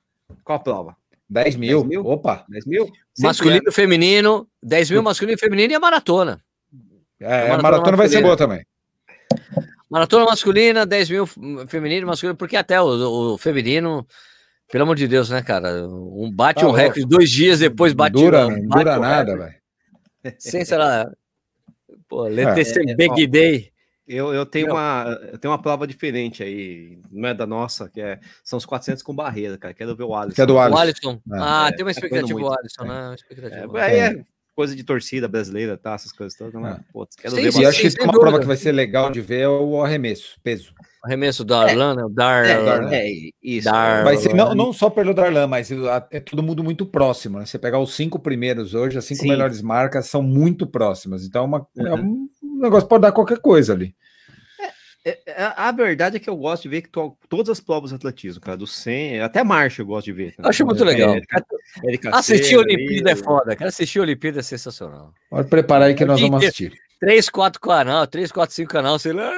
[0.42, 0.96] Qual a prova?
[1.28, 1.78] 10 mil.
[1.82, 2.06] 10 mil?
[2.06, 2.44] Opa.
[2.48, 2.90] 10 mil?
[3.20, 4.48] Masculino e feminino.
[4.60, 6.42] 10 mil masculino e feminino e a maratona.
[7.20, 8.66] É, a maratona, maratona vai ser boa também.
[9.88, 11.26] Maratona masculina, 10 mil
[11.66, 14.06] feminino e masculino, porque até o, o, feminino,
[14.70, 15.86] pelo amor de Deus, né, cara?
[15.88, 19.54] Um bate ah, um recorde dois dias depois bate Dura, um, bate dura nada, velho.
[20.38, 21.10] Sem, sei lá.
[22.08, 23.72] Pô, LTC é, Big Day.
[24.06, 28.00] Eu, eu, tenho uma, eu tenho uma prova diferente aí, não é da nossa, que
[28.00, 29.72] é, são os 400 com barreira, cara.
[29.72, 30.34] Quero ver o Alisson.
[30.34, 30.76] Que é do Alisson.
[30.76, 31.22] O Alisson.
[31.32, 33.14] Ah, é, tem uma expectativa do Alisson, né?
[33.14, 33.80] Expectativa.
[33.80, 35.94] É, é, coisa de torcida brasileira, tá?
[35.94, 36.54] Essas coisas todas.
[36.54, 36.80] Não é?
[36.92, 38.20] Pô, quero sim, ver sim, acho que uma dúvida.
[38.20, 40.74] prova que vai ser legal de ver é o arremesso, peso.
[41.02, 42.04] Arremesso do Arlan, né?
[42.04, 42.44] O Dar,
[42.92, 43.70] é, é, isso.
[43.70, 45.70] Dar, vai ser não, não só pelo Darlan, mas
[46.10, 47.38] é todo mundo muito próximo.
[47.38, 47.46] Né?
[47.46, 49.28] Você pegar os cinco primeiros hoje, as cinco sim.
[49.28, 51.24] melhores marcas são muito próximas.
[51.24, 51.86] Então, uma, uhum.
[51.86, 52.28] é um
[52.60, 53.94] negócio pode dar qualquer coisa ali.
[55.02, 57.88] É, é, a verdade é que eu gosto de ver que to, todas as provas
[57.88, 60.34] de atletismo, cara, do 100, até marcha eu gosto de ver.
[60.40, 61.14] Acho muito legal.
[62.12, 63.68] assistir a Olimpíada é foda, cara.
[63.70, 65.14] Assistir a Olimpíada é sensacional.
[65.30, 66.74] Pode preparar aí que nós vamos assistir.
[67.00, 69.34] 3, 4 canal, 3, 4, 5 canal, sei lá.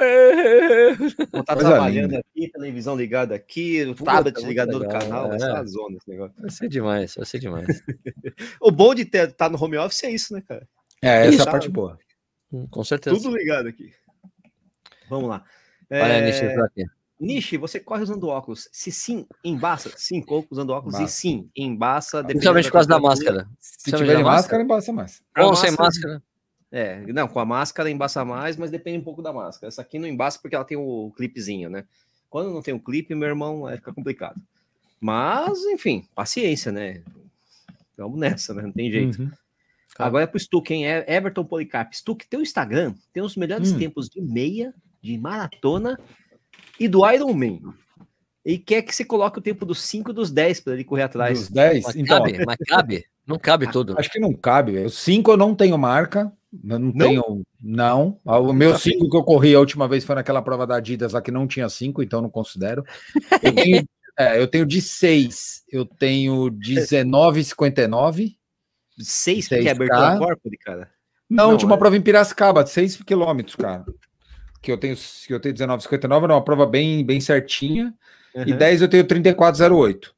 [1.31, 2.19] Vou tá trabalhando linda.
[2.19, 5.29] aqui, televisão ligada aqui, o tablet ligado no canal, é.
[5.29, 6.35] vai ser zona esse negócio.
[6.37, 7.65] Vai ser demais, vai ser demais.
[8.59, 10.67] o bom de estar tá no home office é isso, né, cara?
[11.01, 11.97] É, essa é a parte boa.
[12.51, 13.15] Hum, com certeza.
[13.15, 13.93] Tudo ligado aqui.
[15.09, 15.45] Vamos lá.
[15.89, 16.67] Olha, é...
[17.17, 18.67] Nishi, você corre usando óculos?
[18.73, 19.89] Se sim, embaça.
[19.95, 22.21] Sim, corro usando óculos e sim, embaça.
[22.23, 23.47] Principalmente por causa da máscara.
[23.57, 25.21] Se tiver de máscara, embaça mais.
[25.37, 26.21] Ou sem máscara.
[26.75, 29.67] É, não, com a máscara embaça mais, mas depende um pouco da máscara.
[29.67, 31.85] Essa aqui não embaça porque ela tem o clipezinho, né?
[32.31, 34.41] Quando não tem o clipe, meu irmão, vai ficar complicado.
[34.99, 37.03] Mas, enfim, paciência, né?
[37.95, 38.63] Vamos nessa, né?
[38.63, 39.21] Não tem jeito.
[39.21, 39.31] Uhum.
[39.99, 40.85] Agora é pro Stuck, hein?
[40.85, 41.93] Everton Policarp.
[41.93, 43.77] Stuck, teu Instagram tem os melhores hum.
[43.77, 45.99] tempos de meia de maratona
[46.79, 47.61] e do Ironman.
[48.43, 51.03] E quer que você coloque o tempo dos 5 e dos 10 para ele correr
[51.03, 51.39] atrás.
[51.39, 51.83] Dos 10?
[51.83, 53.05] Mas então, cabe, mas cabe?
[53.27, 53.95] Não cabe tudo.
[53.99, 54.79] Acho que não cabe.
[54.79, 56.33] O 5 eu não tenho marca.
[56.53, 57.43] Eu não, não, tenho.
[57.61, 58.19] Não.
[58.23, 61.21] O meu 5 que eu corri a última vez foi naquela prova da Adidas lá
[61.21, 62.83] que não tinha 5, então não considero.
[63.41, 63.83] Eu tenho,
[64.17, 65.63] é, eu tenho de 6.
[65.71, 68.35] Eu tenho 19,59.
[68.99, 70.91] 6 que é abertura corpo, cara?
[71.29, 71.77] Não, não última é...
[71.77, 73.85] prova em Piracicaba, 6 quilômetros, cara
[74.63, 77.93] que eu tenho, que eu tenho 19,59, era uma prova bem, bem certinha.
[78.33, 78.43] Uhum.
[78.47, 80.11] E 10 eu tenho 34,08.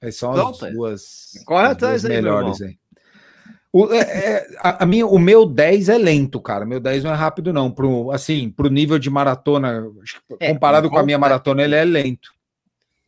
[0.00, 2.76] Essas são as duas, Corre atrás aí, melhores aí.
[3.76, 6.64] O, é, é, a, a, minha, o meu 10 é lento, cara.
[6.64, 7.70] Meu 10 não é rápido, não.
[7.70, 9.86] Pro, assim, pro nível de maratona,
[10.40, 12.32] é, comparado com a minha maratona, ele é lento.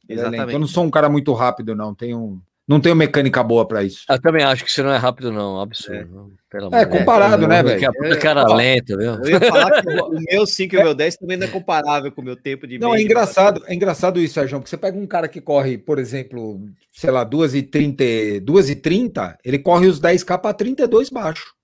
[0.06, 0.42] Ele Exatamente.
[0.42, 0.54] É lento.
[0.54, 1.94] Eu não sou um cara muito rápido, não.
[1.94, 4.04] Tenho não tenho mecânica boa para isso.
[4.10, 5.58] Eu também acho que isso não é rápido, não.
[5.58, 6.32] Absurdo.
[6.72, 7.90] É, é comparado, é, né, velho?
[8.12, 9.14] A cara é, lenta, viu?
[9.14, 12.12] Eu ia falar que o meu 5 e o meu 10 também não é comparável
[12.12, 12.78] com o meu tempo de.
[12.78, 15.98] Não, é engraçado, é engraçado isso, Sérgio, porque você pega um cara que corre, por
[15.98, 16.60] exemplo,
[16.92, 21.54] sei lá, 2h30, 2h30, ele corre os 10K para 32 baixo.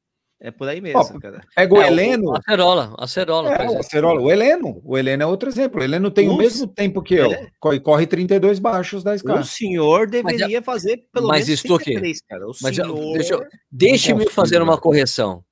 [0.40, 1.40] É por aí mesmo, Ó, cara.
[1.55, 2.36] Pega o é, Heleno.
[2.36, 3.55] Acerola, Acerola.
[3.55, 4.20] É, o Acerola.
[4.20, 4.81] O Heleno.
[4.85, 5.81] O Heleno é outro exemplo.
[5.81, 7.32] O Heleno tem o mesmo tempo que eu.
[7.32, 7.48] É.
[7.59, 9.40] Corre, corre 32 baixos da escala.
[9.40, 11.94] O senhor deveria mas, fazer pelo mas menos estou aqui.
[12.28, 12.47] cara.
[12.47, 13.12] O mas senhor...
[13.15, 15.43] deixa, deixe-me fazer uma correção.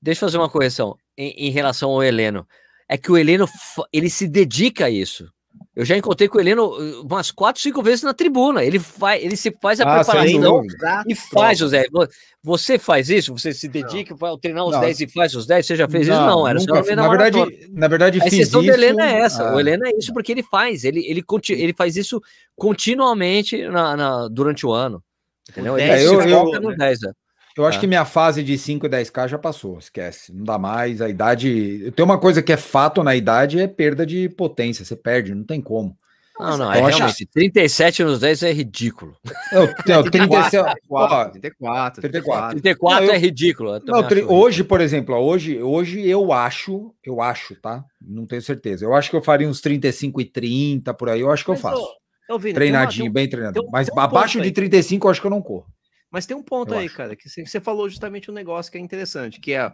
[0.00, 2.46] Deixa eu fazer uma correção em, em relação ao Heleno.
[2.88, 3.46] É que o Heleno,
[3.92, 5.28] ele se dedica a isso.
[5.78, 8.64] Eu já encontrei com o Heleno uh, umas quatro, cinco vezes na tribuna.
[8.64, 10.64] Ele, vai, ele se faz a ah, preparação
[11.06, 11.86] e faz, José.
[12.42, 13.32] Você faz isso?
[13.32, 15.64] Você se dedica para treinar os 10 e faz os 10?
[15.64, 16.26] Você já fez não, isso?
[16.26, 18.60] Não, era nunca, só na, verdade, na verdade, a fiz isso.
[18.60, 19.50] do Heleno é essa.
[19.50, 19.54] Ah.
[19.54, 20.82] O Heleno é isso porque ele faz.
[20.82, 22.20] Ele, ele, ele faz isso
[22.56, 25.00] continuamente na, na durante o ano.
[25.48, 25.78] Entendeu?
[25.78, 27.12] Ele é, eu, eu, no 10, é.
[27.58, 27.80] Eu acho é.
[27.80, 30.32] que minha fase de 5 e 10k já passou, esquece.
[30.32, 31.02] Não dá mais.
[31.02, 31.92] A idade.
[31.96, 34.84] Tem uma coisa que é fato na idade: é perda de potência.
[34.84, 35.98] Você perde, não tem como.
[36.38, 37.26] Não, não, é realmente.
[37.26, 39.16] 37 nos 10 é ridículo.
[39.50, 42.60] Eu, não, 37, 34, 34, 34.
[42.60, 43.80] 34 não, eu, é ridículo.
[43.84, 47.84] Não, hoje, por exemplo, hoje, hoje eu acho, eu acho, tá?
[48.00, 48.84] Não tenho certeza.
[48.84, 51.20] Eu acho que eu faria uns 35 e 30 por aí.
[51.20, 51.82] Eu acho que Mas, eu faço.
[52.28, 53.66] Eu, eu vi, Treinadinho, bem treinado.
[53.72, 55.66] Mas abaixo de 35 eu acho que eu não corro.
[56.10, 56.96] Mas tem um ponto eu aí, acho.
[56.96, 59.72] cara, que você falou justamente um negócio que é interessante, que é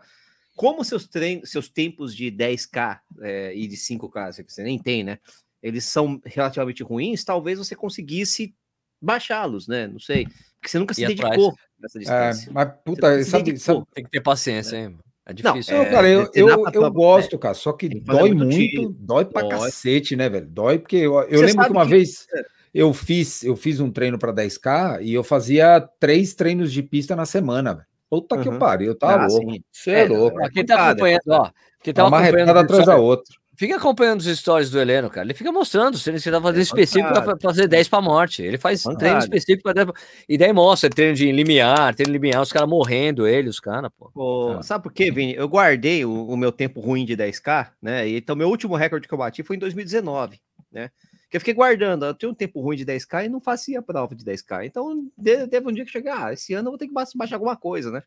[0.56, 5.02] como seus treinos, seus tempos de 10K é, e de 5K, que você nem tem,
[5.04, 5.18] né?
[5.62, 8.54] Eles são relativamente ruins, talvez você conseguisse
[9.00, 9.86] baixá-los, né?
[9.86, 10.26] Não sei.
[10.56, 12.50] Porque você nunca se dedicou nessa é, distância.
[12.50, 14.98] É, mas, puta, sabe, sabe, Tem que ter paciência, hein?
[15.26, 15.74] É difícil.
[15.74, 19.42] Não, é, cara, eu, eu, eu gosto, cara, só que dói muito, tiro, dói pra
[19.42, 19.50] dói.
[19.50, 20.46] cacete, né, velho?
[20.46, 21.90] Dói porque eu, eu lembro que uma que...
[21.90, 22.26] vez
[22.74, 27.14] eu fiz, eu fiz um treino para 10K e eu fazia três treinos de pista
[27.14, 27.86] na semana, velho.
[28.10, 28.42] Puta uhum.
[28.42, 29.52] que eu pariu, eu tava ah, louco.
[29.72, 30.38] Você é, é louco.
[30.50, 31.50] Quem tá acompanhando, ó.
[31.82, 33.34] Quem tá uma acompanhando atrás da outra.
[33.56, 35.26] Fica acompanhando os stories do Heleno, cara.
[35.26, 38.42] Ele fica mostrando se ele tá fazendo é específico para fazer 10 para morte.
[38.42, 39.92] Ele faz é treino específico para
[40.28, 43.90] E daí mostra treino de limiar, treino de limiar, os caras morrendo, ele, os caras,
[43.96, 44.10] pô.
[44.12, 45.34] pô sabe por quê, Vini?
[45.34, 48.08] Eu guardei o, o, meu tempo ruim de 10K, né?
[48.08, 50.40] E, então, meu último recorde que eu bati foi em 2019,
[50.72, 50.90] né?
[51.34, 52.06] Que eu fiquei guardando.
[52.06, 54.66] Eu tinha um tempo ruim de 10K e não fazia prova de 10K.
[54.66, 55.10] Então,
[55.50, 57.90] teve um dia que chegar, ah, esse ano eu vou ter que baixar alguma coisa,
[57.90, 58.04] né?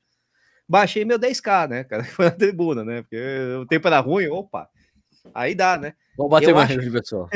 [0.66, 2.06] Baixei meu 10K, né, cara?
[2.16, 3.02] Foi na tribuna, né?
[3.02, 3.20] Porque
[3.60, 4.70] o tempo era ruim, opa.
[5.36, 5.94] Aí dá, né?
[6.18, 6.90] Vamos bater eu mais, acho...
[6.90, 7.30] pessoal.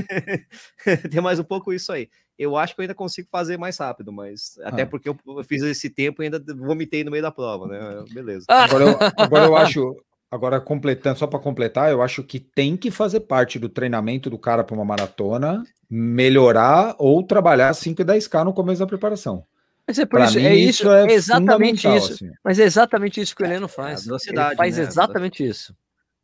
[1.11, 2.09] Tem mais um pouco isso aí.
[2.39, 4.88] Eu acho que eu ainda consigo fazer mais rápido, mas até ah.
[4.88, 8.05] porque eu fiz esse tempo e ainda vomitei no meio da prova, né?
[8.13, 8.45] Beleza.
[8.47, 9.97] Agora eu, agora eu acho,
[10.32, 14.40] Agora, completando, só para completar, eu acho que tem que fazer parte do treinamento do
[14.40, 19.44] cara para uma maratona, melhorar ou trabalhar 5 e 10K no começo da preparação.
[19.86, 22.14] Mas é por isso, mim, é isso, é, é exatamente isso.
[22.14, 22.32] Assim.
[22.45, 24.08] Mas é exatamente isso que o Heleno faz.
[24.08, 24.84] É Ele faz né?
[24.84, 25.76] exatamente isso.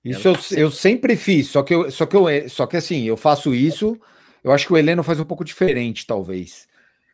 [0.05, 3.17] Isso eu, eu sempre fiz, só que eu, só que eu, só que assim, eu
[3.17, 3.99] faço isso.
[4.41, 6.65] Eu acho que o Heleno faz um pouco diferente, talvez.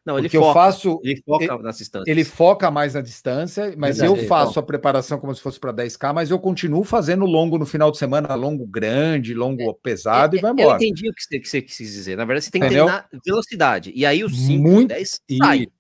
[0.06, 1.00] Não, ele foca, eu faço.
[1.04, 2.08] Ele foca ele, nas distâncias.
[2.08, 6.14] Ele foca mais na distância, mas eu faço a preparação como se fosse para 10K,
[6.14, 10.40] mas eu continuo fazendo longo no final de semana, longo grande, longo é, pesado é,
[10.40, 10.72] e vai embora.
[10.72, 12.18] Eu entendi o que você, que você quis dizer.
[12.18, 12.86] Na verdade, você tem que Entendeu?
[12.86, 13.94] treinar velocidade.
[13.96, 14.90] E aí os 5 Muito...
[14.90, 15.72] 10 saem.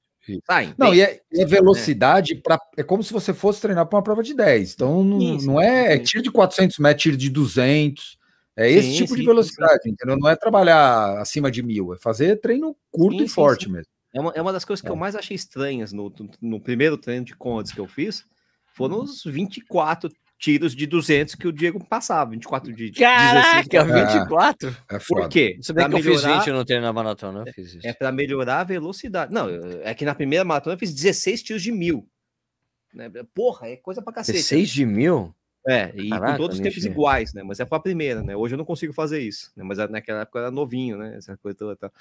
[0.47, 2.81] Sai, não, e é, é velocidade, é.
[2.81, 4.73] é como se você fosse treinar para uma prova de 10.
[4.73, 8.17] Então, não, isso, não é, é tiro de 400 metros, tiro de 200.
[8.55, 9.89] É esse sim, tipo sim, de velocidade, sim.
[9.89, 10.15] entendeu?
[10.15, 13.91] Não é trabalhar acima de mil, é fazer treino curto e forte mesmo.
[14.13, 14.91] É uma, é uma das coisas que é.
[14.91, 18.25] eu mais achei estranhas no, no, primeiro treino de contas que eu fiz.
[18.73, 19.03] Foram uhum.
[19.03, 22.31] os 24 tiros de 200 que o Diego passava.
[22.31, 24.77] 24 de, Caraca, 16, 24?
[24.91, 25.57] É, é Por quê?
[25.59, 27.87] Você bem que melhorar, eu fiz 20 no treino na maratona, eu fiz isso.
[27.87, 29.33] É, é para melhorar a velocidade.
[29.33, 29.47] Não,
[29.81, 32.07] é que na primeira maratona eu fiz 16 tiros de mil.
[32.93, 33.09] Né?
[33.33, 34.37] Porra, é coisa pra cacete.
[34.37, 34.73] 16 né?
[34.73, 35.35] de mil?
[35.67, 37.41] É, e Caraca, com todos os tempos iguais, né?
[37.41, 38.35] Mas é para a primeira, né?
[38.35, 39.63] Hoje eu não consigo fazer isso, né?
[39.63, 41.15] Mas naquela época eu era novinho, né?
[41.15, 41.91] Essa coisa toda.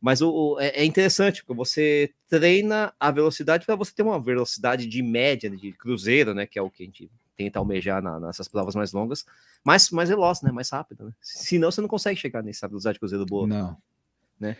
[0.00, 4.20] Mas o, o é, é, interessante, porque você treina a velocidade para você ter uma
[4.20, 6.46] velocidade de média, de cruzeiro, né?
[6.46, 9.24] Que é o que a gente tenta almejar na, nessas provas mais longas,
[9.64, 10.50] mais, mais veloz, né?
[10.50, 11.12] Mais rápido, né?
[11.20, 13.46] Senão você não consegue chegar nessa velocidade de cruzeiro boa.
[13.46, 13.76] Não.
[14.38, 14.56] Né?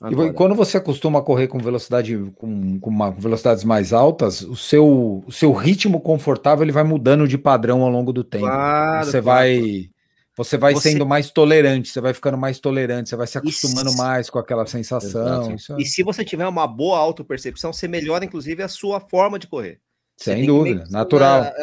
[0.00, 0.28] Agora.
[0.28, 4.56] E quando você acostuma a correr com velocidade com, com uma, velocidades mais altas, o
[4.56, 8.46] seu, o seu ritmo confortável ele vai mudando de padrão ao longo do tempo.
[8.46, 9.24] Claro, você claro.
[9.24, 9.91] vai
[10.36, 10.90] você vai você...
[10.92, 13.96] sendo mais tolerante, você vai ficando mais tolerante, você vai se acostumando se...
[13.96, 15.50] mais com aquela sensação.
[15.50, 15.56] É...
[15.78, 19.80] E se você tiver uma boa autopercepção, você melhora, inclusive, a sua forma de correr.
[20.16, 21.44] Sem dúvida, natural.
[21.44, 21.54] É,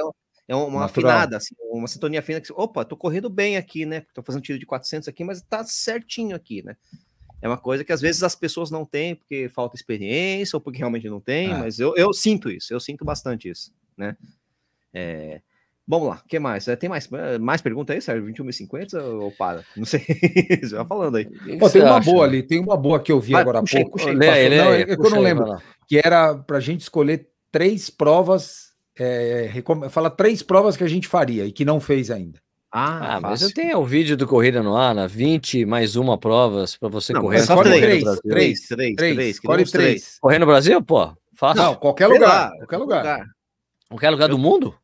[0.49, 1.11] é uma natural.
[1.11, 2.41] afinada, assim, uma sintonia fina.
[2.41, 4.05] Que, opa, tô correndo bem aqui, né?
[4.13, 6.75] Tô fazendo tiro de 400 aqui, mas tá certinho aqui, né?
[7.41, 10.79] É uma coisa que às vezes as pessoas não têm porque falta experiência ou porque
[10.79, 11.57] realmente não tem, é.
[11.57, 14.17] mas eu, eu sinto isso, eu sinto bastante isso, né?
[14.93, 15.41] É,
[15.89, 16.67] Vamos lá, o que mais?
[16.67, 18.31] É, tem mais, é, mais pergunta aí, Sérgio?
[18.31, 19.65] 21h50 ou para?
[19.75, 20.01] Não sei.
[20.61, 21.25] Você vai falando aí.
[21.57, 23.97] Pô, tem uma boa ali, tem uma boa que eu vi Vai, agora há pouco.
[23.97, 25.57] Puxei, não, é eu não lembro.
[25.87, 28.69] Que era para a gente escolher três provas.
[28.99, 29.51] É,
[29.89, 32.39] fala três provas que a gente faria e que não fez ainda.
[32.71, 36.19] Ah, ah mas eu tenho o vídeo do Corrida no Ar, na 20 mais uma
[36.19, 37.39] provas para você não, correr.
[37.39, 40.19] Só três, três, três, três, três, três, escolhe três.
[40.21, 41.11] Correr no Brasil, pô?
[41.33, 41.63] Fácil.
[41.63, 43.25] Não, qualquer lugar, qualquer lugar.
[43.89, 44.75] Qualquer lugar do mundo?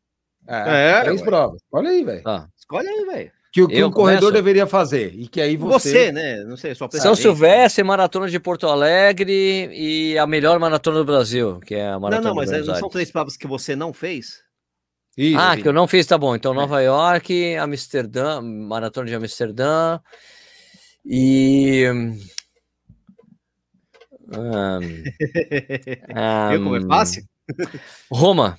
[0.48, 1.26] É, é três ué.
[1.26, 1.62] provas.
[1.72, 2.22] Olha aí, velho.
[2.22, 2.48] Tá.
[2.56, 3.32] Escolhe aí, velho.
[3.52, 5.14] que o que um corredor deveria fazer.
[5.14, 5.90] E que aí você.
[5.90, 6.44] Você, né?
[6.44, 11.60] Não sei, sua São Silvestre, Maratona de Porto Alegre e a melhor maratona do Brasil,
[11.60, 12.28] que é a maratona.
[12.28, 14.44] Não, não, mas não são três provas que você não fez?
[15.16, 16.36] Isso, ah, que eu não fiz, tá bom.
[16.36, 19.98] Então, Nova York, Amsterdã, maratona de Amsterdã
[21.04, 21.84] e.
[24.28, 24.80] Um, um,
[26.50, 27.22] Viu como é fácil?
[28.10, 28.58] Roma.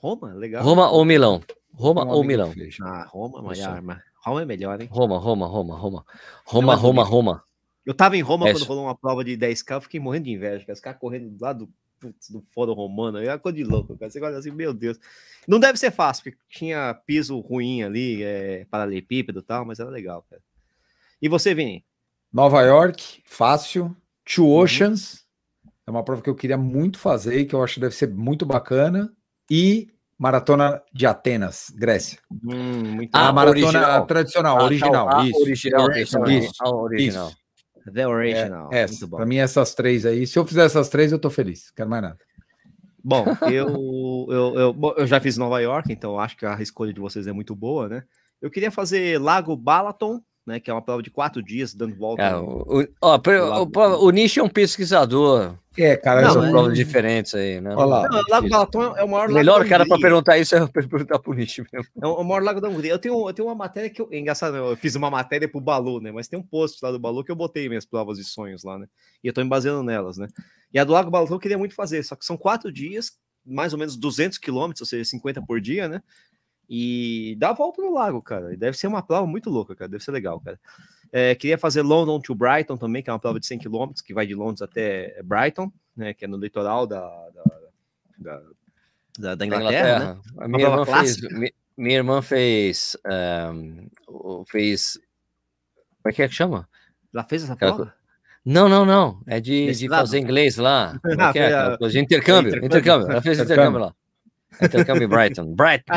[0.00, 0.64] Roma, legal.
[0.64, 1.42] Roma ou Milão?
[1.74, 2.52] Roma, Roma ou Milão?
[2.82, 4.88] Ah, Roma, maior, mas Roma é melhor, hein?
[4.90, 6.04] Roma, Roma, Roma, Roma.
[6.44, 7.44] Roma, Roma, Roma.
[7.84, 10.32] Eu tava em Roma é quando rolou uma prova de 10K, eu fiquei morrendo de
[10.32, 10.72] inveja, cara.
[10.72, 11.68] Os caras correndo lá do,
[12.30, 14.10] do Fórum Romano, é coisa de louco, cara.
[14.10, 14.98] Você olha assim, meu Deus.
[15.46, 19.90] Não deve ser fácil, porque tinha piso ruim ali, é, paralelepípedo e tal, mas era
[19.90, 20.42] legal, cara.
[21.20, 21.84] E você, Vini?
[22.32, 23.94] Nova York, fácil.
[24.24, 24.60] Two uhum.
[24.60, 25.24] Oceans,
[25.64, 25.70] uhum.
[25.88, 28.08] é uma prova que eu queria muito fazer e que eu acho que deve ser
[28.08, 29.12] muito bacana.
[29.50, 29.88] E
[30.20, 32.18] Maratona de Atenas, Grécia.
[32.30, 34.06] Hum, a maratona original.
[34.06, 35.08] tradicional, ah, original.
[35.08, 35.40] Tá, isso.
[35.40, 36.18] Original, isso, isso,
[36.66, 37.28] original.
[37.28, 37.40] Isso.
[37.92, 38.68] The original.
[38.70, 39.08] É, essa.
[39.08, 40.26] Para mim, essas três aí.
[40.26, 41.70] Se eu fizer essas três, eu tô feliz.
[41.70, 42.18] Quero mais nada.
[43.02, 47.00] Bom, eu, eu, eu, eu, já fiz Nova York, então acho que a escolha de
[47.00, 48.02] vocês é muito boa, né?
[48.42, 50.60] Eu queria fazer Lago Balaton, né?
[50.60, 52.22] Que é uma prova de quatro dias, dando volta.
[52.22, 55.54] É, o, ó, o, o, Nish é um pesquisador.
[55.82, 56.50] É, cara, não, são é...
[56.50, 57.74] provas diferentes aí, né?
[57.74, 58.08] Olha lá.
[58.08, 61.58] Não, Lago Balaton é o maior Melhor cara para perguntar isso é perguntar pro Nish
[61.72, 61.90] mesmo.
[62.02, 62.92] É o maior lago da Hungria.
[62.92, 64.08] Eu tenho, eu tenho uma matéria que eu.
[64.12, 66.12] É engraçado, eu fiz uma matéria pro Balu, né?
[66.12, 68.78] Mas tem um post lá do Balu que eu botei minhas provas de sonhos lá,
[68.78, 68.86] né?
[69.24, 70.28] E eu tô me baseando nelas, né?
[70.72, 73.12] E a do Lago Balaton eu queria muito fazer, só que são quatro dias,
[73.44, 76.02] mais ou menos 200 quilômetros, ou seja, 50 por dia, né?
[76.68, 78.52] E dá a volta no lago, cara.
[78.54, 79.90] E deve ser uma prova muito louca, cara.
[79.90, 80.58] Deve ser legal, cara.
[81.12, 84.14] É, queria fazer London to Brighton também, que é uma prova de 100 km, que
[84.14, 86.14] vai de Londres até Brighton, né?
[86.14, 87.42] Que é no litoral da, da,
[88.18, 88.42] da,
[89.18, 90.14] da, da Inglaterra.
[90.14, 90.20] Né?
[90.38, 91.16] A minha irmã, fez,
[91.76, 92.96] minha, irmã fez.
[93.52, 94.98] Um, fez.
[96.02, 96.68] Como é que é que chama?
[97.12, 97.92] Ela fez essa prova?
[98.44, 99.20] Não, não, não.
[99.26, 100.98] É de, de fazer inglês lá.
[101.02, 101.88] Como é é?
[101.88, 102.64] De intercâmbio.
[102.64, 103.10] Intercâmbio.
[103.10, 103.94] Ela fez intercâmbio lá.
[104.62, 105.54] Intercâmbio Brighton.
[105.54, 105.92] Brighton.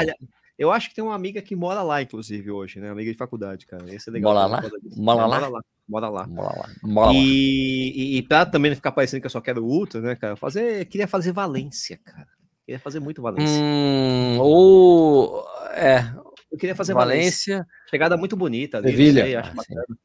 [0.58, 2.90] Eu acho que tem uma amiga que mora lá, inclusive, hoje, né?
[2.90, 3.84] Amiga de faculdade, cara.
[3.94, 4.34] Esse é legal.
[4.34, 4.62] Mora lá?
[4.96, 5.40] Mora lá?
[5.40, 5.62] Mora lá.
[5.88, 6.28] Mora lá.
[6.28, 6.70] Mora lá.
[6.84, 7.14] Mora lá.
[7.14, 10.36] E, e, e pra também não ficar parecendo que eu só quero ultra, né, cara?
[10.36, 12.28] Fazer, queria fazer Valência, cara.
[12.66, 13.62] Queria fazer muito Valência.
[13.62, 15.46] Hum, ou...
[15.74, 16.14] É.
[16.52, 17.56] Eu queria fazer Valência.
[17.56, 17.74] Valência.
[17.90, 18.78] Chegada muito bonita.
[18.78, 19.24] Ali, Sevilha.
[19.24, 19.96] Sei, acho ah,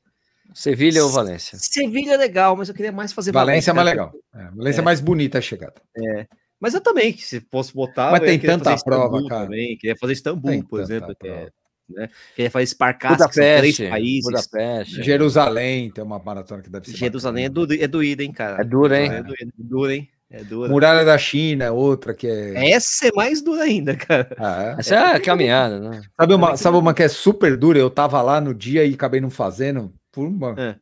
[0.54, 1.58] Sevilha ou Valência?
[1.58, 3.52] Sevilha é legal, mas eu queria mais fazer Valência.
[3.52, 4.12] Valência é mais legal.
[4.34, 4.82] É, Valência é.
[4.82, 5.80] é mais bonita a chegada.
[5.96, 6.26] É.
[6.60, 8.10] Mas eu também, se fosse botar.
[8.10, 9.44] Mas tem tanta prova, cara.
[9.44, 9.76] Também.
[9.76, 11.14] Queria fazer Istambul, tem por exemplo.
[11.14, 11.48] Que é,
[11.88, 12.10] né?
[12.34, 14.24] Queria fazer Sparkas, que são três países.
[14.24, 15.02] Budapeste.
[15.02, 16.96] Jerusalém tem uma maratona que deve ser.
[16.96, 18.60] Jerusalém é, do, é doída, hein, cara.
[18.60, 19.10] É dura, hein?
[19.12, 20.08] É, é dura, hein?
[20.30, 20.68] É dura.
[20.68, 22.72] Muralha da China, outra que é.
[22.72, 24.36] Essa é mais dura ainda, cara.
[24.38, 24.80] Ah, é?
[24.80, 26.02] Essa é a caminhada, né?
[26.20, 27.78] Sabe uma, sabe uma que é super dura?
[27.78, 29.90] Eu tava lá no dia e acabei não fazendo.
[30.12, 30.54] Por uma...
[30.58, 30.76] É.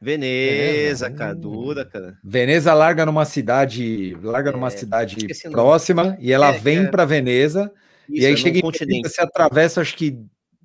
[0.00, 0.62] Veneza.
[0.62, 2.18] Veneza, cara, dura, cara.
[2.22, 5.16] Veneza larga numa cidade, larga é, numa cidade
[5.50, 6.86] próxima e ela é, vem é...
[6.88, 7.72] para Veneza
[8.08, 10.18] Isso, e aí chega em Veneza, você atravessa acho que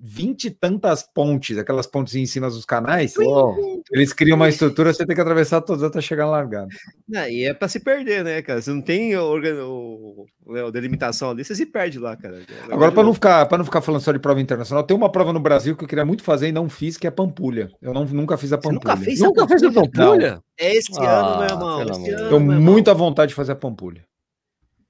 [0.03, 4.91] vinte e tantas pontes, aquelas pontes em cima dos canais, oh, eles criam uma estrutura,
[4.91, 6.69] você tem que atravessar todas até chegar na largada.
[7.07, 8.61] Não, e é para se perder, né, cara?
[8.61, 10.25] Você não tem o...
[10.43, 12.39] o delimitação ali, você se perde lá, cara.
[12.39, 15.11] É Agora, para não ficar para não ficar falando só de prova internacional, tem uma
[15.11, 17.69] prova no Brasil que eu queria muito fazer e não fiz, que é Pampulha.
[17.81, 18.79] Eu não, nunca fiz a Pampulha.
[18.79, 19.59] Você nunca fez nunca a Pampulha?
[19.59, 20.43] Fez a Pampulha?
[20.59, 22.29] É esse ah, ano, meu irmão.
[22.29, 24.03] Tenho muita vontade de fazer a Pampulha.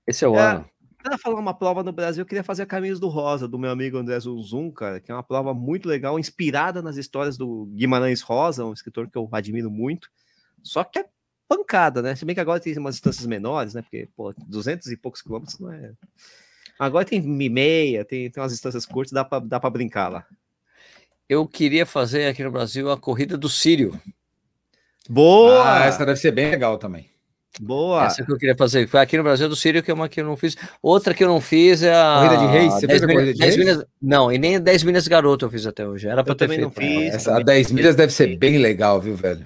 [0.07, 0.39] Esse é o é.
[0.39, 0.65] ano.
[1.03, 3.71] Para falar uma prova no Brasil, eu queria fazer a Caminhos do Rosa, do meu
[3.71, 8.21] amigo André Zunzum, cara, que é uma prova muito legal, inspirada nas histórias do Guimarães
[8.21, 10.09] Rosa, um escritor que eu admiro muito.
[10.61, 11.05] Só que é
[11.47, 12.15] pancada, né?
[12.15, 13.81] Se bem que agora tem umas distâncias menores, né?
[13.81, 15.91] Porque, pô, 200 e poucos quilômetros não é.
[16.79, 20.25] Agora tem meia, tem, tem umas distâncias curtas, dá para dá pra brincar lá.
[21.27, 23.99] Eu queria fazer aqui no Brasil a corrida do Sírio.
[25.09, 25.79] Boa!
[25.79, 27.10] Ah, essa deve ser bem legal também.
[27.59, 28.05] Boa.
[28.05, 28.87] Essa que eu queria fazer.
[28.87, 30.55] Foi aqui no Brasil do Sírio, que é uma que eu não fiz.
[30.81, 32.21] Outra que eu não fiz é a.
[32.21, 32.73] Corrida de reis?
[32.73, 33.57] Você fez a corrida de reis?
[33.57, 33.85] Milhas...
[34.01, 36.07] Não, e nem 10 milhas garoto eu fiz até hoje.
[36.07, 36.61] Era para ter feito.
[36.61, 39.45] Não fiz, Essa, a 10 milhas deve ser bem legal, viu, velho?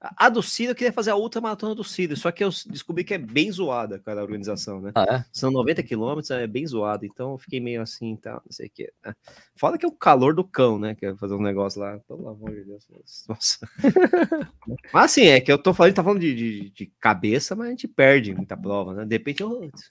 [0.00, 3.02] A do Ciro, eu queria fazer a outra maratona do Ciro, só que eu descobri
[3.02, 4.92] que é bem zoada, cara, a organização, né?
[4.94, 5.24] Ah, é?
[5.32, 8.70] São 90 quilômetros, é bem zoada, então eu fiquei meio assim, tá, não sei o
[8.70, 8.92] que.
[9.04, 9.12] Né?
[9.56, 10.94] Fala que é o calor do cão, né?
[10.94, 12.86] Que é fazer um negócio lá, pelo amor de Deus.
[13.28, 13.68] Nossa.
[14.92, 17.70] mas assim, é que eu tô falando, tá falando de, de, de, cabeça, mas a
[17.70, 19.04] gente perde muita prova, né?
[19.04, 19.42] De repente,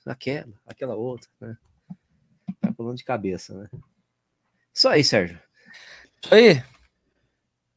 [0.05, 1.57] aquela, aquela outra, né?
[2.61, 3.69] Tá falando de cabeça, né?
[4.73, 5.37] Isso aí, Sérgio.
[6.23, 6.63] Isso aí.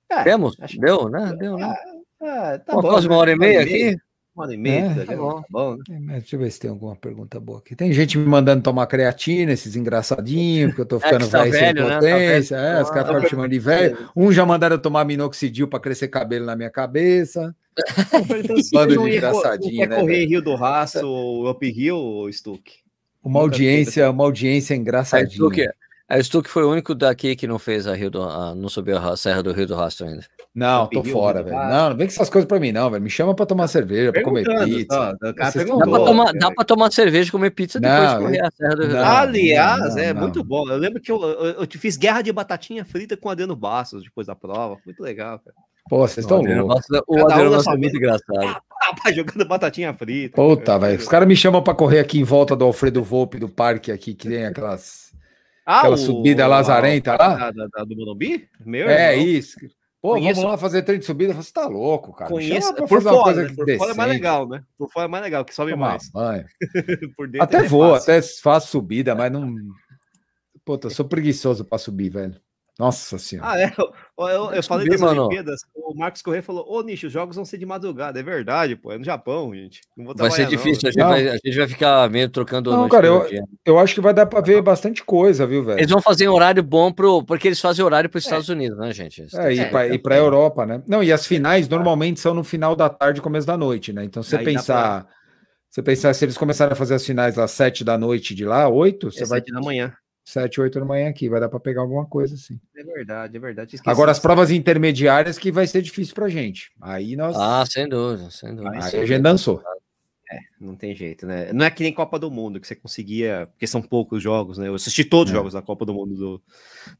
[0.09, 0.57] É, Temos?
[0.78, 1.35] Deu, né?
[1.36, 1.65] Deu, né?
[1.65, 3.97] Ah, tá bom, quase uma hora e meia aqui.
[4.35, 5.41] Uma hora e meia, é, tá bom.
[5.41, 6.17] Tá bom né?
[6.17, 7.75] é, deixa eu ver se tem alguma pergunta boa aqui.
[7.75, 11.45] Tem gente me mandando tomar creatina, esses engraçadinhos, porque eu tô é ficando é tá
[11.45, 11.89] velho, né?
[11.89, 12.57] Tá potência.
[12.57, 14.11] Tá é, os caras ficam me chamando de velho.
[14.15, 17.55] Um já mandaram tomar minoxidil para crescer cabelo na minha cabeça.
[18.73, 19.97] Bando de engraçadinho, né?
[19.97, 22.81] correr Rio do Raço ou Up Rio, Stuck?
[23.23, 25.73] Uma audiência, uma audiência engraçadinha.
[26.11, 28.99] A Stuck foi o único daqui que não fez a Rio do, a, não subiu
[28.99, 30.24] a Serra do Rio do Rastro ainda.
[30.53, 31.57] Não, tô fora, velho.
[31.57, 33.01] Não, não vem com essas coisas pra mim, não, velho.
[33.01, 35.16] Me chama pra tomar cerveja, pra comer pizza.
[35.20, 38.51] dá, pra tomar, dá pra tomar cerveja e comer pizza depois não, de correr a
[38.51, 38.97] Serra do Rio.
[38.97, 40.69] Não, Aliás, não, é muito bom.
[40.69, 44.03] Eu lembro que eu, eu, eu, fiz guerra de batatinha frita com o Adriano Bastos
[44.03, 44.78] depois da prova.
[44.85, 45.55] Muito legal, cara.
[45.89, 46.87] Pô, vocês estão loucos.
[47.07, 48.61] O Adriano Bastos é muito engraçado.
[48.82, 50.35] Rapaz, jogando batatinha frita.
[50.35, 50.99] Puta, velho.
[50.99, 54.12] Os caras me chamam pra correr aqui em volta do Alfredo Volpe, do parque aqui,
[54.12, 55.10] que tem aquelas...
[55.65, 57.51] Ah, aquela o, subida lazarenta lá.
[57.51, 58.49] Da, da, do Morumbi?
[58.65, 59.28] Meu é, irmão.
[59.28, 59.59] isso.
[60.03, 60.37] Pô, Conheço...
[60.37, 61.35] vamos lá fazer treino de subida.
[61.35, 62.31] Você tá louco, cara.
[62.31, 62.74] Conheço...
[62.74, 63.55] Por fora, né?
[63.55, 64.62] por fora é mais legal, né?
[64.78, 66.11] Por fora é mais legal, que sobe Toma mais.
[67.41, 68.15] até é vou, fácil.
[68.15, 69.55] até faço subida, mas não.
[70.65, 72.41] Puta, eu sou preguiçoso pra subir, velho.
[72.81, 73.51] Nossa senhora.
[73.51, 73.73] Ah, é.
[73.77, 75.27] Eu, eu, eu falei das mano.
[75.27, 78.19] Olimpíadas, o Marcos Corrêa falou: Ô, Nicho, os jogos vão ser de madrugada.
[78.19, 78.90] É verdade, pô.
[78.90, 79.82] É no Japão, gente.
[80.16, 82.70] vai ser difícil, a gente vai, a gente vai, ficar meio trocando.
[82.70, 83.27] Não, cara, eu,
[83.66, 85.78] eu acho que vai dar pra ver bastante coisa, viu, velho?
[85.78, 87.23] Eles vão fazer um horário bom pro.
[87.23, 88.28] Porque eles fazem horário para os é.
[88.28, 89.27] Estados Unidos, né, gente?
[89.35, 90.82] É, e pra, e pra Europa, né?
[90.89, 94.05] Não, e as finais normalmente são no final da tarde, começo da noite, né?
[94.05, 95.05] Então, se você pensar.
[95.05, 95.20] Pra...
[95.70, 98.69] Você pensar, se eles começarem a fazer as finais às sete da noite de lá,
[98.69, 99.40] oito, é você vai.
[99.40, 99.93] da manhã.
[100.31, 102.61] 7, 8 da manhã aqui, vai dar para pegar alguma coisa assim.
[102.77, 103.74] É verdade, é verdade.
[103.74, 106.70] Esqueci Agora, as provas intermediárias que vai ser difícil pra gente.
[106.81, 107.36] Aí nós.
[107.36, 108.70] Ah, sem dúvida, sem dúvida.
[108.73, 109.62] Aí a gente dançou.
[110.31, 111.52] É, não tem jeito, né?
[111.52, 114.69] Não é que nem Copa do Mundo, que você conseguia, porque são poucos jogos, né?
[114.69, 115.39] Eu assisti todos os é.
[115.39, 116.43] jogos da Copa do Mundo do,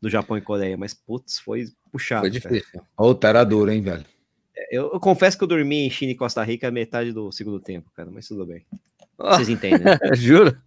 [0.03, 2.23] do Japão e Coreia, mas putz, foi puxado.
[2.23, 2.83] Foi difícil.
[2.97, 4.05] Outra era duro, hein, velho?
[4.57, 7.31] É, eu, eu, confesso que eu dormi em China e Costa Rica a metade do
[7.31, 8.67] segundo tempo, cara, mas tudo bem.
[9.17, 9.85] Vocês entendem.
[9.85, 9.99] Né?
[10.15, 10.61] Juro?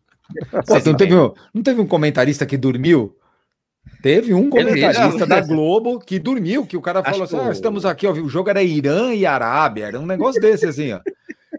[0.66, 3.16] Pô, não, teve um, não teve um comentarista que dormiu
[4.02, 8.06] Teve um comentarista da Globo que dormiu, que o cara falou assim: ah, estamos aqui,
[8.06, 11.00] ó, o jogo era Irã e Arábia, era um negócio desse assim, ó.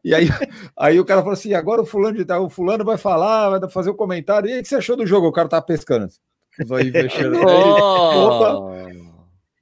[0.04, 0.28] E aí,
[0.76, 3.90] aí o cara falou assim: agora o fulano, de, o fulano vai falar, vai fazer
[3.90, 4.48] o um comentário.
[4.48, 5.26] E aí, o que você achou do jogo?
[5.26, 6.08] O cara tá pescando.
[8.16, 8.70] Oh.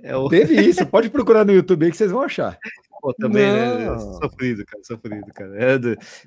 [0.02, 0.28] É o...
[0.28, 2.58] Teve isso, pode procurar no YouTube aí que vocês vão achar.
[3.00, 3.86] Pô, também, né?
[3.86, 3.94] Não.
[3.94, 3.98] né?
[4.20, 5.52] Sofrido, cara, sofrido, cara.
[5.56, 5.74] É,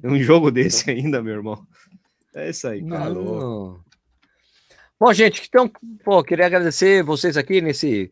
[0.02, 1.62] é um jogo desse ainda, meu irmão.
[2.36, 2.82] É isso aí.
[2.82, 3.80] Não.
[5.00, 5.72] Bom, gente, então,
[6.04, 8.12] pô, queria agradecer vocês aqui nesse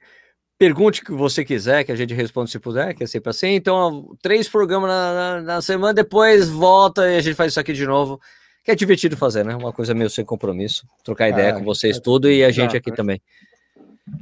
[0.58, 3.50] pergunte que você quiser, que a gente responde se puder, que é sempre assim.
[3.50, 7.74] Então, três programas na, na, na, semana, depois volta e a gente faz isso aqui
[7.74, 8.20] de novo.
[8.64, 9.54] Que é divertido fazer, né?
[9.54, 10.88] Uma coisa meio sem compromisso.
[11.04, 12.96] Trocar ideia ah, com vocês é, tudo e a gente aqui né?
[12.96, 13.22] também.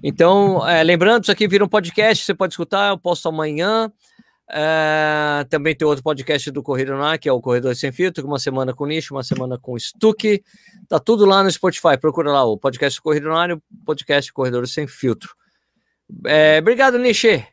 [0.02, 3.92] Então, é, lembrando, isso aqui vira um podcast, você pode escutar, eu posto amanhã.
[4.54, 8.38] É, também tem outro podcast do Corrida Ar, que é o Corredor Sem Filtro, uma
[8.38, 10.44] semana com Nicho, uma semana com Stuck.
[10.90, 11.98] Tá tudo lá no Spotify.
[12.00, 15.34] Procura lá o podcast Corrida no Ar e o podcast Corredor Sem Filtro.
[16.26, 17.48] É, obrigado, Nishi.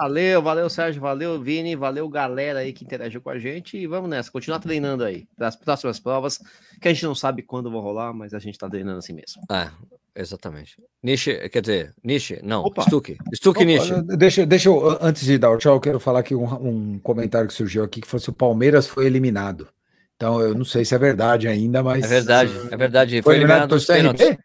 [0.00, 3.76] Valeu, valeu, Sérgio, valeu, Vini, valeu, galera aí que interagiu com a gente.
[3.76, 6.38] E vamos nessa, continuar treinando aí para as próximas provas,
[6.80, 9.42] que a gente não sabe quando vão rolar, mas a gente tá treinando assim mesmo.
[9.50, 9.72] Ah,
[10.20, 10.76] Exatamente.
[11.02, 12.82] Niche, quer dizer, Niche, não, Opa.
[12.82, 13.16] Stuck.
[13.34, 14.02] Stuck Niche.
[14.02, 17.48] Deixa, deixa eu, antes de dar o tchau, eu quero falar aqui um, um comentário
[17.48, 19.68] que surgiu aqui, que foi se o Palmeiras foi eliminado.
[20.16, 22.04] Então, eu não sei se é verdade ainda, mas...
[22.04, 23.22] É verdade, é verdade.
[23.22, 24.38] Foi, foi eliminado, eliminado nos pênaltis.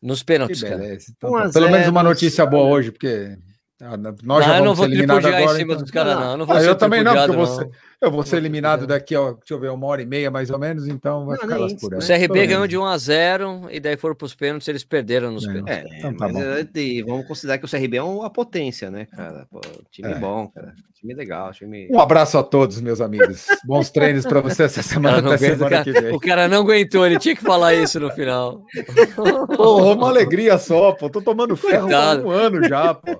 [0.00, 0.94] Nos pênaltis, cara.
[0.94, 1.50] Então, tá.
[1.50, 3.36] Pelo menos uma notícia boa hoje, porque
[3.82, 5.82] ah, nós não, eu não vou tripudiar agora, em cima então.
[5.82, 6.32] dos caras, não.
[6.32, 8.86] Eu, não vou ah, eu também não, porque eu vou, ser, eu vou ser eliminado
[8.86, 11.42] daqui, ó, deixa eu ver, uma hora e meia mais ou menos, então vai não,
[11.42, 11.98] ficar lá por aí.
[11.98, 15.30] O CRB ganhou de 1 a 0 e daí foram para os pênaltis, eles perderam
[15.30, 15.74] nos é, pênaltis.
[15.74, 16.42] É, então, tá bom.
[16.42, 19.46] É, vamos considerar que o CRB é uma potência, né, cara?
[19.50, 20.14] Pô, time é.
[20.18, 20.74] bom, cara.
[20.94, 21.88] Time legal, time...
[21.90, 23.46] Um abraço a todos, meus amigos.
[23.64, 26.14] Bons treinos para você essa semana, até semana cara, que vem.
[26.14, 28.62] O cara não aguentou, ele tinha que falar isso no final.
[29.56, 31.08] Pô, uma alegria só, pô.
[31.08, 33.18] Tô tomando ferro há um ano já, pô.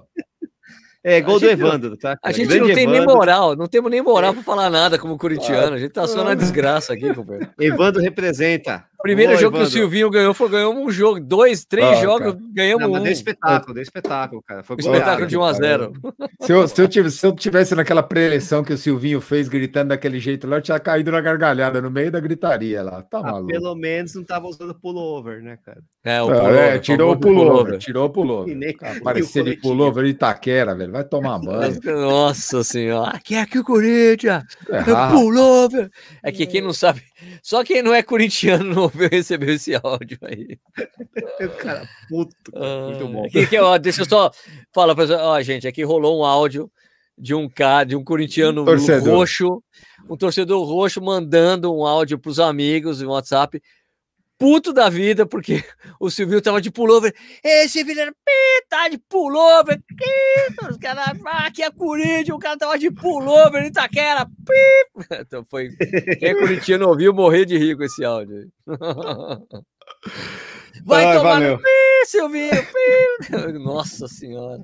[1.03, 2.19] É, gol do Evandro, tá?
[2.23, 2.93] A gente não tem Evandro.
[2.93, 5.75] nem moral, não temos nem moral para falar nada como corintiano.
[5.75, 7.51] A gente tá só na desgraça aqui, companheiro.
[7.59, 8.85] Evandro representa.
[9.03, 9.61] Primeiro jogo Evandro.
[9.61, 12.45] que o Silvinho ganhou foi ganhou um jogo, dois, três oh, jogos, cara.
[12.53, 13.03] ganhamos não, um.
[13.03, 14.63] Deu espetáculo, deu espetáculo, cara.
[14.63, 15.93] Foi espetáculo de 1 a 0
[16.41, 19.89] se, eu, se, eu tivesse, se eu tivesse naquela preleção que o Silvinho fez gritando
[19.89, 23.03] daquele jeito lá, eu tinha caído na gargalhada no meio da gritaria lá.
[23.03, 23.47] Tá ah, maluco.
[23.47, 25.81] Pelo menos não tava usando pullover, né, cara?
[26.05, 28.77] É, o pullover, é, tirou o pullover, pullover, tirou o pullover.
[29.01, 30.93] Aparecer de pullover de Itaquera, velho.
[30.93, 31.79] Vai tomar banho.
[31.85, 33.11] Nossa senhora.
[33.11, 34.45] Aqui é aqui o Corinthians.
[34.69, 35.91] É, pullover.
[36.23, 37.03] É que quem não sabe,
[37.43, 40.59] só quem não é corintiano não recebeu esse áudio aí.
[41.59, 42.53] Cara, puto.
[42.53, 42.87] Cara.
[42.87, 43.25] Muito bom.
[43.27, 44.31] Aqui, aqui, ó, deixa eu só
[44.75, 46.71] falar para ó, gente, aqui rolou um áudio
[47.21, 49.15] de um cara, de um corintiano torcedor.
[49.15, 49.63] roxo,
[50.09, 53.61] um torcedor roxo mandando um áudio para os amigos no WhatsApp,
[54.41, 55.63] puto da vida, porque
[56.01, 57.15] o Silvio tava de pullover.
[57.45, 58.11] Esse filho
[58.71, 59.79] tá de pullover.
[60.71, 64.27] Os caras, ah, aqui é Corinthians, o cara tava de pullover Itaquera.
[65.21, 65.69] Então foi.
[66.19, 68.51] Quem é corintiano ouviu morrer de rir com esse áudio.
[70.85, 71.57] Vai Ai, tomar valeu.
[71.57, 72.51] no pi, Silvinho.
[73.63, 74.63] Nossa senhora.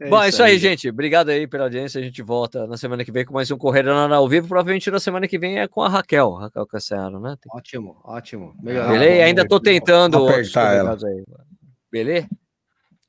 [0.00, 0.88] É Bom, é isso aí, aí, gente.
[0.88, 2.00] Obrigado aí pela audiência.
[2.00, 4.48] A gente volta na semana que vem com mais um Correio ao Vivo.
[4.48, 7.36] Provavelmente na semana que vem é com a Raquel, Raquel Cassiano, né?
[7.38, 7.54] Tem...
[7.54, 8.54] Ótimo, ótimo.
[8.62, 8.88] Beleza?
[8.88, 9.24] Beleza?
[9.24, 10.94] Ainda tô tentando apertar ela.
[10.94, 11.24] Aí.
[11.92, 12.26] Beleza?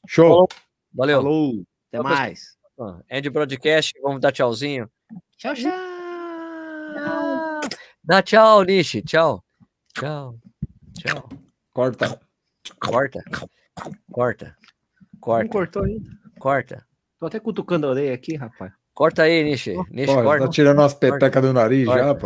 [0.06, 0.50] Show.
[0.94, 1.22] Valeu.
[1.22, 1.64] Falou.
[1.94, 2.58] Até mais.
[3.10, 3.94] End Broadcast.
[4.04, 4.90] Vamos dar tchauzinho.
[5.38, 5.72] Tchau, tchau.
[8.04, 9.02] Dá tchau, Nishi.
[9.02, 9.42] Tchau.
[9.98, 10.36] Tchau.
[11.00, 11.30] Tchau.
[11.72, 12.20] Corta.
[12.82, 13.24] Corta.
[14.12, 14.58] Corta.
[15.22, 15.44] Corta.
[15.44, 16.21] Não cortou ainda.
[16.42, 16.84] Corta.
[17.20, 18.72] Tô até cutucando a orelha aqui, rapaz.
[18.96, 19.76] Corta aí, Nishi.
[19.92, 20.46] Nishi, corta.
[20.46, 22.04] Tá tirando umas petecas do nariz corta.
[22.04, 22.20] já, pô.